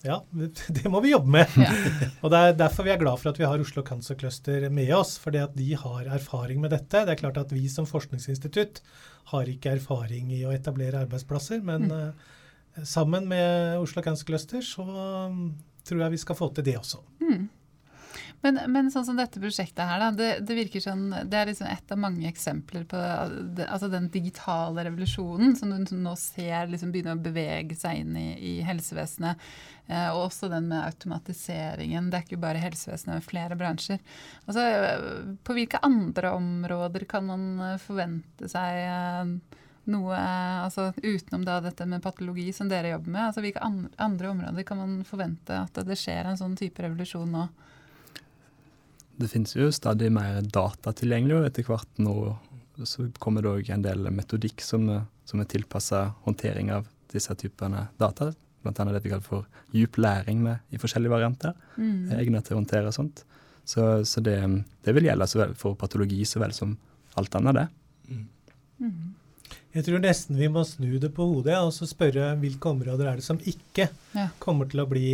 Ja, 0.04 0.24
det 0.80 0.90
må 0.90 1.02
vi 1.06 1.14
jobbe 1.14 1.30
med. 1.38 1.54
Ja. 1.56 1.70
og 2.24 2.34
Det 2.34 2.42
er 2.42 2.58
derfor 2.58 2.88
vi 2.88 2.96
er 2.96 3.00
glad 3.00 3.22
for 3.22 3.32
at 3.32 3.40
vi 3.40 3.48
har 3.48 3.62
Oslo 3.62 3.86
Cancer 3.86 4.18
Cluster 4.18 4.68
med 4.70 4.92
oss. 4.96 5.18
fordi 5.18 5.38
at 5.46 5.56
de 5.56 5.76
har 5.76 6.10
erfaring 6.10 6.60
med 6.60 6.74
dette. 6.74 7.06
Det 7.06 7.16
er 7.16 7.22
klart 7.22 7.38
at 7.38 7.54
Vi 7.54 7.70
som 7.70 7.86
forskningsinstitutt 7.86 8.82
har 9.30 9.46
ikke 9.46 9.78
erfaring 9.78 10.34
i 10.34 10.44
å 10.44 10.52
etablere 10.52 11.06
arbeidsplasser. 11.06 11.62
men 11.62 11.88
mm 11.88 12.14
sammen 12.88 13.28
med 13.30 13.80
Oslo 13.80 14.04
Cancer 14.06 14.28
Cluster 14.28 14.62
så 14.66 14.86
um, 14.86 15.56
tror 15.88 16.06
jeg 16.06 16.16
vi 16.18 16.22
skal 16.22 16.38
få 16.38 16.52
til 16.54 16.68
det 16.68 16.78
også. 16.80 17.02
Mm. 17.24 17.48
Men, 18.42 18.60
men, 18.72 18.88
sånn 18.92 19.04
som 19.04 19.18
dette 19.20 19.42
prosjektet 19.42 19.84
her, 19.84 20.00
da, 20.00 20.10
det, 20.16 20.28
det 20.48 20.56
virker 20.56 20.84
sånn, 20.84 21.10
det 21.28 21.36
er 21.36 21.50
liksom 21.50 21.68
et 21.68 21.92
av 21.92 22.00
mange 22.00 22.28
eksempler 22.30 22.86
på 22.88 23.00
altså 23.66 23.90
den 23.92 24.08
digitale 24.14 24.86
revolusjonen 24.88 25.58
som 25.60 25.74
du 25.74 25.96
nå 26.00 26.14
ser 26.20 26.72
liksom 26.72 26.94
begynner 26.94 27.18
å 27.18 27.24
bevege 27.24 27.76
seg 27.76 28.00
inn 28.06 28.16
i, 28.16 28.30
i 28.40 28.54
helsevesenet. 28.64 29.44
Eh, 29.90 30.08
og 30.14 30.30
også 30.30 30.48
den 30.54 30.70
med 30.72 30.86
automatiseringen. 30.86 32.08
Det 32.08 32.20
er 32.20 32.28
ikke 32.28 32.42
bare 32.42 32.64
helsevesenet, 32.64 33.18
men 33.18 33.28
flere 33.28 33.60
bransjer. 33.60 34.00
Altså, 34.46 34.64
på 35.44 35.58
hvilke 35.58 35.84
andre 35.84 36.32
områder 36.38 37.10
kan 37.10 37.28
man 37.28 37.48
eh, 37.66 37.80
forvente 37.84 38.48
seg 38.52 38.84
eh, 38.86 39.36
noe 39.92 40.18
altså 40.18 40.90
utenom 41.02 41.44
da 41.48 41.60
dette 41.64 41.88
med 41.90 42.04
patologi 42.04 42.50
som 42.56 42.70
dere 42.72 42.94
jobber 42.94 43.16
med? 43.16 43.24
altså 43.30 43.44
Hvilke 43.44 43.64
andre 43.64 44.32
områder 44.32 44.68
kan 44.68 44.80
man 44.82 45.00
forvente 45.08 45.64
at 45.66 45.82
det 45.86 45.98
skjer 46.00 46.30
en 46.30 46.40
sånn 46.40 46.58
type 46.60 46.84
revolusjon 46.86 47.32
nå? 47.34 47.48
det 49.20 49.28
finnes 49.28 49.56
jo 49.56 49.68
stadig 49.76 50.08
mer 50.16 50.40
data 50.48 50.94
tilgjengelig, 50.96 51.36
og 51.36 51.48
etter 51.50 51.66
hvert 51.68 52.00
nå 52.00 52.14
så 52.88 53.10
kommer 53.20 53.44
det 53.44 53.52
òg 53.52 53.72
en 53.76 53.84
del 53.84 54.08
metodikk 54.16 54.64
som, 54.64 54.86
som 55.28 55.42
er 55.42 55.50
tilpassa 55.52 56.06
håndtering 56.24 56.72
av 56.72 56.88
disse 57.12 57.34
typene 57.36 57.90
data. 58.00 58.30
Blant 58.64 58.80
annet 58.80 58.96
det 58.96 59.02
vi 59.04 59.12
kaller 59.12 59.26
for 59.26 59.76
djup 59.76 60.00
læring 60.00 60.40
med, 60.46 60.64
i 60.72 60.80
forskjellige 60.80 61.12
varianter. 61.12 61.58
Mm. 61.76 62.14
Egnet 62.16 62.48
til 62.48 62.56
å 62.56 62.62
håndtere 62.62 62.94
sånt. 62.96 63.26
Så, 63.68 64.06
så 64.08 64.24
det, 64.24 64.38
det, 64.88 64.96
vil 64.96 65.10
gjelde 65.10 65.28
så 65.28 65.42
vel 65.42 65.52
for 65.60 65.76
patologi 65.80 66.24
så 66.26 66.40
vel 66.40 66.56
som 66.56 66.78
alt 67.20 67.36
annet, 67.36 67.60
det. 67.60 67.68
Mm. 68.08 68.26
Mm. 68.80 68.96
Jeg 69.76 69.86
tror 69.86 70.02
nesten 70.02 70.38
vi 70.40 70.50
må 70.50 70.64
snu 70.66 70.98
det 71.02 71.12
på 71.14 71.28
hodet 71.30 71.58
og 71.62 71.72
så 71.76 71.86
spørre 71.90 72.32
hvilke 72.42 72.72
områder 72.72 73.12
er 73.12 73.20
det 73.20 73.26
som 73.26 73.38
ikke 73.38 73.90
ja. 74.16 74.30
kommer 74.42 74.70
til 74.70 74.82
å 74.82 74.88
bli 74.90 75.12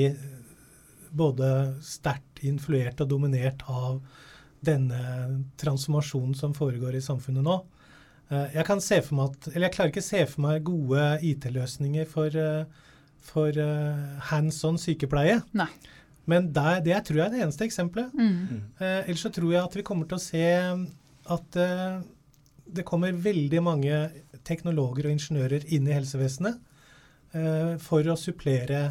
både 1.16 1.50
sterkt 1.84 2.44
influert 2.48 3.02
og 3.04 3.12
dominert 3.12 3.64
av 3.68 4.00
denne 4.66 5.00
transformasjonen 5.60 6.36
som 6.38 6.56
foregår 6.56 6.98
i 6.98 7.04
samfunnet 7.04 7.46
nå. 7.46 7.60
Eh, 8.32 8.56
jeg 8.58 8.68
kan 8.68 8.82
se 8.84 9.02
for 9.06 9.20
meg 9.20 9.36
at, 9.36 9.50
eller 9.54 9.68
jeg 9.68 9.76
klarer 9.76 9.94
ikke 9.94 10.04
å 10.04 10.08
se 10.08 10.24
for 10.32 10.46
meg 10.48 10.66
gode 10.68 11.04
IT-løsninger 11.30 12.08
for, 12.10 12.40
eh, 12.40 12.88
for 13.28 13.62
eh, 13.62 14.08
hands 14.32 14.64
on 14.68 14.80
sykepleie. 14.82 15.42
Nei. 15.56 15.70
Men 16.30 16.50
der, 16.54 16.82
det 16.82 17.04
tror 17.06 17.20
jeg 17.20 17.28
er 17.28 17.36
det 17.36 17.44
eneste 17.46 17.68
eksempelet. 17.68 18.14
Mm. 18.18 18.64
Eh, 18.80 19.02
ellers 19.06 19.28
så 19.28 19.32
tror 19.34 19.52
jeg 19.54 19.62
at 19.62 19.78
vi 19.78 19.86
kommer 19.86 20.10
til 20.10 20.18
å 20.18 20.24
se 20.24 20.46
at 21.36 21.60
eh, 21.62 22.00
det 22.66 22.86
kommer 22.88 23.14
veldig 23.14 23.62
mange 23.62 24.00
teknologer 24.48 25.10
og 25.10 25.16
ingeniører 25.16 25.68
inn 25.76 25.88
i 25.90 25.96
helsevesenet 25.96 26.60
eh, 27.36 27.76
for 27.82 28.08
å 28.08 28.18
supplere 28.20 28.82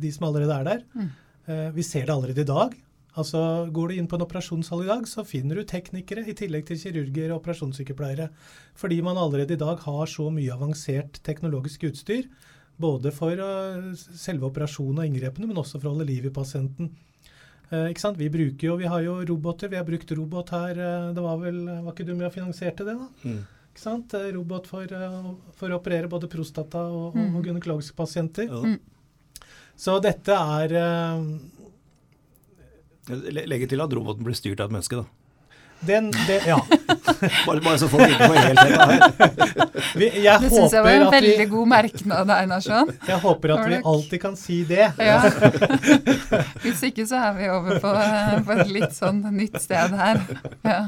de 0.00 0.10
som 0.12 0.28
allerede 0.28 0.60
er 0.60 0.68
der. 0.70 0.84
Mm. 0.96 1.14
Eh, 1.46 1.70
vi 1.70 1.82
ser 1.82 2.06
det 2.06 2.14
allerede 2.14 2.42
i 2.42 2.48
dag. 2.48 2.74
Altså, 3.16 3.40
Går 3.72 3.88
du 3.88 3.94
inn 3.96 4.08
på 4.10 4.18
en 4.18 4.26
operasjonshall 4.26 4.82
i 4.84 4.90
dag, 4.90 5.06
så 5.08 5.24
finner 5.24 5.56
du 5.56 5.64
teknikere 5.64 6.26
i 6.26 6.34
tillegg 6.36 6.66
til 6.68 6.80
kirurger 6.80 7.30
og 7.30 7.40
operasjonssykepleiere. 7.40 8.28
Fordi 8.76 9.00
man 9.02 9.16
allerede 9.20 9.56
i 9.56 9.62
dag 9.62 9.80
har 9.86 10.10
så 10.10 10.28
mye 10.32 10.52
avansert 10.52 11.22
teknologisk 11.24 11.86
utstyr. 11.88 12.28
Både 12.76 13.08
for 13.14 13.40
uh, 13.40 13.94
selve 13.96 14.50
operasjonen 14.50 15.00
og 15.00 15.06
inngrepene, 15.08 15.48
men 15.48 15.56
også 15.56 15.78
for 15.78 15.88
å 15.88 15.94
holde 15.94 16.10
liv 16.10 16.26
i 16.28 16.34
pasienten. 16.34 16.90
Uh, 17.70 17.88
ikke 17.88 18.02
sant? 18.02 18.20
Vi 18.20 18.28
bruker 18.28 18.68
jo, 18.68 18.76
vi 18.76 18.90
har 18.90 19.00
jo 19.06 19.16
roboter. 19.30 19.72
Vi 19.72 19.80
har 19.80 19.86
brukt 19.88 20.12
robot 20.12 20.52
her. 20.52 20.76
Uh, 20.76 21.14
det 21.16 21.24
var 21.24 21.40
vel, 21.40 21.62
var 21.86 21.94
ikke 21.94 22.04
du 22.04 22.12
med 22.12 22.28
og 22.28 22.36
finansierte 22.36 22.84
det, 22.84 22.98
da? 23.00 23.08
Mm. 23.24 23.40
Ikke 23.76 23.84
sant? 23.84 24.16
Robot 24.32 24.70
for, 24.70 24.96
for, 25.58 25.68
å 25.68 25.76
operere 25.76 26.08
både 26.08 26.30
prostata 26.32 26.86
og, 26.88 27.12
mm. 27.12 27.34
og 27.36 27.50
gynekologiske 27.50 27.96
pasienter. 27.98 28.48
Mm. 28.48 28.78
Så 29.76 29.98
dette 30.00 30.32
er 30.32 30.72
uh, 30.80 31.20
Legge 33.36 33.68
til 33.68 33.84
at 33.84 33.92
roboten 33.92 34.24
blir 34.24 34.34
styrt 34.34 34.62
av 34.64 34.70
et 34.70 34.78
menneske, 34.78 35.04
da. 35.04 35.25
Den, 35.80 36.10
det, 36.26 36.42
ja. 36.46 36.66
bare, 37.46 37.60
bare, 37.60 37.78
så 37.78 37.88
folk 37.88 38.08
ikke 38.08 38.28
får 38.28 38.36
helt 38.40 38.60
helt 38.60 40.16
jeg 40.26 40.40
Det 40.42 40.50
syns 40.50 40.72
jeg 40.74 40.84
var 40.84 40.94
en 40.96 41.10
veldig 41.12 41.34
vi, 41.38 41.46
god 41.50 41.68
merknad, 41.70 42.30
Einarsson. 42.32 42.92
Jeg 43.06 43.18
håper 43.22 43.52
at 43.54 43.68
vi 43.70 43.78
alltid 43.92 44.22
kan 44.22 44.36
si 44.40 44.58
det. 44.68 44.88
Ja. 44.98 45.18
Hvis 46.64 46.82
ikke 46.88 47.06
så 47.08 47.20
er 47.28 47.36
vi 47.36 47.48
over 47.52 47.80
på, 47.82 47.92
på, 48.46 48.56
et 48.56 48.72
litt 48.72 48.96
sånn 48.96 49.20
nytt 49.36 49.58
sted 49.62 49.94
her. 49.96 50.22
Ja. 50.64 50.80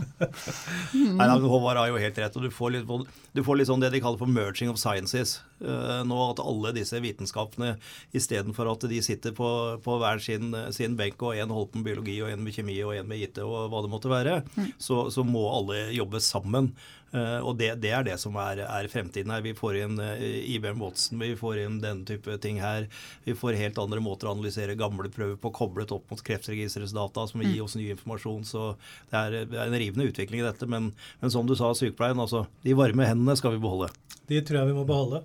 Mm. 0.95 1.19
Nei, 1.21 1.29
Håvard 1.45 1.81
har 1.83 1.93
jo 1.93 2.01
helt 2.01 2.21
rett. 2.21 2.37
og 2.41 2.49
du 2.49 2.51
får, 2.55 2.79
litt, 2.79 3.13
du 3.37 3.45
får 3.45 3.61
litt 3.61 3.71
sånn 3.71 3.85
det 3.85 3.93
de 3.95 4.03
kaller 4.05 4.21
for 4.21 4.31
merging 4.31 4.73
of 4.73 4.81
sciences. 4.81 5.39
Uh, 5.59 6.05
nå 6.07 6.19
at 6.29 6.41
alle 6.43 6.71
disse 6.77 6.99
vitenskapene 7.03 7.75
istedenfor 8.17 8.71
at 8.71 8.85
de 8.91 9.01
sitter 9.05 9.35
på, 9.37 9.49
på 9.85 10.01
hver 10.01 10.23
sin, 10.23 10.53
sin 10.75 10.97
benk, 10.99 11.21
og 11.23 11.37
en 11.37 11.55
holder 11.55 11.73
på 11.73 11.83
med 11.83 11.91
biologi, 11.91 12.19
og 12.25 12.33
en 12.33 12.45
med 12.45 12.57
kjemi, 12.57 12.79
og 12.87 12.95
en 12.97 13.09
med 13.11 13.27
IT, 13.27 13.43
og 13.45 13.69
hva 13.73 13.83
det 13.85 13.93
måtte 13.93 14.13
være, 14.13 14.41
mm 14.57 14.78
så, 14.79 15.11
så 15.11 15.25
må 15.27 15.43
alle 15.51 15.89
jobbe 15.95 16.21
sammen. 16.23 16.73
Uh, 17.09 17.41
og 17.41 17.55
det, 17.57 17.71
det, 17.81 17.89
er 17.97 18.03
det 18.05 18.19
som 18.21 18.35
er, 18.37 18.61
er, 18.67 18.87
fremtiden 18.93 19.33
her. 19.33 19.41
Vi 19.41 19.55
får 19.57 19.79
inn 19.81 19.95
uh, 19.97 20.19
IBM 20.21 20.83
Watson, 20.83 21.23
vi 21.23 21.33
får 21.39 21.63
inn 21.63 21.79
denne 21.81 22.05
type 22.09 22.35
ting 22.45 22.59
her. 22.61 22.85
Vi 23.25 23.33
får 23.39 23.57
helt 23.57 23.81
andre 23.81 24.03
måter 24.05 24.29
å 24.29 24.35
analysere 24.35 24.77
gamle 24.77 25.09
prøver 25.13 25.39
på, 25.41 25.53
koblet 25.57 25.95
opp 25.95 26.13
mot 26.13 26.21
Kreftregisterets 26.25 26.93
data, 26.97 27.25
som 27.31 27.41
vil 27.41 27.55
gi 27.55 27.63
mm. 27.63 27.65
oss 27.65 27.79
ny 27.81 27.89
informasjon. 27.95 28.45
Så 28.49 28.67
det 29.09 29.23
er, 29.23 29.39
det 29.49 29.57
er 29.57 29.71
en 29.71 29.81
rivende 29.81 30.11
utvikling 30.11 30.43
i 30.43 30.49
dette. 30.51 30.69
Men, 30.69 30.93
men, 31.23 31.33
som 31.33 31.49
du 31.49 31.57
sa, 31.57 31.73
sykepleien, 31.77 32.21
altså 32.21 32.45
de 32.67 32.77
varme 32.77 33.09
hendene 33.09 33.39
skal 33.41 33.57
vi 33.57 33.65
beholde. 33.65 33.89
De 34.29 34.43
tror 34.45 34.61
jeg 34.61 34.73
vi 34.75 34.77
må 34.77 34.85
beholde. 34.89 35.23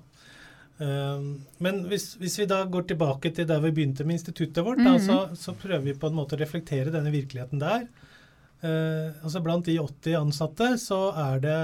Uh, 0.80 1.20
men 1.64 1.84
hvis, 1.92 2.14
hvis, 2.22 2.40
vi 2.40 2.48
da 2.50 2.62
går 2.64 2.88
tilbake 2.94 3.34
til 3.36 3.50
der 3.50 3.60
vi 3.68 3.74
begynte 3.76 4.08
med 4.08 4.22
instituttet 4.22 4.64
vårt, 4.64 4.80
mm 4.80 4.88
-hmm. 4.88 5.04
da, 5.08 5.36
så, 5.36 5.52
så, 5.52 5.60
prøver 5.60 5.84
vi 5.84 6.00
på 6.00 6.08
en 6.08 6.16
måte 6.16 6.40
å 6.40 6.40
reflektere 6.40 6.96
denne 6.96 7.12
virkeligheten 7.12 7.60
der. 7.60 7.88
Eh, 8.64 9.12
altså 9.24 9.42
Blant 9.44 9.68
de 9.68 9.76
80 9.80 10.16
ansatte 10.22 10.70
så 10.80 11.00
er 11.20 11.42
det 11.44 11.60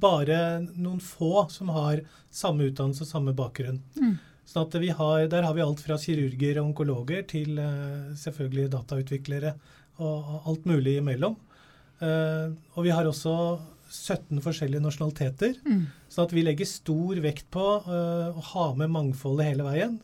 bare 0.00 0.38
noen 0.72 1.00
få 1.04 1.44
som 1.52 1.72
har 1.74 2.00
samme 2.32 2.70
utdannelse 2.70 3.04
og 3.04 3.10
samme 3.10 3.34
bakgrunn. 3.36 3.82
Mm. 4.00 4.16
Sånn 4.48 4.70
har, 4.98 5.26
Der 5.28 5.44
har 5.44 5.54
vi 5.54 5.62
alt 5.62 5.82
fra 5.84 5.98
kirurger 6.00 6.58
og 6.58 6.70
onkologer 6.70 7.26
til 7.28 7.58
eh, 7.60 8.14
selvfølgelig 8.18 8.70
datautviklere 8.72 9.54
og 10.00 10.48
alt 10.48 10.64
mulig 10.64 10.96
imellom. 11.02 11.36
Eh, 12.00 12.48
og 12.74 12.86
vi 12.86 12.94
har 12.94 13.04
også 13.04 13.34
17 13.90 14.40
forskjellige 14.40 14.80
nasjonaliteter. 14.80 15.58
Mm. 15.66 15.90
sånn 16.08 16.24
at 16.24 16.32
vi 16.32 16.46
legger 16.46 16.66
stor 16.66 17.20
vekt 17.20 17.50
på 17.52 17.62
å 17.62 18.44
ha 18.54 18.66
med 18.78 18.90
mangfoldet 18.94 19.50
hele 19.50 19.66
veien. 19.66 19.98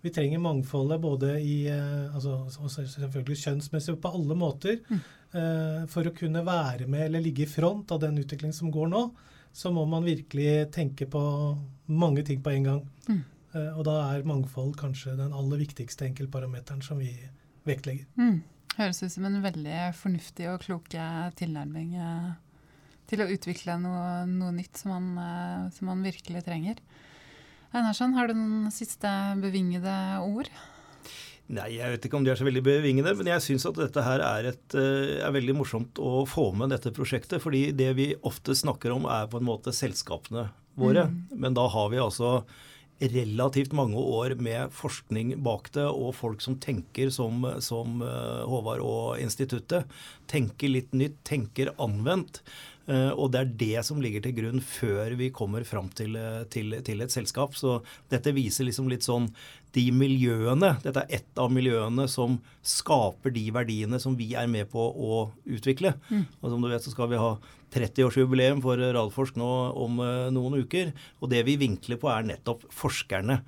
Vi 0.00 0.10
trenger 0.10 0.38
mangfoldet 0.38 1.00
både 1.00 1.34
i 1.40 1.56
eh, 1.68 2.14
altså, 2.14 2.46
selvfølgelig 2.88 3.36
kjønnsmessig 3.42 3.96
på 4.00 4.12
alle 4.16 4.36
måter. 4.38 4.78
Mm. 4.88 5.00
Uh, 5.30 5.82
for 5.86 6.08
å 6.08 6.10
kunne 6.10 6.40
være 6.42 6.88
med 6.90 7.04
eller 7.04 7.22
ligge 7.22 7.44
i 7.44 7.50
front 7.50 7.92
av 7.94 8.00
den 8.02 8.16
utviklingen 8.18 8.56
som 8.56 8.72
går 8.74 8.88
nå, 8.90 9.02
så 9.54 9.70
må 9.70 9.84
man 9.86 10.02
virkelig 10.02 10.72
tenke 10.74 11.06
på 11.06 11.20
mange 11.86 12.24
ting 12.26 12.40
på 12.42 12.50
en 12.50 12.66
gang. 12.66 12.80
Mm. 13.06 13.20
Uh, 13.54 13.68
og 13.76 13.84
da 13.86 13.94
er 14.08 14.26
mangfold 14.26 14.72
kanskje 14.80 15.14
den 15.20 15.36
aller 15.36 15.62
viktigste 15.62 16.08
enkeltparameteren 16.08 16.82
som 16.82 16.98
vi 16.98 17.12
vektlegger. 17.68 18.08
Mm. 18.18 18.40
Høres 18.74 19.02
ut 19.04 19.12
som 19.14 19.28
en 19.28 19.38
veldig 19.44 19.78
fornuftig 20.00 20.48
og 20.50 20.64
klok 20.64 20.90
tilnærming 21.36 21.94
til 23.10 23.22
å 23.22 23.26
utvikle 23.30 23.74
noe, 23.82 24.04
noe 24.30 24.54
nytt 24.56 24.80
som 24.80 24.94
man, 24.94 25.70
som 25.74 25.90
man 25.90 26.04
virkelig 26.06 26.42
trenger. 26.46 26.78
Einarsson, 27.70 28.16
har 28.16 28.30
du 28.30 28.34
noen 28.34 28.70
siste 28.74 29.10
bevingede 29.38 29.94
ord? 30.26 30.50
Nei, 31.50 31.66
jeg 31.74 31.90
vet 31.92 32.06
ikke 32.06 32.18
om 32.18 32.26
de 32.26 32.30
er 32.30 32.38
så 32.38 32.46
veldig 32.46 32.62
bevingede, 32.62 33.12
men 33.18 33.30
jeg 33.32 33.42
syns 33.42 33.66
at 33.66 33.78
dette 33.78 34.02
her 34.06 34.22
er, 34.22 34.52
et, 34.52 34.76
eh, 34.78 35.18
er, 35.18 35.32
veldig 35.34 35.56
morsomt 35.58 35.98
å 35.98 36.22
få 36.28 36.50
med 36.54 36.70
dette 36.70 36.92
prosjektet. 36.94 37.42
Fordi 37.42 37.70
det 37.74 37.90
vi 37.98 38.12
ofte 38.26 38.54
snakker 38.54 38.94
om, 38.94 39.08
er 39.10 39.26
på 39.30 39.40
en 39.40 39.48
måte 39.48 39.74
selskapene 39.74 40.46
våre. 40.78 41.08
Mm. 41.10 41.40
Men 41.42 41.58
da 41.58 41.66
har 41.70 41.90
vi 41.90 41.98
altså 42.02 42.44
relativt 43.00 43.72
mange 43.72 43.96
år 43.96 44.34
med 44.42 44.72
forskning 44.76 45.34
bak 45.44 45.70
det, 45.72 45.86
og 45.88 46.14
folk 46.18 46.42
som 46.44 46.58
tenker 46.60 47.10
som, 47.14 47.46
som 47.64 48.02
eh, 48.04 48.42
Håvard 48.50 48.84
og 48.84 49.22
instituttet. 49.22 49.88
Tenker 50.30 50.72
litt 50.72 50.92
nytt, 50.92 51.16
tenker 51.24 51.72
anvendt. 51.80 52.42
Eh, 52.90 53.10
og 53.10 53.30
det 53.32 53.40
er 53.40 53.52
det 53.60 53.84
som 53.86 54.00
ligger 54.02 54.24
til 54.24 54.36
grunn 54.36 54.62
før 54.64 55.14
vi 55.20 55.30
kommer 55.34 55.64
fram 55.68 55.90
til, 55.94 56.16
eh, 56.18 56.42
til, 56.52 56.74
til 56.86 57.04
et 57.04 57.14
selskap. 57.14 57.56
Så 57.58 57.78
dette 58.12 58.34
viser 58.36 58.68
liksom 58.68 58.90
litt 58.90 59.06
sånn 59.06 59.30
de 59.76 59.86
miljøene 59.94 60.72
Dette 60.82 61.04
er 61.04 61.20
ett 61.20 61.40
av 61.40 61.52
miljøene 61.54 62.06
som 62.10 62.38
skaper 62.66 63.32
de 63.34 63.46
verdiene 63.54 64.00
som 64.02 64.16
vi 64.18 64.32
er 64.38 64.48
med 64.50 64.70
på 64.72 64.82
å 64.82 65.22
utvikle. 65.46 65.94
Mm. 66.10 66.26
Og 66.40 66.52
som 66.52 66.62
du 66.62 66.70
vet 66.70 66.84
så 66.84 66.92
skal 66.94 67.10
vi 67.12 67.20
ha 67.20 67.32
30-årsjubileum 67.74 68.62
for 68.64 68.80
Radforsk 68.80 69.38
nå 69.38 69.50
om 69.78 70.00
eh, 70.04 70.28
noen 70.34 70.60
uker. 70.64 70.94
Og 71.20 71.30
det 71.32 71.44
vi 71.48 71.58
vinkler 71.60 72.00
på 72.00 72.10
er 72.12 72.26
nettopp 72.32 72.66
forskerne. 72.74 73.40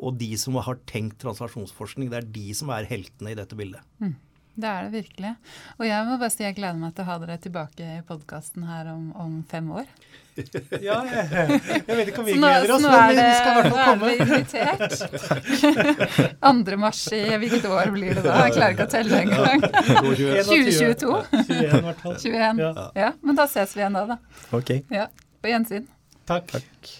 Og 0.00 0.16
de 0.20 0.32
som 0.40 0.56
har 0.60 0.80
tenkt 0.88 1.20
translasjonsforskning. 1.24 2.10
Det 2.12 2.20
er 2.20 2.34
de 2.34 2.50
som 2.56 2.72
er 2.72 2.88
heltene 2.88 3.32
i 3.32 3.38
dette 3.38 3.56
bildet. 3.56 3.84
Mm. 4.00 4.16
Det 4.60 4.68
er 4.68 4.86
det 4.86 4.92
virkelig. 4.98 5.34
Og 5.78 5.86
jeg 5.86 6.06
må 6.06 6.16
bare 6.20 6.32
si 6.34 6.44
jeg 6.44 6.56
gleder 6.58 6.80
meg 6.80 6.94
til 6.96 7.06
å 7.06 7.10
ha 7.10 7.18
dere 7.22 7.38
tilbake 7.40 7.92
i 7.96 8.02
podkasten 8.06 8.66
her 8.68 8.90
om, 8.92 9.10
om, 9.16 9.38
fem 9.48 9.70
år. 9.72 9.88
Ja, 10.80 10.98
jeg, 11.06 11.60
jeg 11.86 11.96
vet 11.98 12.10
ikke 12.12 12.22
om 12.22 12.28
vi 12.28 12.36
gleder 12.38 12.72
oss, 12.74 12.84
men 12.84 13.12
vi 13.16 13.26
skal 13.36 13.50
i 13.50 13.54
hvert 13.58 13.72
fall 13.74 13.84
komme. 13.90 14.00
Nå 14.00 14.06
er 14.06 14.14
vi 14.14 14.22
invitert. 14.26 14.92
2. 16.70 16.78
mars 16.80 17.02
i 17.16 17.22
hvilket 17.42 17.68
år 17.70 17.92
blir 17.94 18.14
det 18.18 18.24
da? 18.26 18.36
Jeg 18.46 18.56
klarer 18.56 18.76
ikke 18.76 18.88
å 18.88 18.92
telle 18.94 19.22
engang. 19.24 19.60
2022. 20.00 21.20
21 21.44 21.86
hvert 21.86 22.02
21. 22.24 22.64
Ja. 22.64 22.72
ja. 23.04 23.12
Men 23.22 23.38
da 23.38 23.48
ses 23.50 23.76
vi 23.76 23.84
igjen 23.84 23.98
da, 23.98 24.06
da. 24.14 24.18
Ok. 24.56 24.74
Ja, 24.94 25.06
På 25.40 25.52
gjensyn. 25.52 25.86
Takk. 26.30 26.52
Takk. 26.56 26.92